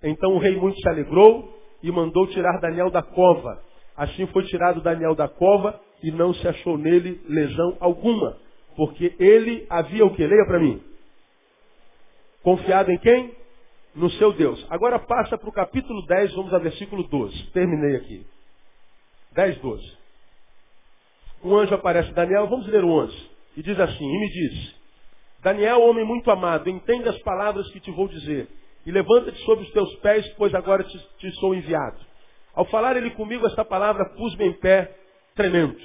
Então 0.03 0.35
o 0.35 0.39
rei 0.39 0.57
muito 0.57 0.81
se 0.81 0.89
alegrou 0.89 1.53
e 1.83 1.91
mandou 1.91 2.27
tirar 2.29 2.61
Daniel 2.61 2.91
da 2.91 3.03
cova. 3.03 3.63
Assim 3.97 4.27
foi 4.29 4.45
tirado 4.45 4.81
Daniel 4.81 5.15
da 5.15 5.29
cova 5.29 5.81
e 6.03 6.11
não 6.11 6.33
se 6.35 6.47
achou 6.47 6.77
nele 6.77 7.21
lesão 7.29 7.77
alguma. 7.81 8.39
Porque 8.77 9.15
ele 9.19 9.67
havia 9.71 10.05
o 10.05 10.15
que? 10.15 10.27
Leia 10.27 10.45
para 10.47 10.59
mim. 10.59 10.83
Confiado 12.43 12.91
em 12.91 12.99
quem? 12.99 13.35
No 13.95 14.11
seu 14.11 14.33
Deus. 14.33 14.65
Agora 14.71 14.99
passa 14.99 15.39
para 15.39 15.49
o 15.49 15.53
capítulo 15.53 16.05
10, 16.07 16.35
vamos 16.35 16.53
ao 16.53 16.61
versículo 16.61 17.03
12. 17.05 17.51
Terminei 17.53 17.97
aqui. 17.97 18.27
10, 19.33 19.59
12. 19.59 19.97
Um 21.43 21.57
anjo 21.57 21.75
aparece 21.75 22.13
Daniel, 22.13 22.47
vamos 22.47 22.67
ler 22.67 22.85
o 22.85 22.89
11. 22.89 23.31
E 23.57 23.63
diz 23.63 23.79
assim, 23.79 24.05
e 24.05 24.21
me 24.21 24.29
diz, 24.29 24.77
Daniel, 25.43 25.81
homem 25.83 26.05
muito 26.05 26.31
amado, 26.31 26.69
entende 26.69 27.09
as 27.09 27.19
palavras 27.19 27.71
que 27.71 27.81
te 27.81 27.91
vou 27.91 28.09
dizer. 28.09 28.49
E 28.85 28.91
levanta-te 28.91 29.39
sobre 29.45 29.65
os 29.65 29.73
teus 29.73 29.95
pés, 29.97 30.27
pois 30.37 30.55
agora 30.55 30.85
te, 30.85 30.99
te 31.19 31.31
sou 31.37 31.55
enviado. 31.55 31.99
Ao 32.55 32.65
falar 32.67 32.97
ele 32.97 33.11
comigo 33.11 33.47
esta 33.47 33.65
palavra, 33.65 34.05
pus-me 34.17 34.47
em 34.47 34.53
pé, 34.53 34.95
tremendo. 35.37 35.76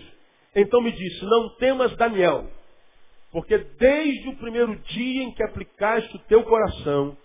Então 0.56 0.82
me 0.82 0.92
disse, 0.92 1.24
não 1.26 1.50
temas 1.58 1.96
Daniel, 1.96 2.50
porque 3.32 3.58
desde 3.58 4.30
o 4.30 4.36
primeiro 4.38 4.76
dia 4.76 5.24
em 5.24 5.32
que 5.32 5.44
aplicaste 5.44 6.16
o 6.16 6.20
teu 6.20 6.44
coração 6.44 7.16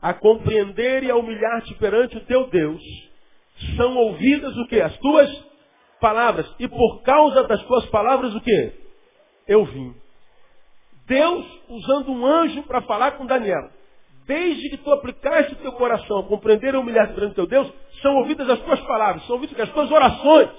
a 0.00 0.12
compreender 0.12 1.02
e 1.02 1.10
a 1.10 1.16
humilhar-te 1.16 1.74
perante 1.74 2.16
o 2.16 2.24
teu 2.26 2.48
Deus, 2.48 2.82
são 3.76 3.96
ouvidas 3.96 4.56
o 4.56 4.66
que? 4.68 4.80
As 4.80 4.96
tuas 4.98 5.44
palavras. 6.00 6.46
E 6.60 6.68
por 6.68 7.02
causa 7.02 7.42
das 7.44 7.62
tuas 7.64 7.86
palavras 7.86 8.34
o 8.34 8.40
que? 8.40 8.72
Eu 9.48 9.64
vim. 9.64 9.94
Deus 11.06 11.44
usando 11.68 12.12
um 12.12 12.24
anjo 12.24 12.62
para 12.64 12.82
falar 12.82 13.12
com 13.12 13.26
Daniel. 13.26 13.70
Desde 14.26 14.68
que 14.68 14.76
tu 14.76 14.92
aplicaste 14.92 15.54
o 15.54 15.56
teu 15.56 15.72
coração 15.72 16.18
a 16.18 16.24
compreender 16.24 16.74
e 16.74 16.76
humilhar 16.76 17.12
perante 17.14 17.34
teu 17.34 17.46
Deus, 17.46 17.72
são 18.02 18.14
ouvidas 18.16 18.48
as 18.48 18.60
tuas 18.60 18.78
palavras, 18.80 19.26
são 19.26 19.36
ouvidas 19.36 19.58
as 19.58 19.70
tuas 19.70 19.90
orações. 19.90 20.50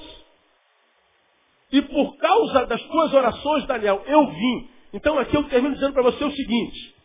E 1.72 1.82
por 1.84 2.18
causa 2.18 2.66
das 2.66 2.82
tuas 2.84 3.14
orações, 3.14 3.66
Daniel, 3.66 4.04
eu 4.08 4.28
vim. 4.28 4.70
Então 4.94 5.20
aqui 5.20 5.36
eu 5.36 5.44
termino 5.44 5.76
dizendo 5.76 5.94
para 5.94 6.04
você 6.04 6.24
o 6.24 6.32
seguinte. 6.32 6.96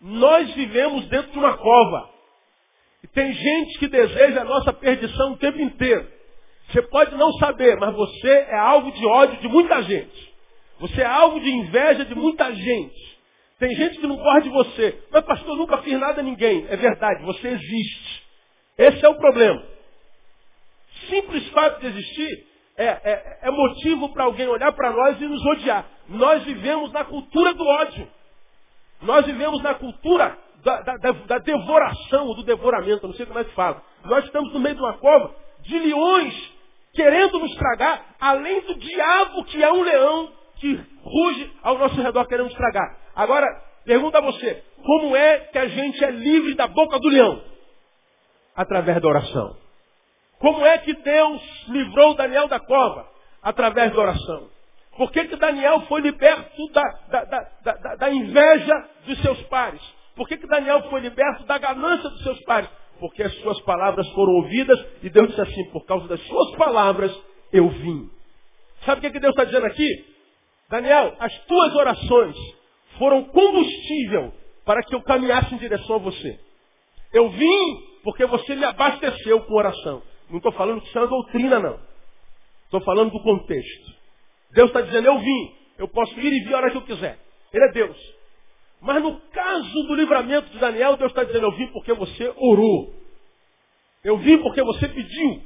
Nós 0.00 0.50
vivemos 0.54 1.06
dentro 1.06 1.30
de 1.30 1.38
uma 1.38 1.56
cova. 1.56 2.10
E 3.04 3.06
tem 3.08 3.32
gente 3.32 3.78
que 3.78 3.88
deseja 3.88 4.40
a 4.40 4.44
nossa 4.44 4.72
perdição 4.72 5.32
o 5.32 5.36
tempo 5.36 5.60
inteiro. 5.60 6.08
Você 6.68 6.82
pode 6.82 7.14
não 7.16 7.32
saber, 7.34 7.76
mas 7.76 7.94
você 7.94 8.28
é 8.28 8.58
alvo 8.58 8.90
de 8.92 9.06
ódio 9.06 9.40
de 9.40 9.48
muita 9.48 9.82
gente. 9.82 10.32
Você 10.80 11.00
é 11.00 11.06
alvo 11.06 11.38
de 11.38 11.50
inveja 11.50 12.04
de 12.04 12.14
muita 12.14 12.52
gente. 12.52 13.12
Tem 13.58 13.74
gente 13.76 14.00
que 14.00 14.06
não 14.06 14.16
gosta 14.16 14.40
de 14.42 14.48
você. 14.48 14.98
Mas 15.12 15.24
pastor, 15.24 15.56
nunca 15.56 15.78
fiz 15.78 15.98
nada 16.00 16.20
a 16.20 16.24
ninguém. 16.24 16.66
É 16.68 16.76
verdade, 16.76 17.22
você 17.24 17.48
existe. 17.48 18.22
Esse 18.76 19.04
é 19.04 19.08
o 19.08 19.14
problema. 19.14 19.62
Simples 21.08 21.46
fato 21.50 21.80
de 21.80 21.86
existir 21.86 22.51
é, 22.76 22.86
é, 22.86 23.38
é 23.42 23.50
motivo 23.50 24.12
para 24.12 24.24
alguém 24.24 24.48
olhar 24.48 24.72
para 24.72 24.90
nós 24.90 25.20
e 25.20 25.26
nos 25.26 25.44
odiar. 25.46 25.84
Nós 26.08 26.42
vivemos 26.44 26.92
na 26.92 27.04
cultura 27.04 27.52
do 27.54 27.66
ódio. 27.66 28.08
Nós 29.02 29.26
vivemos 29.26 29.62
na 29.62 29.74
cultura 29.74 30.38
da, 30.64 30.80
da, 30.80 30.96
da, 30.96 31.38
devoração, 31.38 32.34
do 32.34 32.42
devoramento, 32.44 33.06
não 33.06 33.14
sei 33.14 33.26
como 33.26 33.38
é 33.38 33.44
que 33.44 33.54
fala. 33.54 33.82
Nós 34.04 34.24
estamos 34.24 34.52
no 34.52 34.60
meio 34.60 34.76
de 34.76 34.80
uma 34.80 34.94
cova 34.94 35.34
de 35.62 35.78
leões 35.78 36.52
querendo 36.94 37.38
nos 37.38 37.54
tragar, 37.56 38.14
além 38.20 38.60
do 38.62 38.74
diabo 38.74 39.44
que 39.44 39.62
é 39.62 39.72
um 39.72 39.82
leão 39.82 40.32
que 40.56 40.80
ruge 41.02 41.52
ao 41.62 41.78
nosso 41.78 42.00
redor 42.00 42.26
querendo 42.26 42.50
estragar. 42.50 42.96
Agora, 43.16 43.46
pergunta 43.84 44.18
a 44.18 44.22
você, 44.22 44.62
como 44.84 45.16
é 45.16 45.38
que 45.38 45.58
a 45.58 45.66
gente 45.66 46.04
é 46.04 46.10
livre 46.10 46.54
da 46.54 46.68
boca 46.68 46.98
do 46.98 47.08
leão? 47.08 47.42
Através 48.54 49.00
da 49.00 49.08
oração. 49.08 49.61
Como 50.42 50.66
é 50.66 50.76
que 50.78 50.92
Deus 50.92 51.40
livrou 51.68 52.14
Daniel 52.16 52.48
da 52.48 52.58
cova? 52.58 53.08
Através 53.40 53.92
da 53.92 54.00
oração. 54.00 54.48
Por 54.96 55.12
que, 55.12 55.24
que 55.26 55.36
Daniel 55.36 55.82
foi 55.82 56.00
liberto 56.00 56.68
da, 56.72 56.82
da, 57.08 57.24
da, 57.62 57.94
da, 57.94 58.12
inveja 58.12 58.74
dos 59.06 59.22
seus 59.22 59.40
pares? 59.44 59.80
Por 60.16 60.26
que, 60.26 60.36
que 60.36 60.48
Daniel 60.48 60.82
foi 60.90 61.00
liberto 61.00 61.44
da 61.44 61.58
ganância 61.58 62.10
dos 62.10 62.24
seus 62.24 62.40
pares? 62.42 62.68
Porque 62.98 63.22
as 63.22 63.32
suas 63.36 63.60
palavras 63.60 64.06
foram 64.10 64.32
ouvidas 64.32 64.84
e 65.04 65.08
Deus 65.08 65.28
disse 65.28 65.40
assim, 65.40 65.70
por 65.70 65.86
causa 65.86 66.08
das 66.08 66.20
suas 66.26 66.56
palavras 66.56 67.16
eu 67.52 67.68
vim. 67.68 68.10
Sabe 68.84 68.98
o 68.98 69.02
que, 69.02 69.10
que 69.12 69.20
Deus 69.20 69.32
está 69.32 69.44
dizendo 69.44 69.66
aqui? 69.66 70.04
Daniel, 70.68 71.14
as 71.20 71.32
tuas 71.44 71.72
orações 71.76 72.36
foram 72.98 73.24
combustível 73.26 74.32
para 74.64 74.82
que 74.82 74.92
eu 74.92 75.02
caminhasse 75.02 75.54
em 75.54 75.58
direção 75.58 75.96
a 75.96 76.00
você. 76.00 76.38
Eu 77.12 77.30
vim 77.30 77.82
porque 78.02 78.26
você 78.26 78.56
me 78.56 78.64
abasteceu 78.64 79.40
com 79.42 79.54
oração. 79.54 80.02
Não 80.32 80.38
estou 80.38 80.52
falando 80.52 80.80
que 80.80 80.88
isso 80.88 80.96
é 80.96 81.02
uma 81.02 81.08
doutrina, 81.08 81.60
não. 81.60 81.78
Estou 82.64 82.80
falando 82.80 83.12
do 83.12 83.22
contexto. 83.22 83.92
Deus 84.52 84.68
está 84.68 84.80
dizendo, 84.80 85.06
eu 85.06 85.18
vim. 85.18 85.54
Eu 85.76 85.86
posso 85.86 86.18
ir 86.18 86.32
e 86.32 86.40
vir 86.40 86.54
a 86.54 86.56
hora 86.56 86.70
que 86.70 86.78
eu 86.78 86.82
quiser. 86.82 87.18
Ele 87.52 87.64
é 87.66 87.72
Deus. 87.72 88.14
Mas 88.80 89.02
no 89.02 89.20
caso 89.20 89.82
do 89.82 89.94
livramento 89.94 90.48
de 90.48 90.58
Daniel, 90.58 90.96
Deus 90.96 91.10
está 91.10 91.22
dizendo, 91.22 91.46
eu 91.46 91.52
vim 91.52 91.66
porque 91.66 91.92
você 91.92 92.32
orou. 92.38 92.94
Eu 94.02 94.16
vim 94.16 94.38
porque 94.38 94.62
você 94.62 94.88
pediu. 94.88 95.42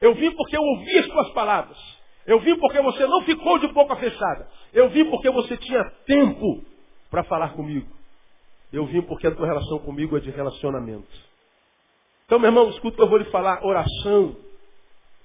Eu 0.00 0.14
vim 0.14 0.30
porque 0.30 0.56
eu 0.56 0.62
ouvi 0.62 0.98
as 0.98 1.06
suas 1.06 1.30
palavras. 1.32 1.76
Eu 2.24 2.38
vim 2.38 2.56
porque 2.56 2.80
você 2.80 3.04
não 3.04 3.22
ficou 3.22 3.58
de 3.58 3.66
boca 3.72 3.96
fechada. 3.96 4.48
Eu 4.72 4.90
vim 4.90 5.10
porque 5.10 5.28
você 5.28 5.56
tinha 5.56 5.82
tempo 6.06 6.64
para 7.10 7.24
falar 7.24 7.54
comigo. 7.54 7.88
Eu 8.72 8.86
vim 8.86 9.02
porque 9.02 9.26
a 9.26 9.34
tua 9.34 9.46
relação 9.46 9.80
comigo 9.80 10.16
é 10.16 10.20
de 10.20 10.30
relacionamento. 10.30 11.29
Então, 12.30 12.38
meu 12.38 12.48
irmão, 12.48 12.70
escuta 12.70 12.96
que 12.96 13.02
eu 13.02 13.08
vou 13.08 13.18
lhe 13.18 13.24
falar. 13.24 13.66
Oração 13.66 14.36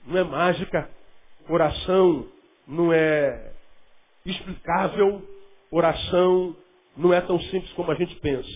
não 0.07 0.17
é 0.17 0.23
mágica. 0.23 0.89
Oração 1.47 2.27
não 2.67 2.91
é 2.91 3.51
explicável. 4.25 5.21
Oração 5.69 6.55
não 6.97 7.13
é 7.13 7.21
tão 7.21 7.39
simples 7.39 7.71
como 7.73 7.91
a 7.91 7.93
gente 7.93 8.15
pensa. 8.15 8.49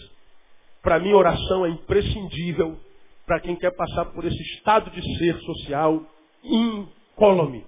Para 0.82 0.98
mim, 0.98 1.14
oração 1.14 1.64
é 1.64 1.70
imprescindível 1.70 2.76
para 3.24 3.40
quem 3.40 3.56
quer 3.56 3.70
passar 3.70 4.06
por 4.06 4.26
esse 4.26 4.42
estado 4.56 4.90
de 4.90 5.18
ser 5.20 5.40
social 5.42 6.02
incólume. 6.44 7.64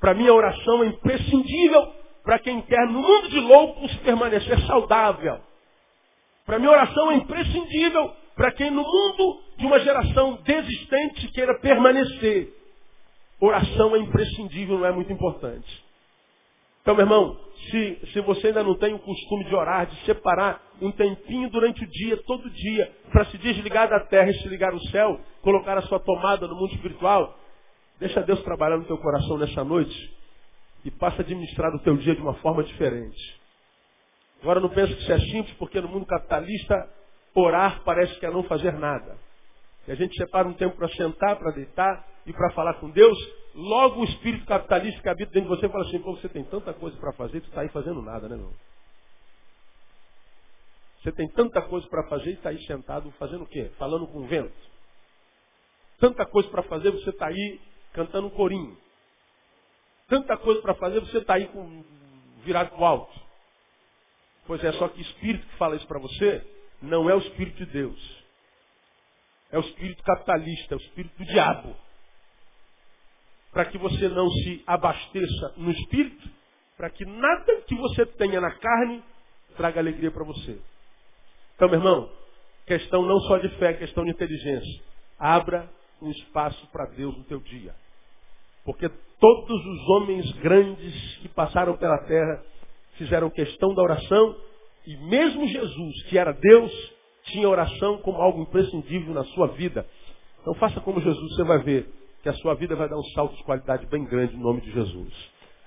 Para 0.00 0.12
mim, 0.12 0.26
a 0.26 0.34
oração 0.34 0.82
é 0.82 0.88
imprescindível 0.88 1.94
para 2.24 2.40
quem 2.40 2.62
quer, 2.62 2.84
no 2.88 3.00
mundo 3.00 3.28
de 3.28 3.38
loucos, 3.38 3.94
permanecer 3.98 4.58
saudável. 4.66 5.38
Para 6.44 6.58
mim, 6.58 6.66
a 6.66 6.72
oração 6.72 7.12
é 7.12 7.14
imprescindível 7.14 8.25
para 8.36 8.52
quem, 8.52 8.70
no 8.70 8.82
mundo 8.82 9.40
de 9.56 9.64
uma 9.64 9.80
geração 9.80 10.38
desistente, 10.44 11.28
queira 11.28 11.58
permanecer. 11.58 12.54
Oração 13.40 13.96
é 13.96 13.98
imprescindível, 13.98 14.78
não 14.78 14.86
é 14.86 14.92
muito 14.92 15.10
importante. 15.10 15.84
Então, 16.82 16.94
meu 16.94 17.04
irmão, 17.04 17.36
se, 17.70 17.98
se 18.12 18.20
você 18.20 18.48
ainda 18.48 18.62
não 18.62 18.74
tem 18.76 18.94
o 18.94 18.98
costume 18.98 19.44
de 19.44 19.54
orar, 19.54 19.86
de 19.86 19.96
separar 20.04 20.62
um 20.80 20.92
tempinho 20.92 21.50
durante 21.50 21.82
o 21.82 21.86
dia, 21.86 22.16
todo 22.18 22.48
dia, 22.50 22.92
para 23.10 23.24
se 23.24 23.38
desligar 23.38 23.88
da 23.88 24.00
terra 24.00 24.30
e 24.30 24.34
se 24.34 24.48
ligar 24.48 24.72
ao 24.72 24.80
céu, 24.80 25.18
colocar 25.42 25.78
a 25.78 25.82
sua 25.82 25.98
tomada 25.98 26.46
no 26.46 26.54
mundo 26.54 26.74
espiritual, 26.74 27.36
deixa 27.98 28.22
Deus 28.22 28.40
trabalhar 28.42 28.76
no 28.76 28.84
teu 28.84 28.98
coração 28.98 29.38
nessa 29.38 29.64
noite 29.64 30.14
e 30.84 30.90
passa 30.90 31.16
a 31.16 31.20
administrar 31.22 31.74
o 31.74 31.80
teu 31.80 31.96
dia 31.96 32.14
de 32.14 32.20
uma 32.20 32.34
forma 32.34 32.62
diferente. 32.62 33.40
Agora 34.42 34.60
não 34.60 34.68
penso 34.68 34.94
que 34.94 35.02
isso 35.02 35.12
é 35.12 35.18
simples, 35.18 35.56
porque 35.58 35.80
no 35.80 35.88
mundo 35.88 36.06
capitalista, 36.06 36.88
orar 37.36 37.82
parece 37.84 38.18
que 38.18 38.26
é 38.26 38.30
não 38.30 38.42
fazer 38.44 38.72
nada. 38.72 39.18
E 39.86 39.92
a 39.92 39.94
gente 39.94 40.16
separa 40.16 40.48
um 40.48 40.54
tempo 40.54 40.76
para 40.76 40.88
sentar, 40.88 41.36
para 41.36 41.52
deitar 41.52 42.06
e 42.26 42.32
para 42.32 42.50
falar 42.50 42.74
com 42.74 42.90
Deus, 42.90 43.16
Logo 43.56 44.02
o 44.02 44.04
espírito 44.04 44.44
capitalista 44.44 45.00
que 45.00 45.08
habita 45.08 45.32
dentro 45.32 45.48
de 45.48 45.56
você 45.56 45.66
fala 45.66 45.82
assim, 45.86 45.98
pô, 45.98 46.14
você 46.14 46.28
tem 46.28 46.44
tanta 46.44 46.74
coisa 46.74 46.94
para 46.98 47.10
fazer, 47.14 47.40
tu 47.40 47.48
está 47.48 47.62
aí 47.62 47.70
fazendo 47.70 48.02
nada, 48.02 48.28
né, 48.28 48.36
meu? 48.36 48.52
Você 51.00 51.10
tem 51.12 51.26
tanta 51.30 51.62
coisa 51.62 51.88
para 51.88 52.06
fazer 52.06 52.32
e 52.32 52.34
está 52.34 52.50
aí 52.50 52.62
sentado 52.66 53.10
fazendo 53.12 53.44
o 53.44 53.46
quê? 53.46 53.70
Falando 53.78 54.06
com 54.08 54.18
o 54.18 54.26
vento. 54.26 54.52
Tanta 55.98 56.26
coisa 56.26 56.50
para 56.50 56.64
fazer, 56.64 56.90
você 56.90 57.08
está 57.08 57.28
aí 57.28 57.58
cantando 57.94 58.26
um 58.26 58.30
corinho. 58.30 58.76
Tanta 60.06 60.36
coisa 60.36 60.60
para 60.60 60.74
fazer, 60.74 61.00
você 61.00 61.16
está 61.16 61.34
aí 61.36 61.48
com 61.48 61.82
virado 62.44 62.72
para 62.72 62.80
o 62.80 62.84
alto. 62.84 63.20
Pois 64.46 64.62
é, 64.62 64.70
só 64.72 64.86
que 64.88 65.00
espírito 65.00 65.46
que 65.46 65.56
fala 65.56 65.76
isso 65.76 65.86
para 65.86 65.98
você 65.98 66.46
não 66.80 67.08
é 67.08 67.14
o 67.14 67.18
espírito 67.18 67.64
de 67.64 67.72
Deus. 67.72 68.24
É 69.50 69.58
o 69.58 69.62
espírito 69.62 70.02
capitalista, 70.02 70.74
é 70.74 70.76
o 70.76 70.80
espírito 70.80 71.16
do 71.18 71.24
diabo 71.24 71.86
para 73.56 73.64
que 73.64 73.78
você 73.78 74.06
não 74.10 74.28
se 74.28 74.62
abasteça 74.66 75.54
no 75.56 75.70
espírito, 75.70 76.28
para 76.76 76.90
que 76.90 77.06
nada 77.06 77.62
que 77.66 77.74
você 77.74 78.04
tenha 78.04 78.38
na 78.38 78.50
carne 78.50 79.02
traga 79.56 79.80
alegria 79.80 80.10
para 80.10 80.24
você. 80.24 80.60
Então, 81.54 81.66
meu 81.66 81.78
irmão, 81.78 82.12
questão 82.66 83.00
não 83.00 83.18
só 83.20 83.38
de 83.38 83.48
fé, 83.56 83.72
questão 83.72 84.04
de 84.04 84.10
inteligência. 84.10 84.84
Abra 85.18 85.70
um 86.02 86.10
espaço 86.10 86.66
para 86.66 86.84
Deus 86.90 87.16
no 87.16 87.24
teu 87.24 87.40
dia. 87.40 87.74
Porque 88.62 88.90
todos 89.18 89.66
os 89.66 89.88
homens 89.88 90.30
grandes 90.32 91.16
que 91.22 91.28
passaram 91.30 91.78
pela 91.78 91.96
terra 92.04 92.44
fizeram 92.98 93.30
questão 93.30 93.74
da 93.74 93.82
oração 93.82 94.38
e 94.86 94.96
mesmo 94.96 95.46
Jesus, 95.48 96.02
que 96.04 96.18
era 96.18 96.32
Deus, 96.32 96.72
tinha 97.24 97.48
oração 97.48 97.98
como 97.98 98.22
algo 98.22 98.42
imprescindível 98.42 99.12
na 99.12 99.24
sua 99.24 99.48
vida. 99.48 99.86
Então 100.40 100.54
faça 100.54 100.80
como 100.80 101.00
Jesus, 101.00 101.34
você 101.34 101.44
vai 101.44 101.58
ver 101.58 101.88
que 102.22 102.28
a 102.28 102.34
sua 102.34 102.54
vida 102.54 102.76
vai 102.76 102.88
dar 102.88 102.96
um 102.96 103.04
salto 103.14 103.36
de 103.36 103.42
qualidade 103.42 103.86
bem 103.86 104.04
grande 104.04 104.36
no 104.36 104.42
nome 104.42 104.60
de 104.60 104.70
Jesus. 104.72 105.12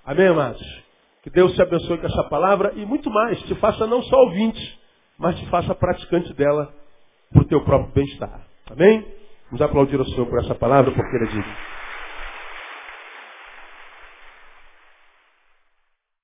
Amém, 0.06 0.28
amados? 0.28 0.62
Que 1.22 1.30
Deus 1.30 1.54
te 1.54 1.62
abençoe 1.62 1.98
com 1.98 2.08
essa 2.08 2.24
palavra 2.24 2.74
e 2.76 2.86
muito 2.86 3.10
mais, 3.10 3.42
te 3.44 3.56
faça 3.56 3.86
não 3.86 4.02
só 4.04 4.16
ouvinte, 4.24 4.80
mas 5.18 5.38
te 5.38 5.46
faça 5.48 5.76
praticante 5.76 6.34
dela 6.34 6.74
para 7.32 7.42
o 7.42 7.46
teu 7.46 7.62
próprio 7.64 7.94
bem-estar. 7.94 8.48
Amém? 8.72 9.06
Vamos 9.48 9.62
aplaudir 9.62 10.00
o 10.00 10.06
Senhor 10.06 10.28
por 10.28 10.40
essa 10.40 10.56
palavra, 10.56 10.92
porque 10.92 11.16
ele 11.16 11.26
é 11.26 11.28
digno. 11.28 11.79